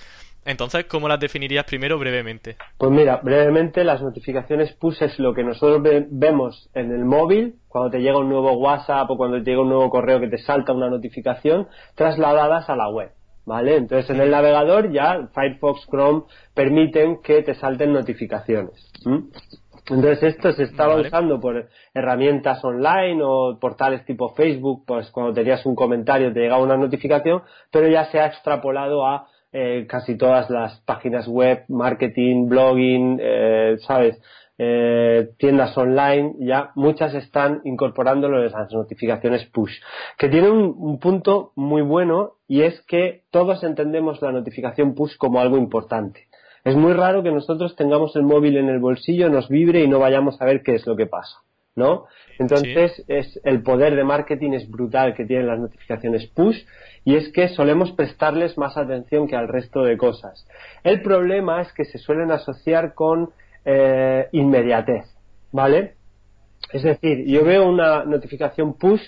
Entonces, 0.46 0.86
¿cómo 0.86 1.08
las 1.08 1.20
definirías 1.20 1.66
primero 1.66 1.98
brevemente? 1.98 2.56
Pues 2.78 2.90
mira, 2.90 3.20
brevemente 3.22 3.84
las 3.84 4.00
notificaciones 4.00 4.72
push 4.76 5.02
es 5.02 5.18
lo 5.18 5.34
que 5.34 5.44
nosotros 5.44 5.82
vemos 6.08 6.70
en 6.72 6.90
el 6.90 7.04
móvil, 7.04 7.56
cuando 7.68 7.90
te 7.90 7.98
llega 7.98 8.16
un 8.16 8.30
nuevo 8.30 8.52
WhatsApp 8.52 9.10
o 9.10 9.18
cuando 9.18 9.36
te 9.36 9.50
llega 9.50 9.60
un 9.60 9.68
nuevo 9.68 9.90
correo 9.90 10.18
que 10.18 10.28
te 10.28 10.38
salta 10.38 10.72
una 10.72 10.88
notificación, 10.88 11.68
trasladadas 11.96 12.70
a 12.70 12.76
la 12.76 12.88
web. 12.88 13.10
¿Vale? 13.44 13.76
Entonces 13.76 14.10
en 14.10 14.20
el 14.20 14.32
navegador 14.32 14.90
ya 14.90 15.28
Firefox, 15.32 15.86
Chrome 15.88 16.22
permiten 16.52 17.18
que 17.22 17.42
te 17.42 17.54
salten 17.54 17.92
notificaciones. 17.92 18.90
Entonces 19.88 20.34
esto 20.34 20.52
se 20.52 20.64
estaba 20.64 20.96
usando 20.96 21.40
por 21.40 21.68
herramientas 21.94 22.64
online 22.64 23.20
o 23.22 23.58
portales 23.60 24.04
tipo 24.04 24.34
Facebook, 24.34 24.84
pues 24.84 25.10
cuando 25.10 25.32
tenías 25.32 25.64
un 25.64 25.76
comentario 25.76 26.32
te 26.32 26.40
llegaba 26.40 26.62
una 26.62 26.76
notificación, 26.76 27.42
pero 27.70 27.88
ya 27.88 28.06
se 28.06 28.18
ha 28.18 28.26
extrapolado 28.26 29.06
a 29.06 29.28
eh, 29.52 29.86
casi 29.88 30.16
todas 30.16 30.50
las 30.50 30.80
páginas 30.80 31.28
web, 31.28 31.64
marketing, 31.68 32.48
blogging, 32.48 33.18
eh, 33.22 33.76
¿sabes? 33.86 34.20
Eh, 34.58 35.28
tiendas 35.38 35.76
online, 35.78 36.34
ya 36.40 36.72
muchas 36.74 37.14
están 37.14 37.60
incorporándolo 37.64 38.42
en 38.42 38.50
las 38.50 38.72
notificaciones 38.72 39.44
push, 39.52 39.72
que 40.18 40.28
tiene 40.28 40.50
un, 40.50 40.74
un, 40.76 40.98
punto 40.98 41.52
muy 41.56 41.82
bueno 41.82 42.32
y 42.48 42.62
es 42.62 42.80
que 42.88 43.24
todos 43.30 43.62
entendemos 43.64 44.20
la 44.22 44.32
notificación 44.32 44.94
push 44.94 45.16
como 45.18 45.40
algo 45.40 45.58
importante. 45.58 46.26
Es 46.66 46.74
muy 46.74 46.94
raro 46.94 47.22
que 47.22 47.30
nosotros 47.30 47.76
tengamos 47.76 48.16
el 48.16 48.24
móvil 48.24 48.56
en 48.56 48.68
el 48.68 48.80
bolsillo, 48.80 49.28
nos 49.28 49.48
vibre 49.48 49.84
y 49.84 49.86
no 49.86 50.00
vayamos 50.00 50.42
a 50.42 50.44
ver 50.44 50.64
qué 50.64 50.74
es 50.74 50.84
lo 50.84 50.96
que 50.96 51.06
pasa, 51.06 51.36
¿no? 51.76 52.06
Entonces, 52.40 53.04
es, 53.06 53.40
el 53.44 53.62
poder 53.62 53.94
de 53.94 54.02
marketing 54.02 54.50
es 54.50 54.68
brutal 54.68 55.14
que 55.14 55.24
tienen 55.24 55.46
las 55.46 55.60
notificaciones 55.60 56.26
push 56.26 56.58
y 57.04 57.14
es 57.14 57.30
que 57.32 57.50
solemos 57.50 57.92
prestarles 57.92 58.58
más 58.58 58.76
atención 58.76 59.28
que 59.28 59.36
al 59.36 59.46
resto 59.46 59.84
de 59.84 59.96
cosas. 59.96 60.44
El 60.82 61.02
problema 61.02 61.62
es 61.62 61.72
que 61.72 61.84
se 61.84 61.98
suelen 61.98 62.32
asociar 62.32 62.94
con 62.94 63.30
eh, 63.64 64.26
inmediatez, 64.32 65.04
¿vale? 65.52 65.94
Es 66.72 66.82
decir, 66.82 67.26
yo 67.28 67.44
veo 67.44 67.64
una 67.68 68.04
notificación 68.04 68.76
push 68.76 69.02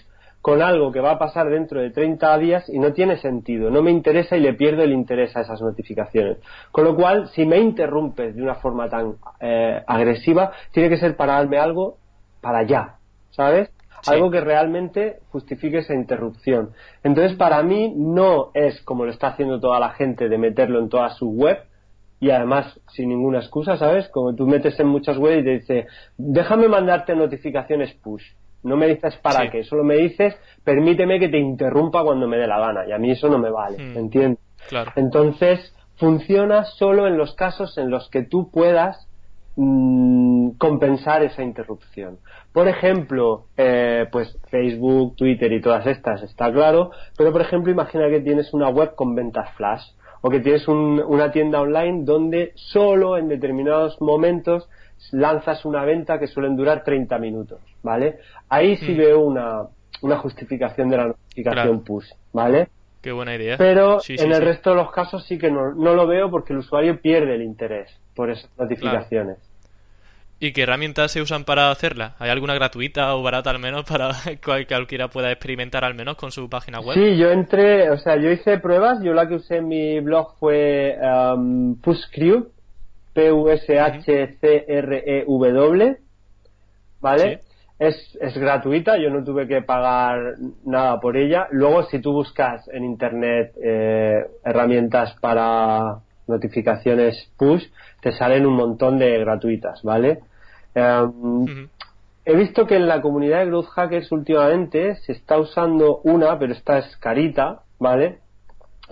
con 0.48 0.62
algo 0.62 0.90
que 0.90 1.00
va 1.00 1.11
a 1.11 1.18
pasar 1.18 1.50
dentro 1.50 1.78
de 1.78 1.90
30 1.90 2.38
días 2.38 2.70
y 2.70 2.78
no 2.78 2.94
tiene 2.94 3.18
sentido, 3.18 3.70
no 3.70 3.82
me 3.82 3.90
interesa 3.90 4.34
y 4.34 4.40
le 4.40 4.54
pierdo 4.54 4.82
el 4.82 4.94
interés 4.94 5.37
a 5.37 5.42
esas 5.42 5.61
notificaciones. 5.61 6.38
Con 6.72 6.84
lo 6.84 6.96
cual, 6.96 7.28
si 7.34 7.44
me 7.44 7.58
interrumpes 7.58 8.34
de 8.34 8.40
una 8.40 8.54
forma 8.54 8.88
tan 8.88 9.16
eh, 9.40 9.82
agresiva, 9.87 10.52
tiene 10.72 10.88
que 10.88 10.96
ser 10.96 11.16
para 11.16 11.34
darme 11.34 11.58
algo 11.58 11.98
para 12.40 12.60
allá, 12.60 12.94
¿sabes? 13.29 13.70
Algo 14.06 14.31
que 14.31 14.40
realmente 14.40 15.18
justifique 15.29 15.81
esa 15.81 15.92
interrupción. 15.92 16.70
Entonces, 17.02 17.37
para 17.37 17.62
mí 17.62 17.92
no 17.94 18.50
es 18.54 18.81
como 18.85 19.04
lo 19.04 19.10
está 19.10 19.27
haciendo 19.27 19.60
toda 19.60 19.79
la 19.79 19.90
gente 19.90 20.31
de 20.31 20.38
meterlo 20.38 20.79
en 20.79 20.88
toda 20.88 21.10
su 21.10 21.29
web, 21.29 21.58
y 22.20 22.31
además 22.31 22.81
sin 22.94 23.10
ninguna 23.10 23.40
excusa, 23.40 23.77
¿sabes? 23.77 24.08
Como 24.08 24.35
tú 24.35 24.46
metes 24.46 24.81
en 24.81 24.87
muchas 24.87 25.18
webs 25.18 25.42
y 25.42 25.44
te 25.44 25.50
dice, 25.58 25.87
déjame 26.16 26.68
mandarte 26.68 27.14
notificaciones 27.14 27.92
push. 28.02 28.25
No 28.63 28.77
me 28.77 28.88
dices 28.88 29.17
para 29.23 29.50
qué, 29.50 29.63
solo 29.65 29.85
me 29.85 29.96
dices 29.96 30.37
permíteme 30.65 31.19
que 31.19 31.29
te 31.29 31.38
interrumpa 31.38 32.02
cuando 32.02 32.29
me 32.29 32.37
dé 32.37 32.46
la 32.46 32.59
gana 32.59 32.87
y 32.87 32.92
a 32.92 32.98
mí 32.98 33.11
eso 33.11 33.29
no 33.29 33.38
me 33.38 33.50
vale, 33.50 33.79
hmm. 33.79 33.96
¿entiendes? 33.96 34.40
Claro. 34.69 34.92
Entonces 34.96 35.75
funciona 35.96 36.65
solo 36.65 37.06
en 37.06 37.17
los 37.17 37.35
casos 37.35 37.77
en 37.79 37.90
los 37.90 38.09
que 38.11 38.23
tú 38.23 38.50
puedas 38.50 39.09
mm, 39.56 40.50
compensar 40.59 41.23
esa 41.23 41.42
interrupción. 41.42 42.19
Por 42.52 42.69
ejemplo, 42.69 43.46
eh, 43.56 44.06
pues 44.11 44.38
Facebook, 44.50 45.17
Twitter 45.17 45.52
y 45.52 45.61
todas 45.61 45.87
estas 45.87 46.23
está 46.23 46.52
claro, 46.52 46.90
pero 47.17 47.33
por 47.33 47.40
ejemplo 47.40 47.73
imagina 47.73 48.09
que 48.09 48.21
tienes 48.21 48.52
una 48.52 48.69
web 48.69 48.94
con 48.94 49.15
ventas 49.15 49.50
flash 49.56 49.83
o 50.29 50.31
que 50.31 50.40
tienes 50.40 50.68
una 50.68 51.33
tienda 51.33 51.58
online 51.58 52.04
donde 52.04 52.52
solo 52.54 53.16
en 53.16 53.29
determinados 53.29 53.98
momentos 53.98 54.68
lanzas 55.10 55.64
una 55.64 55.87
venta 55.87 56.18
que 56.18 56.26
suelen 56.26 56.54
durar 56.54 56.85
30 56.85 57.18
minutos, 57.18 57.60
¿vale? 57.83 58.18
Ahí 58.50 58.76
sí 58.76 58.92
mm. 58.92 58.96
veo 58.98 59.20
una, 59.20 59.62
una 60.02 60.18
justificación 60.18 60.90
de 60.90 60.96
la 60.98 61.06
notificación 61.06 61.83
push, 61.83 62.04
¿vale? 62.35 62.68
Qué 63.00 63.10
buena 63.10 63.37
idea. 63.37 63.56
Pero 63.56 64.00
en 64.06 64.33
el 64.33 64.42
resto 64.42 64.68
de 64.68 64.76
los 64.76 64.90
casos 64.90 65.24
sí 65.24 65.38
que 65.38 65.50
no, 65.50 65.72
no, 65.74 65.94
lo 65.94 66.06
veo 66.06 66.31
porque 66.31 66.52
el 66.52 66.58
usuario 66.58 67.00
pierde 67.00 67.35
el 67.35 67.42
interés 67.42 67.88
por 68.14 68.29
esas 68.29 68.50
notificaciones. 68.58 69.38
¿Y 70.40 70.52
qué 70.52 70.62
herramientas 70.62 71.10
se 71.10 71.20
usan 71.20 71.42
para 71.44 71.72
hacerla? 71.72 72.14
¿Hay 72.20 72.30
alguna 72.30 72.54
gratuita 72.54 73.12
o 73.16 73.22
barata 73.24 73.50
al 73.50 73.58
menos 73.58 73.84
para 73.84 74.10
que 74.24 74.66
cualquiera 74.66 75.08
pueda 75.08 75.32
experimentar 75.32 75.84
al 75.84 75.94
menos 75.94 76.16
con 76.16 76.30
su 76.30 76.48
página 76.48 76.78
web? 76.80 76.94
Sí, 76.94 77.16
yo 77.16 77.30
entré, 77.30 77.90
o 77.90 77.98
sea, 77.98 78.16
yo 78.16 78.30
hice 78.30 78.58
pruebas, 78.58 79.02
yo 79.02 79.14
la 79.14 79.26
que 79.26 79.34
usé 79.34 79.56
en 79.56 79.66
mi 79.66 79.98
blog 79.98 80.36
fue 80.38 80.96
um, 81.02 81.74
Pushcrew, 81.80 82.50
P-U-S-H-C-R-E-W, 83.14 83.56
¿vale? 87.00 87.40
Es, 87.80 87.96
es 88.20 88.36
gratuita, 88.38 88.96
yo 88.96 89.10
no 89.10 89.24
tuve 89.24 89.48
que 89.48 89.62
pagar 89.62 90.34
nada 90.64 91.00
por 91.00 91.16
ella. 91.16 91.48
Luego, 91.50 91.84
si 91.84 92.00
tú 92.00 92.12
buscas 92.12 92.68
en 92.68 92.84
Internet 92.84 93.54
eh, 93.60 94.24
herramientas 94.44 95.16
para 95.20 96.00
notificaciones 96.29 97.31
push, 97.37 97.64
te 98.00 98.12
salen 98.12 98.46
un 98.46 98.54
montón 98.54 98.98
de 98.98 99.18
gratuitas, 99.18 99.83
¿vale? 99.83 100.20
Em, 100.74 101.68
he 102.24 102.37
visto 102.37 102.66
que 102.66 102.76
en 102.76 102.87
la 102.87 103.00
comunidad 103.00 103.40
de 103.40 103.46
Growth 103.46 103.68
Hackers 103.68 104.12
últimamente 104.12 104.96
se 104.96 105.12
está 105.12 105.38
usando 105.38 106.00
una, 106.04 106.38
pero 106.38 106.52
esta 106.52 106.79
es 106.79 106.96
carita, 106.98 107.62
¿vale? 107.79 108.18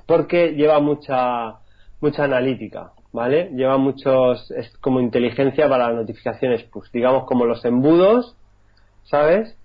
Porque 0.07 0.55
lleva 0.55 0.81
mucha, 0.81 1.57
mucha 2.01 2.25
analítica, 2.25 2.93
¿vale? 3.13 3.51
Lleva 3.53 3.77
muchos, 3.77 4.51
es 4.51 4.77
como 4.79 5.01
inteligencia 5.01 5.69
para 5.69 5.89
las 5.89 5.97
notificaciones 5.97 6.63
push, 6.65 6.91
digamos 6.93 7.25
como 7.25 7.45
los 7.45 7.65
embudos, 7.65 8.37
¿sabes? 9.05 9.57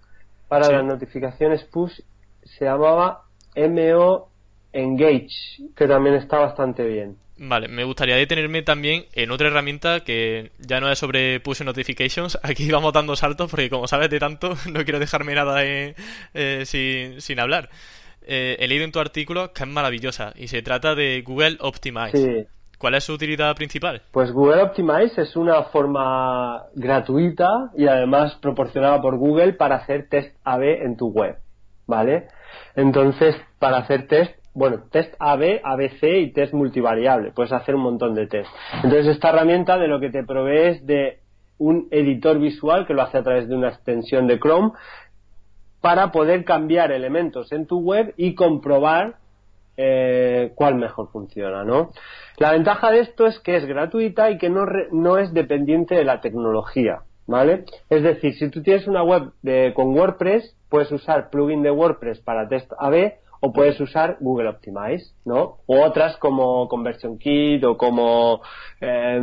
Para 0.47 0.69
las 0.69 0.84
notificaciones 0.84 1.63
push 1.65 1.99
se 2.43 2.65
llamaba 2.65 3.24
MO 3.55 4.28
Engage, 4.74 5.69
que 5.76 5.88
también 5.88 6.15
está 6.15 6.39
bastante 6.39 6.86
bien. 6.86 7.17
Vale, 7.44 7.68
me 7.68 7.84
gustaría 7.84 8.18
detenerme 8.18 8.62
también 8.62 9.06
en 9.14 9.32
otra 9.32 9.48
herramienta 9.48 10.02
que 10.02 10.52
ya 10.60 10.80
no 10.80 10.92
es 10.92 11.00
sobre 11.00 11.39
push 11.39 11.64
notifications. 11.64 12.38
Aquí 12.44 12.70
vamos 12.72 12.94
dando 12.94 13.16
saltos 13.16 13.50
porque 13.50 13.68
como 13.68 13.88
sabes 13.88 14.12
de 14.12 14.20
tanto 14.20 14.54
no 14.72 14.84
quiero 14.84 15.00
dejarme 15.00 15.34
nada 15.34 15.64
eh, 15.64 15.96
sin, 16.66 17.20
sin, 17.20 17.39
hablar. 17.39 17.70
Eh, 18.22 18.58
he 18.60 18.68
leído 18.68 18.86
en 18.86 18.92
tu 18.92 19.00
artículo 19.00 19.54
que 19.54 19.64
es 19.64 19.70
maravillosa 19.70 20.34
y 20.36 20.50
se 20.50 20.62
trata 20.62 20.94
de 20.94 21.24
Google 21.24 21.58
Optimize. 21.62 22.48
¿Cuál 22.78 22.94
es 22.94 23.06
su 23.06 23.14
utilidad 23.14 23.56
principal? 23.56 24.04
Pues 24.12 24.32
Google 24.32 24.62
Optimize 24.62 25.20
es 25.20 25.36
una 25.36 25.64
forma 25.64 26.66
gratuita 26.76 27.72
y 27.76 27.88
además 27.88 28.36
proporcionada 28.36 29.02
por 29.02 29.18
Google 29.18 29.54
para 29.54 29.78
hacer 29.78 30.08
test 30.10 30.36
AB 30.44 30.84
en 30.84 30.96
tu 30.96 31.08
web, 31.08 31.38
¿vale? 31.88 32.28
Entonces, 32.76 33.36
para 33.58 33.78
hacer 33.78 34.08
test 34.08 34.41
bueno, 34.54 34.84
test 34.91 35.14
AB, 35.20 35.62
ABC 35.64 36.04
y 36.04 36.34
test 36.34 36.54
multivariable. 36.54 37.32
Puedes 37.32 37.54
hacer 37.54 37.76
un 37.76 37.82
montón 37.82 38.16
de 38.16 38.28
test. 38.28 38.49
Entonces, 38.76 39.08
esta 39.08 39.30
herramienta 39.30 39.78
de 39.78 39.88
lo 39.88 39.99
que 39.99 40.10
te 40.10 40.24
provee 40.24 40.70
es 40.70 40.86
de 40.86 41.20
un 41.58 41.88
editor 41.91 42.39
visual 42.39 42.86
que 42.86 42.93
lo 42.93 43.04
hace 43.04 43.20
a 43.20 43.24
través 43.24 43.47
de 43.47 43.56
una 43.56 43.70
extensión 43.70 44.28
de 44.28 44.39
Chrome 44.39 44.72
para 45.80 46.12
poder 46.12 46.43
cambiar 46.43 46.91
elementos 46.91 47.52
en 47.52 47.66
tu 47.66 47.80
web 47.80 48.14
y 48.18 48.36
comprobar 48.36 49.16
eh, 49.78 50.52
cuál 50.56 50.76
mejor 50.76 51.10
funciona, 51.12 51.64
¿no? 51.64 51.91
La 52.38 52.52
ventaja 52.52 52.91
de 52.91 52.99
esto 52.99 53.26
es 53.26 53.39
que 53.39 53.56
es 53.56 53.66
gratuita 53.66 54.30
y 54.32 54.38
que 54.38 54.49
no, 54.49 54.66
no 54.91 55.18
es 55.18 55.34
dependiente 55.34 55.95
de 55.95 56.04
la 56.04 56.20
tecnología, 56.20 57.04
¿vale? 57.26 57.66
Es 57.89 58.04
decir, 58.04 58.34
si 58.36 58.49
tú 58.49 58.62
tienes 58.62 58.88
una 58.88 59.04
web 59.04 59.32
de, 59.41 59.74
con 59.74 59.95
WordPress, 59.97 60.56
puedes 60.70 60.91
usar 60.91 61.30
plugin 61.30 61.64
de 61.64 61.72
WordPress 61.72 62.20
para 62.20 62.47
test 62.47 62.72
AB 62.78 63.14
o 63.42 63.52
puedes 63.52 63.80
usar 63.82 64.18
Google 64.22 64.50
Optimize, 64.50 65.14
¿no? 65.26 65.58
O 65.66 65.84
otras 65.84 66.16
como 66.18 66.68
Conversion 66.70 67.18
Kit 67.18 67.64
o 67.66 67.76
como... 67.76 68.42
Eh, 68.80 69.20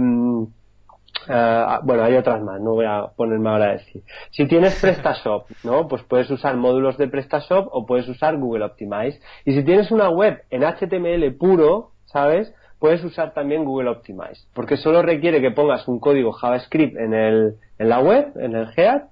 bueno, 1.82 2.04
hay 2.04 2.16
otras 2.16 2.42
más, 2.42 2.60
no 2.60 2.72
voy 2.72 2.86
a 2.86 3.06
ponerme 3.16 3.50
ahora 3.50 3.66
a 3.66 3.72
decir. 3.72 4.02
Si 4.30 4.46
tienes 4.46 4.78
PrestaShop, 4.80 5.46
¿no? 5.62 5.86
Pues 5.86 6.02
puedes 6.02 6.30
usar 6.30 6.56
módulos 6.56 6.96
de 6.98 7.08
PrestaShop 7.08 7.68
o 7.70 7.86
puedes 7.86 8.08
usar 8.08 8.36
Google 8.38 8.64
Optimize. 8.64 9.20
Y 9.44 9.54
si 9.54 9.62
tienes 9.64 9.90
una 9.90 10.10
web 10.10 10.42
en 10.50 10.62
HTML 10.62 11.32
puro, 11.36 11.92
¿sabes? 12.06 12.52
Puedes 12.78 13.04
usar 13.04 13.34
también 13.34 13.64
Google 13.64 13.90
Optimize, 13.90 14.46
porque 14.54 14.76
solo 14.76 15.02
requiere 15.02 15.40
que 15.40 15.50
pongas 15.50 15.86
un 15.88 15.98
código 15.98 16.32
JavaScript 16.32 16.96
en, 16.96 17.12
el, 17.12 17.56
en 17.78 17.88
la 17.88 18.00
web, 18.00 18.32
en 18.36 18.54
el 18.54 18.68
head, 18.76 19.02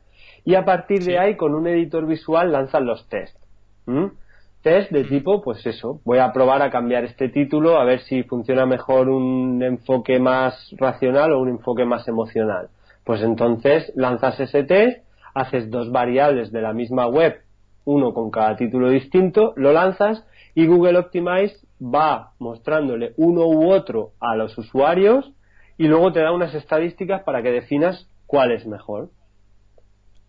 y 0.45 0.55
a 0.55 0.65
partir 0.65 1.03
de 1.03 1.19
ahí, 1.19 1.37
con 1.37 1.55
un 1.55 1.67
editor 1.67 2.07
visual, 2.07 2.53
lanzan 2.53 2.87
los 2.87 3.09
tests 3.09 3.41
test 4.67 4.91
de 4.91 5.05
tipo, 5.05 5.43
pues 5.43 5.64
eso, 5.64 6.01
voy 6.05 6.19
a 6.19 6.33
probar 6.33 6.61
a 6.61 6.73
cambiar 6.73 7.05
este 7.05 7.29
título 7.29 7.79
a 7.79 7.85
ver 7.85 8.01
si 8.01 8.25
funciona 8.25 8.67
mejor 8.67 9.09
un 9.09 9.62
enfoque 9.62 10.19
más 10.19 10.75
racional 10.77 11.31
o 11.31 11.41
un 11.41 11.51
enfoque 11.51 11.85
más 11.85 12.09
emocional. 12.09 12.71
Pues 13.05 13.23
entonces 13.23 13.93
lanzas 13.95 14.41
ese 14.41 14.64
test, 14.64 15.05
haces 15.35 15.71
dos 15.71 15.93
variables 15.93 16.51
de 16.51 16.62
la 16.62 16.73
misma 16.73 17.07
web, 17.07 17.37
uno 17.85 18.12
con 18.12 18.33
cada 18.33 18.57
título 18.57 18.91
distinto, 18.91 19.53
lo 19.55 19.73
lanzas 19.73 20.27
y 20.57 20.67
Google 20.67 20.99
Optimize 20.99 21.64
va 21.81 22.33
mostrándole 22.41 23.12
uno 23.19 23.47
u 23.47 23.71
otro 23.71 24.14
a 24.19 24.35
los 24.35 24.59
usuarios 24.59 25.31
y 25.79 25.87
luego 25.87 26.11
te 26.11 26.23
da 26.23 26.33
unas 26.33 26.53
estadísticas 26.57 27.23
para 27.23 27.41
que 27.41 27.53
definas 27.53 28.11
cuál 28.27 28.51
es 28.51 28.67
mejor. 28.67 29.11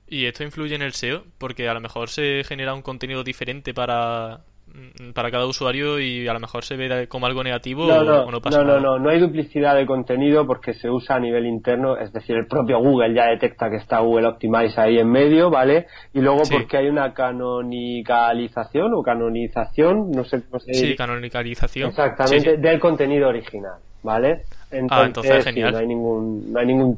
¿Y 0.10 0.26
esto 0.26 0.44
influye 0.44 0.76
en 0.76 0.82
el 0.82 0.94
SEO? 0.94 1.24
Porque 1.38 1.68
a 1.68 1.74
lo 1.74 1.82
mejor 1.82 2.10
se 2.10 2.44
genera 2.46 2.74
un 2.74 2.82
contenido 2.82 3.24
diferente 3.26 3.74
para, 3.74 4.40
mm, 4.68 5.12
para 5.12 5.30
cada 5.32 5.46
usuario 5.46 6.00
y 6.00 6.28
a 6.30 6.34
lo 6.34 6.40
mejor 6.40 6.64
se 6.64 6.78
ve 6.78 7.08
como 7.10 7.26
algo 7.26 7.44
negativo 7.44 7.88
no, 7.88 8.04
no, 8.04 8.22
o 8.22 8.32
no 8.32 8.40
pasa 8.40 8.60
no, 8.60 8.64
nada. 8.64 8.80
No, 8.80 8.98
no, 8.98 9.00
no 9.00 9.10
hay 9.10 9.20
duplicidad 9.20 9.76
de 9.76 9.86
contenido 9.86 10.48
porque 10.48 10.74
se 10.76 10.90
usa 10.90 11.18
a 11.18 11.20
nivel 11.20 11.46
interno, 11.46 11.98
es 11.98 12.14
decir, 12.14 12.38
el 12.38 12.48
propio 12.48 12.80
Google 12.80 13.14
ya 13.14 13.26
detecta 13.26 13.70
que 13.70 13.76
está 13.78 14.00
Google 14.00 14.28
Optimize 14.28 14.80
ahí 14.80 14.98
en 14.98 15.10
medio, 15.10 15.50
¿vale? 15.50 15.88
Y 16.14 16.22
luego 16.22 16.44
porque 16.50 16.78
hay 16.78 16.88
una 16.88 17.14
canonicalización 17.14 18.94
o 18.94 19.04
canonización, 19.04 20.12
no 20.12 20.24
sé 20.24 20.42
cómo 20.44 20.62
se 20.62 20.72
dice. 20.72 20.88
Sí, 20.88 20.96
canonicalización. 20.96 21.90
Exactamente, 21.90 22.56
del 22.56 22.80
contenido 22.80 23.28
original, 23.28 23.80
¿vale? 24.04 24.44
ah, 24.90 25.04
entonces 25.06 25.44
genial. 25.44 25.74
no 25.74 25.80
hay 25.80 25.88
ningún, 25.88 26.54
no 26.54 26.60
hay 26.62 26.66
ningún, 26.66 26.98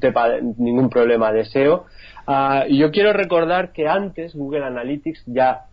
ningún 0.60 0.89
problema 0.91 1.32
de 1.32 1.45
SEO 1.45 1.86
Y 2.68 2.78
yo 2.78 2.92
quiero 2.92 3.14
recordar 3.14 3.72
que 3.72 3.88
antes 3.88 4.36
Google 4.36 4.64
Analytics 4.64 5.24
ya 5.26 5.66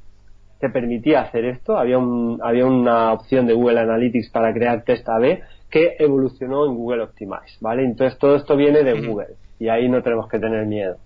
te 0.59 0.71
permitía 0.71 1.21
hacer 1.21 1.45
esto. 1.45 1.77
Había, 1.77 1.99
un, 1.99 2.41
había 2.43 2.65
una 2.65 3.13
opción 3.13 3.47
de 3.47 3.53
Google 3.53 3.81
Analytics 3.81 4.31
para 4.31 4.53
crear 4.55 4.83
test 4.83 5.07
A-B 5.09 5.43
que 5.71 5.97
evolucionó 5.99 6.67
en 6.67 6.75
Google 6.75 7.03
Optimize, 7.03 7.59
¿vale? 7.61 7.85
Entonces 7.85 8.19
todo 8.19 8.37
esto 8.37 8.57
viene 8.57 8.83
de 8.83 9.07
Google 9.07 9.35
y 9.59 9.69
ahí 9.69 9.89
no 9.89 10.03
tenemos 10.03 10.29
que 10.29 10.39
tener 10.39 10.65
miedo. 10.67 10.97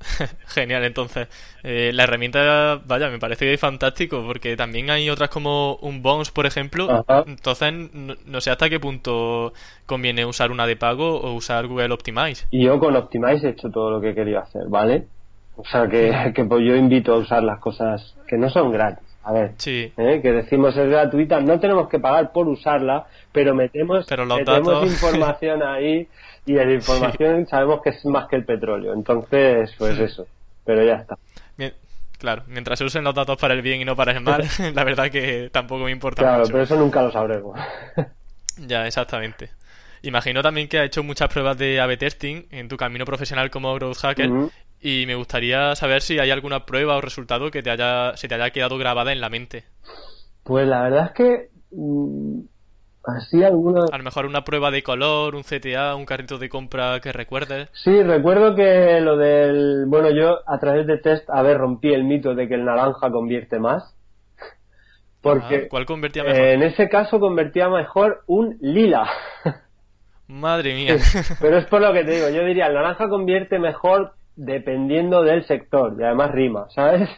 Genial, 0.46 0.84
entonces. 0.84 1.28
Eh, 1.62 1.90
la 1.92 2.04
herramienta, 2.04 2.80
vaya, 2.86 3.08
me 3.08 3.18
parece 3.18 3.56
fantástico 3.58 4.22
porque 4.24 4.56
también 4.56 4.90
hay 4.90 5.10
otras 5.10 5.28
como 5.30 5.76
un 5.76 6.02
Bones, 6.02 6.30
por 6.30 6.46
ejemplo. 6.46 7.04
Entonces, 7.26 7.72
no, 7.92 8.40
sé 8.40 8.50
hasta 8.50 8.68
qué 8.68 8.80
punto 8.80 9.52
conviene 9.86 10.24
usar 10.24 10.50
una 10.50 10.66
de 10.66 10.76
pago 10.76 11.20
o 11.20 11.34
usar 11.34 11.66
Google 11.66 11.92
Optimize. 11.92 12.46
Y 12.50 12.64
yo 12.64 12.78
con 12.78 12.94
Optimize 12.96 13.46
he 13.46 13.50
hecho 13.50 13.70
todo 13.70 13.90
lo 13.90 14.00
que 14.00 14.10
he 14.10 14.14
querido 14.14 14.40
hacer, 14.40 14.68
¿vale? 14.68 15.06
O 15.56 15.64
sea 15.64 15.88
que, 15.88 16.32
que 16.34 16.44
pues 16.44 16.64
yo 16.64 16.76
invito 16.76 17.14
a 17.14 17.18
usar 17.18 17.42
las 17.42 17.58
cosas 17.58 18.14
que 18.26 18.36
no 18.36 18.48
son 18.50 18.70
gratis. 18.72 19.07
A 19.28 19.32
ver, 19.32 19.52
sí. 19.58 19.92
¿eh? 19.98 20.20
que 20.22 20.32
decimos 20.32 20.74
es 20.74 20.88
gratuita, 20.88 21.38
no 21.38 21.60
tenemos 21.60 21.90
que 21.90 21.98
pagar 21.98 22.32
por 22.32 22.48
usarla, 22.48 23.08
pero 23.30 23.54
metemos, 23.54 24.06
metemos 24.10 24.86
información 24.86 25.62
ahí 25.66 26.08
y 26.46 26.54
la 26.54 26.72
información 26.72 27.46
sabemos 27.46 27.82
que 27.82 27.90
es 27.90 28.02
más 28.06 28.26
que 28.26 28.36
el 28.36 28.46
petróleo. 28.46 28.94
Entonces, 28.94 29.70
pues 29.76 29.98
eso. 29.98 30.26
Pero 30.64 30.82
ya 30.82 30.94
está. 30.94 31.18
claro, 32.16 32.44
mientras 32.46 32.78
se 32.78 32.86
usen 32.86 33.04
los 33.04 33.14
datos 33.14 33.36
para 33.36 33.52
el 33.52 33.60
bien 33.60 33.82
y 33.82 33.84
no 33.84 33.94
para 33.94 34.12
el 34.12 34.22
mal, 34.22 34.48
la 34.74 34.84
verdad 34.84 35.10
que 35.10 35.50
tampoco 35.52 35.84
me 35.84 35.90
importa 35.90 36.22
claro, 36.22 36.44
pero 36.46 36.62
eso 36.62 36.76
nunca 36.76 37.02
lo 37.02 37.12
sabremos. 37.12 37.60
ya, 38.56 38.86
exactamente. 38.86 39.50
Imagino 40.00 40.40
también 40.42 40.68
que 40.68 40.78
has 40.78 40.86
hecho 40.86 41.02
muchas 41.02 41.28
pruebas 41.28 41.58
de 41.58 41.82
A-B 41.82 41.98
testing 41.98 42.46
en 42.50 42.68
tu 42.68 42.78
camino 42.78 43.04
profesional 43.04 43.50
como 43.50 43.74
growth 43.74 43.98
hacker 43.98 44.30
y 44.80 45.04
me 45.06 45.14
gustaría 45.14 45.74
saber 45.74 46.02
si 46.02 46.18
hay 46.18 46.30
alguna 46.30 46.64
prueba 46.66 46.96
o 46.96 47.00
resultado 47.00 47.50
que 47.50 47.62
te 47.62 47.70
haya, 47.70 48.16
se 48.16 48.28
te 48.28 48.34
haya 48.34 48.50
quedado 48.50 48.78
grabada 48.78 49.12
en 49.12 49.20
la 49.20 49.28
mente. 49.28 49.64
Pues 50.44 50.66
la 50.66 50.82
verdad 50.82 51.06
es 51.06 51.12
que 51.12 51.48
mm, 51.72 52.40
así 53.04 53.42
alguna... 53.44 53.82
A 53.92 53.98
lo 53.98 54.04
mejor 54.04 54.26
una 54.26 54.44
prueba 54.44 54.70
de 54.70 54.82
color, 54.82 55.34
un 55.34 55.42
CTA, 55.42 55.94
un 55.94 56.06
carrito 56.06 56.38
de 56.38 56.48
compra 56.48 57.00
que 57.00 57.12
recuerdes. 57.12 57.68
Sí, 57.72 58.02
recuerdo 58.02 58.54
que 58.54 59.00
lo 59.00 59.16
del... 59.16 59.84
Bueno, 59.86 60.10
yo 60.10 60.38
a 60.46 60.58
través 60.58 60.86
de 60.86 60.98
test, 60.98 61.28
a 61.30 61.42
ver, 61.42 61.58
rompí 61.58 61.92
el 61.92 62.04
mito 62.04 62.34
de 62.34 62.48
que 62.48 62.54
el 62.54 62.64
naranja 62.64 63.10
convierte 63.10 63.58
más. 63.58 63.94
Porque 65.20 65.64
Ah, 65.64 65.68
¿Cuál 65.68 65.84
convertía 65.84 66.22
mejor? 66.22 66.38
en 66.40 66.62
ese 66.62 66.88
caso 66.88 67.18
convertía 67.18 67.68
mejor 67.68 68.22
un 68.26 68.56
lila. 68.60 69.08
Madre 70.28 70.74
mía. 70.74 70.96
Pero 71.40 71.58
es 71.58 71.66
por 71.66 71.80
lo 71.80 71.92
que 71.92 72.04
te 72.04 72.12
digo, 72.12 72.28
yo 72.28 72.44
diría, 72.44 72.66
el 72.66 72.74
naranja 72.74 73.08
convierte 73.08 73.58
mejor 73.58 74.14
dependiendo 74.38 75.22
del 75.24 75.44
sector, 75.44 75.96
y 75.98 76.04
además 76.04 76.30
rima, 76.30 76.66
¿sabes? 76.70 77.10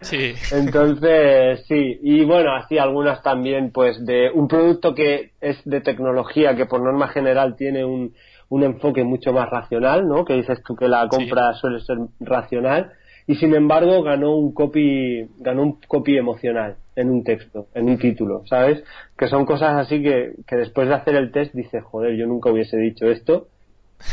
sí. 0.00 0.34
Entonces, 0.52 1.64
sí, 1.68 1.98
y 2.02 2.24
bueno, 2.24 2.52
así 2.54 2.76
algunas 2.76 3.22
también, 3.22 3.70
pues 3.70 4.04
de 4.04 4.30
un 4.34 4.48
producto 4.48 4.94
que 4.94 5.30
es 5.40 5.60
de 5.64 5.80
tecnología, 5.80 6.56
que 6.56 6.66
por 6.66 6.82
norma 6.82 7.08
general 7.08 7.54
tiene 7.56 7.84
un, 7.84 8.14
un 8.48 8.62
enfoque 8.64 9.04
mucho 9.04 9.32
más 9.32 9.48
racional, 9.48 10.08
¿no? 10.08 10.24
Que 10.24 10.34
dices 10.34 10.60
tú 10.64 10.74
que 10.74 10.88
la 10.88 11.06
compra 11.06 11.54
suele 11.54 11.80
ser 11.80 11.98
racional, 12.18 12.92
y 13.28 13.36
sin 13.36 13.54
embargo 13.54 14.02
ganó 14.02 14.36
un 14.36 14.52
copy, 14.52 15.28
ganó 15.38 15.62
un 15.62 15.80
copy 15.86 16.16
emocional 16.16 16.78
en 16.96 17.10
un 17.10 17.22
texto, 17.22 17.68
en 17.74 17.88
un 17.88 17.96
título, 17.96 18.42
¿sabes? 18.46 18.82
Que 19.16 19.28
son 19.28 19.46
cosas 19.46 19.76
así 19.76 20.02
que, 20.02 20.32
que 20.48 20.56
después 20.56 20.88
de 20.88 20.94
hacer 20.94 21.14
el 21.14 21.30
test 21.30 21.54
dices, 21.54 21.84
joder, 21.84 22.16
yo 22.16 22.26
nunca 22.26 22.50
hubiese 22.50 22.76
dicho 22.76 23.06
esto, 23.06 23.46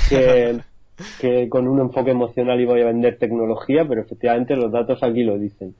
que, 0.09 0.59
que 1.19 1.49
con 1.49 1.67
un 1.67 1.79
enfoque 1.79 2.11
emocional 2.11 2.59
iba 2.59 2.73
a 2.73 2.85
vender 2.85 3.17
tecnología, 3.17 3.85
pero 3.87 4.01
efectivamente 4.01 4.55
los 4.55 4.71
datos 4.71 5.01
aquí 5.03 5.23
lo 5.23 5.37
dicen. 5.37 5.75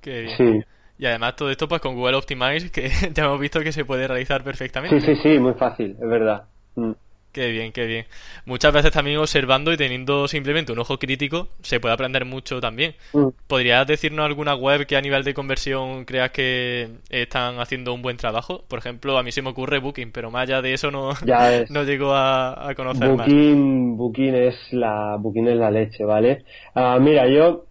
Qué 0.00 0.22
bien. 0.22 0.36
Sí. 0.36 0.60
Y 0.98 1.06
además 1.06 1.36
todo 1.36 1.50
esto 1.50 1.68
pues 1.68 1.80
con 1.80 1.94
Google 1.94 2.16
Optimize 2.16 2.70
que 2.70 2.88
ya 3.14 3.24
hemos 3.24 3.40
visto 3.40 3.60
que 3.60 3.72
se 3.72 3.84
puede 3.84 4.08
realizar 4.08 4.42
perfectamente. 4.42 5.00
Sí, 5.00 5.14
sí, 5.14 5.22
sí, 5.22 5.38
muy 5.38 5.54
fácil, 5.54 5.96
es 6.00 6.08
verdad. 6.08 6.44
Mm. 6.74 6.92
Qué 7.36 7.50
bien, 7.50 7.70
qué 7.70 7.84
bien. 7.84 8.06
Muchas 8.46 8.72
veces 8.72 8.92
también 8.92 9.18
observando 9.18 9.70
y 9.70 9.76
teniendo 9.76 10.26
simplemente 10.26 10.72
un 10.72 10.78
ojo 10.78 10.98
crítico 10.98 11.48
se 11.60 11.80
puede 11.80 11.92
aprender 11.92 12.24
mucho 12.24 12.62
también. 12.62 12.94
Mm. 13.12 13.26
¿Podrías 13.46 13.86
decirnos 13.86 14.24
alguna 14.24 14.54
web 14.54 14.86
que 14.86 14.96
a 14.96 15.02
nivel 15.02 15.22
de 15.22 15.34
conversión 15.34 16.06
creas 16.06 16.30
que 16.30 16.88
están 17.10 17.60
haciendo 17.60 17.92
un 17.92 18.00
buen 18.00 18.16
trabajo? 18.16 18.64
Por 18.66 18.78
ejemplo, 18.78 19.18
a 19.18 19.22
mí 19.22 19.32
se 19.32 19.42
me 19.42 19.50
ocurre 19.50 19.80
Booking, 19.80 20.12
pero 20.12 20.30
más 20.30 20.44
allá 20.44 20.62
de 20.62 20.72
eso 20.72 20.90
no, 20.90 21.10
no 21.68 21.82
llego 21.82 22.14
a, 22.14 22.70
a 22.70 22.74
conocer 22.74 23.14
más. 23.14 23.26
Booking, 23.26 23.98
Booking 23.98 24.34
es 24.34 24.72
la 24.72 25.18
Booking 25.20 25.48
es 25.48 25.58
la 25.58 25.70
leche, 25.70 26.04
¿vale? 26.04 26.42
Ah, 26.74 26.96
mira, 26.98 27.28
yo 27.28 27.66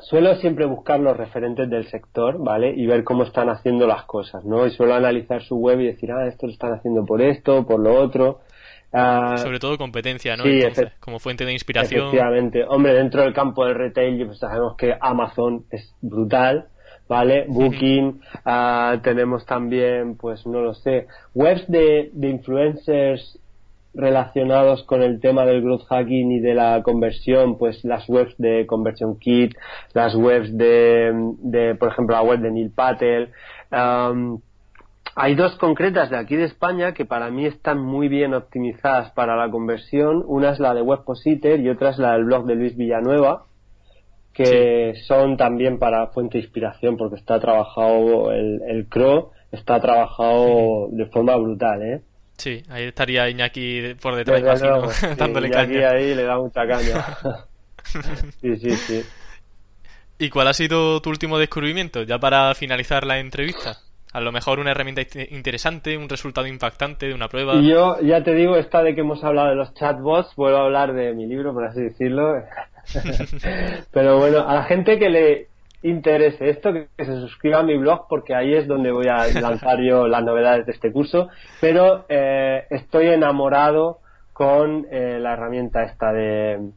suelo 0.00 0.34
siempre 0.34 0.66
buscar 0.66 1.00
los 1.00 1.16
referentes 1.16 1.70
del 1.70 1.86
sector, 1.86 2.36
¿vale? 2.38 2.74
Y 2.76 2.86
ver 2.86 3.02
cómo 3.02 3.22
están 3.22 3.48
haciendo 3.48 3.86
las 3.86 4.04
cosas, 4.04 4.44
¿no? 4.44 4.66
Y 4.66 4.70
suelo 4.72 4.92
analizar 4.92 5.42
su 5.42 5.56
web 5.56 5.80
y 5.80 5.86
decir, 5.86 6.12
ah, 6.12 6.26
esto 6.26 6.46
lo 6.46 6.52
están 6.52 6.74
haciendo 6.74 7.06
por 7.06 7.22
esto, 7.22 7.64
por 7.64 7.80
lo 7.80 7.98
otro. 7.98 8.40
Ah, 8.92 9.36
Sobre 9.38 9.60
todo 9.60 9.78
competencia, 9.78 10.36
¿no? 10.36 10.42
sí, 10.42 10.60
Entonces, 10.62 10.92
como 10.98 11.18
fuente 11.18 11.44
de 11.44 11.52
inspiración. 11.52 12.08
Efectivamente. 12.08 12.64
Hombre, 12.66 12.94
dentro 12.94 13.22
del 13.22 13.32
campo 13.32 13.64
del 13.64 13.76
retail 13.76 14.26
pues 14.26 14.38
sabemos 14.38 14.76
que 14.76 14.96
Amazon 15.00 15.64
es 15.70 15.94
brutal, 16.00 16.66
¿vale? 17.08 17.44
Booking, 17.48 18.20
ah, 18.44 18.98
tenemos 19.02 19.46
también, 19.46 20.16
pues 20.16 20.44
no 20.46 20.60
lo 20.60 20.74
sé, 20.74 21.06
webs 21.34 21.64
de, 21.68 22.10
de 22.12 22.28
influencers 22.28 23.38
relacionados 23.94 24.84
con 24.84 25.02
el 25.02 25.20
tema 25.20 25.44
del 25.44 25.62
growth 25.62 25.84
hacking 25.88 26.30
y 26.32 26.40
de 26.40 26.54
la 26.54 26.82
conversión, 26.82 27.58
pues 27.58 27.84
las 27.84 28.08
webs 28.08 28.34
de 28.38 28.66
Conversion 28.66 29.18
Kit, 29.18 29.54
las 29.94 30.14
webs 30.14 30.56
de, 30.56 31.12
de 31.42 31.74
por 31.74 31.90
ejemplo, 31.90 32.14
la 32.14 32.22
web 32.22 32.40
de 32.40 32.50
Neil 32.52 32.70
Patel. 32.70 33.30
am, 33.70 34.40
hay 35.22 35.34
dos 35.34 35.54
concretas 35.56 36.08
de 36.08 36.16
aquí 36.16 36.34
de 36.34 36.44
España 36.44 36.94
que 36.94 37.04
para 37.04 37.30
mí 37.30 37.44
están 37.44 37.78
muy 37.78 38.08
bien 38.08 38.32
optimizadas 38.32 39.10
para 39.12 39.36
la 39.36 39.50
conversión. 39.50 40.24
Una 40.26 40.52
es 40.52 40.58
la 40.58 40.72
de 40.72 40.80
Webpositor 40.80 41.60
y 41.60 41.68
otra 41.68 41.90
es 41.90 41.98
la 41.98 42.12
del 42.12 42.24
blog 42.24 42.46
de 42.46 42.54
Luis 42.54 42.74
Villanueva, 42.74 43.44
que 44.32 44.94
son 45.06 45.36
también 45.36 45.78
para 45.78 46.06
fuente 46.06 46.38
de 46.38 46.44
inspiración 46.44 46.96
porque 46.96 47.16
está 47.16 47.38
trabajado 47.38 48.32
el, 48.32 48.62
el 48.66 48.88
CRO, 48.88 49.32
está 49.52 49.78
trabajado 49.78 50.88
de 50.90 51.04
forma 51.06 51.36
brutal, 51.36 51.82
¿eh? 51.82 52.00
Sí, 52.38 52.62
ahí 52.70 52.84
estaría 52.84 53.28
Iñaki 53.28 53.96
por 54.00 54.16
detrás, 54.16 54.40
imagino, 54.40 54.88
sí, 54.90 55.06
dándole 55.18 55.48
aquí 55.48 55.74
caña. 55.74 55.90
ahí 55.90 56.14
le 56.14 56.22
da 56.22 56.38
mucha 56.38 56.66
caña. 56.66 57.04
sí, 58.40 58.56
sí, 58.56 58.70
sí. 58.70 59.02
¿Y 60.18 60.30
cuál 60.30 60.48
ha 60.48 60.54
sido 60.54 61.02
tu 61.02 61.10
último 61.10 61.38
descubrimiento? 61.38 62.04
Ya 62.04 62.18
para 62.18 62.54
finalizar 62.54 63.04
la 63.04 63.18
entrevista. 63.18 63.76
A 64.12 64.20
lo 64.20 64.32
mejor 64.32 64.58
una 64.58 64.72
herramienta 64.72 65.02
in- 65.02 65.26
interesante, 65.36 65.96
un 65.96 66.08
resultado 66.08 66.46
impactante 66.46 67.06
de 67.06 67.14
una 67.14 67.28
prueba. 67.28 67.54
Y 67.54 67.68
yo 67.68 68.00
ya 68.00 68.22
te 68.24 68.34
digo, 68.34 68.56
esta 68.56 68.82
de 68.82 68.94
que 68.94 69.02
hemos 69.02 69.22
hablado 69.22 69.50
de 69.50 69.54
los 69.56 69.72
chatbots, 69.74 70.34
vuelvo 70.36 70.58
a 70.58 70.64
hablar 70.64 70.92
de 70.94 71.12
mi 71.14 71.26
libro, 71.26 71.52
por 71.54 71.64
así 71.64 71.80
decirlo. 71.80 72.34
Pero 73.92 74.18
bueno, 74.18 74.48
a 74.48 74.54
la 74.54 74.64
gente 74.64 74.98
que 74.98 75.08
le 75.10 75.46
interese 75.82 76.50
esto, 76.50 76.72
que, 76.72 76.88
que 76.96 77.04
se 77.04 77.16
suscriba 77.20 77.60
a 77.60 77.62
mi 77.62 77.76
blog, 77.78 78.06
porque 78.08 78.34
ahí 78.34 78.54
es 78.54 78.66
donde 78.66 78.90
voy 78.90 79.06
a 79.08 79.26
lanzar 79.40 79.80
yo 79.80 80.06
las 80.08 80.22
novedades 80.24 80.66
de 80.66 80.72
este 80.72 80.92
curso. 80.92 81.28
Pero 81.60 82.04
eh, 82.08 82.64
estoy 82.70 83.08
enamorado 83.08 83.98
con 84.32 84.86
eh, 84.90 85.18
la 85.20 85.34
herramienta 85.34 85.82
esta 85.84 86.12
de, 86.12 86.70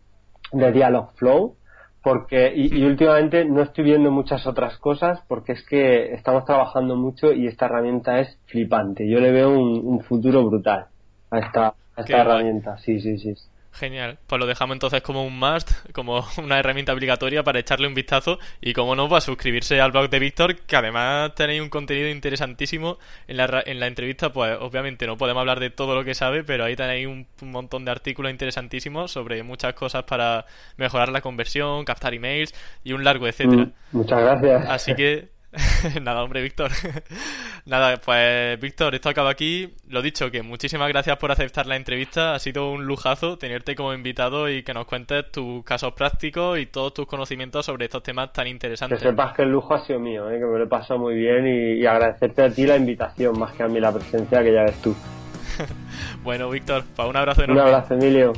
de 0.51 0.71
Dialogflow. 0.71 1.55
Porque, 2.03 2.53
y, 2.55 2.79
y 2.79 2.85
últimamente 2.85 3.45
no 3.45 3.61
estoy 3.63 3.85
viendo 3.85 4.11
muchas 4.11 4.45
otras 4.45 4.77
cosas 4.77 5.21
porque 5.27 5.53
es 5.53 5.65
que 5.65 6.13
estamos 6.13 6.45
trabajando 6.45 6.97
mucho 6.97 7.31
y 7.33 7.47
esta 7.47 7.65
herramienta 7.67 8.19
es 8.19 8.37
flipante. 8.47 9.09
Yo 9.09 9.19
le 9.19 9.31
veo 9.31 9.51
un, 9.51 9.79
un 9.85 10.01
futuro 10.03 10.45
brutal 10.45 10.87
a 11.31 11.39
esta, 11.39 11.75
a 11.95 12.01
esta 12.01 12.17
guay. 12.21 12.21
herramienta. 12.21 12.77
Sí, 12.79 12.99
sí, 13.01 13.17
sí. 13.17 13.33
Genial. 13.73 14.19
Pues 14.27 14.39
lo 14.39 14.45
dejamos 14.45 14.75
entonces 14.75 15.01
como 15.01 15.25
un 15.25 15.37
must, 15.37 15.71
como 15.93 16.25
una 16.37 16.59
herramienta 16.59 16.93
obligatoria 16.93 17.43
para 17.43 17.59
echarle 17.59 17.87
un 17.87 17.95
vistazo 17.95 18.37
y 18.61 18.73
como 18.73 18.95
no, 18.95 19.09
pues 19.09 19.23
suscribirse 19.23 19.81
al 19.81 19.91
blog 19.91 20.09
de 20.09 20.19
Víctor, 20.19 20.55
que 20.57 20.75
además 20.75 21.33
tenéis 21.35 21.61
un 21.61 21.69
contenido 21.69 22.07
interesantísimo. 22.09 22.99
En 23.27 23.37
la, 23.37 23.63
en 23.65 23.79
la 23.79 23.87
entrevista, 23.87 24.31
pues 24.31 24.57
obviamente 24.59 25.07
no 25.07 25.17
podemos 25.17 25.41
hablar 25.41 25.59
de 25.59 25.71
todo 25.71 25.95
lo 25.95 26.03
que 26.03 26.13
sabe, 26.13 26.43
pero 26.43 26.65
ahí 26.65 26.75
tenéis 26.75 27.07
un, 27.07 27.25
un 27.41 27.51
montón 27.51 27.83
de 27.83 27.91
artículos 27.91 28.31
interesantísimos 28.31 29.11
sobre 29.11 29.41
muchas 29.41 29.73
cosas 29.73 30.03
para 30.03 30.45
mejorar 30.77 31.09
la 31.09 31.21
conversión, 31.21 31.83
captar 31.83 32.13
emails 32.13 32.53
y 32.83 32.93
un 32.93 33.03
largo 33.03 33.27
etcétera. 33.27 33.63
Mm, 33.63 33.97
muchas 33.97 34.19
gracias. 34.19 34.69
Así 34.69 34.93
que, 34.93 35.29
nada, 36.01 36.23
hombre, 36.23 36.41
Víctor. 36.41 36.71
nada, 37.65 37.97
pues, 37.97 38.59
Víctor, 38.59 38.95
esto 38.95 39.09
acaba 39.09 39.29
aquí. 39.29 39.73
Lo 39.89 40.01
dicho, 40.01 40.31
que 40.31 40.41
muchísimas 40.41 40.89
gracias 40.89 41.17
por 41.17 41.31
aceptar 41.31 41.67
la 41.67 41.75
entrevista. 41.75 42.33
Ha 42.33 42.39
sido 42.39 42.71
un 42.71 42.85
lujazo 42.85 43.37
tenerte 43.37 43.75
como 43.75 43.93
invitado 43.93 44.49
y 44.49 44.63
que 44.63 44.73
nos 44.73 44.85
cuentes 44.85 45.31
tus 45.31 45.63
casos 45.63 45.93
prácticos 45.93 46.57
y 46.59 46.65
todos 46.65 46.93
tus 46.93 47.05
conocimientos 47.05 47.65
sobre 47.65 47.85
estos 47.85 48.01
temas 48.03 48.33
tan 48.33 48.45
Que 48.45 48.49
interesantes. 48.51 48.99
sepas 48.99 49.33
que 49.35 49.43
el 49.43 49.49
lujo 49.51 49.75
ha 49.75 49.85
sido 49.85 49.99
mío, 49.99 50.29
¿eh? 50.31 50.39
que 50.39 50.45
me 50.45 50.57
lo 50.57 50.63
he 50.63 50.67
pasado 50.67 50.99
muy 50.99 51.15
bien 51.15 51.45
y, 51.47 51.81
y 51.81 51.85
agradecerte 51.85 52.41
a 52.43 52.49
ti 52.49 52.65
la 52.65 52.75
invitación 52.77 53.37
más 53.37 53.53
que 53.53 53.63
a 53.63 53.67
mí 53.67 53.79
la 53.79 53.93
presencia 53.93 54.41
que 54.43 54.53
ya 54.53 54.63
ves 54.63 54.81
tú. 54.81 54.95
Bueno, 56.23 56.49
Víctor, 56.49 56.83
pues 56.95 57.07
un 57.07 57.15
abrazo 57.17 57.41
Un 57.43 57.51
enorme. 57.51 57.61
abrazo, 57.73 57.93
Emilio. 57.93 58.33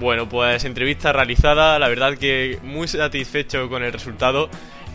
Bueno, 0.00 0.28
pues 0.28 0.64
entrevista 0.64 1.12
realizada, 1.12 1.78
la 1.78 1.88
verdad 1.88 2.14
que 2.16 2.58
muy 2.62 2.86
satisfecho 2.88 3.68
con 3.68 3.82
el 3.82 3.92
resultado. 3.92 4.48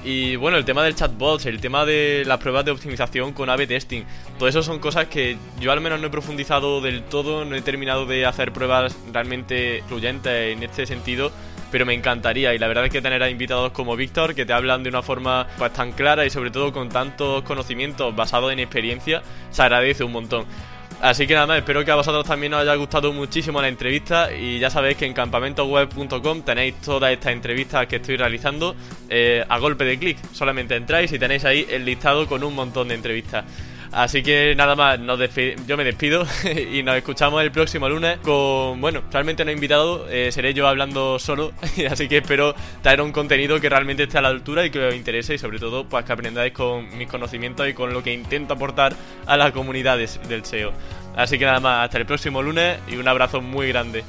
Y 0.05 0.35
bueno, 0.35 0.57
el 0.57 0.65
tema 0.65 0.83
del 0.83 0.95
chatbot, 0.95 1.45
el 1.45 1.61
tema 1.61 1.85
de 1.85 2.23
las 2.25 2.37
pruebas 2.37 2.65
de 2.65 2.71
optimización 2.71 3.31
con 3.31 3.49
A-B 3.49 3.67
testing, 3.67 4.03
todo 4.37 4.49
eso 4.49 4.61
son 4.61 4.79
cosas 4.79 5.07
que 5.07 5.37
yo 5.61 5.71
al 5.71 5.79
menos 5.79 6.01
no 6.01 6.07
he 6.07 6.09
profundizado 6.09 6.81
del 6.81 7.03
todo, 7.03 7.45
no 7.45 7.55
he 7.55 7.61
terminado 7.61 8.05
de 8.05 8.25
hacer 8.25 8.51
pruebas 8.51 8.97
realmente 9.13 9.81
fluyentes 9.87 10.57
en 10.57 10.61
este 10.61 10.85
sentido, 10.85 11.31
pero 11.71 11.85
me 11.85 11.93
encantaría 11.93 12.53
y 12.53 12.59
la 12.59 12.67
verdad 12.67 12.85
es 12.85 12.91
que 12.91 13.01
tener 13.01 13.23
a 13.23 13.29
invitados 13.29 13.71
como 13.71 13.95
Víctor 13.95 14.35
que 14.35 14.45
te 14.45 14.51
hablan 14.51 14.83
de 14.83 14.89
una 14.89 15.01
forma 15.01 15.47
pues 15.57 15.71
tan 15.71 15.93
clara 15.93 16.25
y 16.25 16.29
sobre 16.29 16.51
todo 16.51 16.73
con 16.73 16.89
tantos 16.89 17.43
conocimientos 17.43 18.13
basados 18.13 18.51
en 18.51 18.59
experiencia, 18.59 19.23
se 19.51 19.61
agradece 19.61 20.03
un 20.03 20.11
montón. 20.11 20.45
Así 21.03 21.27
que 21.27 21.33
nada 21.33 21.57
espero 21.57 21.83
que 21.83 21.91
a 21.91 21.95
vosotros 21.95 22.25
también 22.25 22.53
os 22.53 22.61
haya 22.61 22.75
gustado 22.75 23.11
muchísimo 23.11 23.61
la 23.61 23.67
entrevista 23.67 24.33
y 24.33 24.57
ya 24.57 24.69
sabéis 24.69 24.95
que 24.95 25.05
en 25.05 25.13
campamentoweb.com 25.13 26.43
tenéis 26.43 26.75
todas 26.75 27.11
estas 27.11 27.33
entrevistas 27.33 27.87
que 27.87 27.97
estoy 27.97 28.15
realizando 28.15 28.73
eh, 29.09 29.43
a 29.49 29.59
golpe 29.59 29.83
de 29.83 29.99
clic. 29.99 30.17
Solamente 30.31 30.77
entráis 30.77 31.11
y 31.11 31.19
tenéis 31.19 31.43
ahí 31.43 31.67
el 31.69 31.83
listado 31.83 32.25
con 32.25 32.41
un 32.41 32.55
montón 32.55 32.87
de 32.87 32.95
entrevistas. 32.95 33.43
Así 33.93 34.23
que 34.23 34.55
nada 34.55 34.75
más, 34.75 34.99
yo 35.67 35.77
me 35.77 35.83
despido 35.83 36.25
y 36.71 36.81
nos 36.81 36.95
escuchamos 36.95 37.43
el 37.43 37.51
próximo 37.51 37.87
lunes 37.87 38.17
con, 38.23 38.81
bueno, 38.81 39.03
realmente 39.11 39.45
no 39.45 39.51
he 39.51 39.53
invitado, 39.53 40.09
eh, 40.09 40.31
seré 40.31 40.55
yo 40.55 40.67
hablando 40.67 41.19
solo, 41.19 41.51
así 41.91 42.07
que 42.07 42.17
espero 42.17 42.55
traer 42.81 43.01
un 43.01 43.11
contenido 43.11 43.59
que 43.61 43.69
realmente 43.69 44.03
esté 44.03 44.17
a 44.17 44.21
la 44.21 44.29
altura 44.29 44.65
y 44.65 44.71
que 44.71 44.79
os 44.87 44.95
interese 44.95 45.35
y 45.35 45.37
sobre 45.37 45.59
todo 45.59 45.85
pues 45.87 46.05
que 46.05 46.11
aprendáis 46.11 46.53
con 46.53 46.97
mis 46.97 47.07
conocimientos 47.07 47.69
y 47.69 47.73
con 47.73 47.93
lo 47.93 48.01
que 48.01 48.11
intento 48.13 48.55
aportar 48.55 48.95
a 49.27 49.37
la 49.37 49.51
comunidad 49.51 49.97
de- 49.99 50.09
del 50.27 50.43
SEO. 50.43 50.73
Así 51.15 51.37
que 51.37 51.45
nada 51.45 51.59
más, 51.59 51.85
hasta 51.85 51.99
el 51.99 52.07
próximo 52.07 52.41
lunes 52.41 52.79
y 52.91 52.95
un 52.95 53.07
abrazo 53.07 53.41
muy 53.41 53.67
grande. 53.67 54.03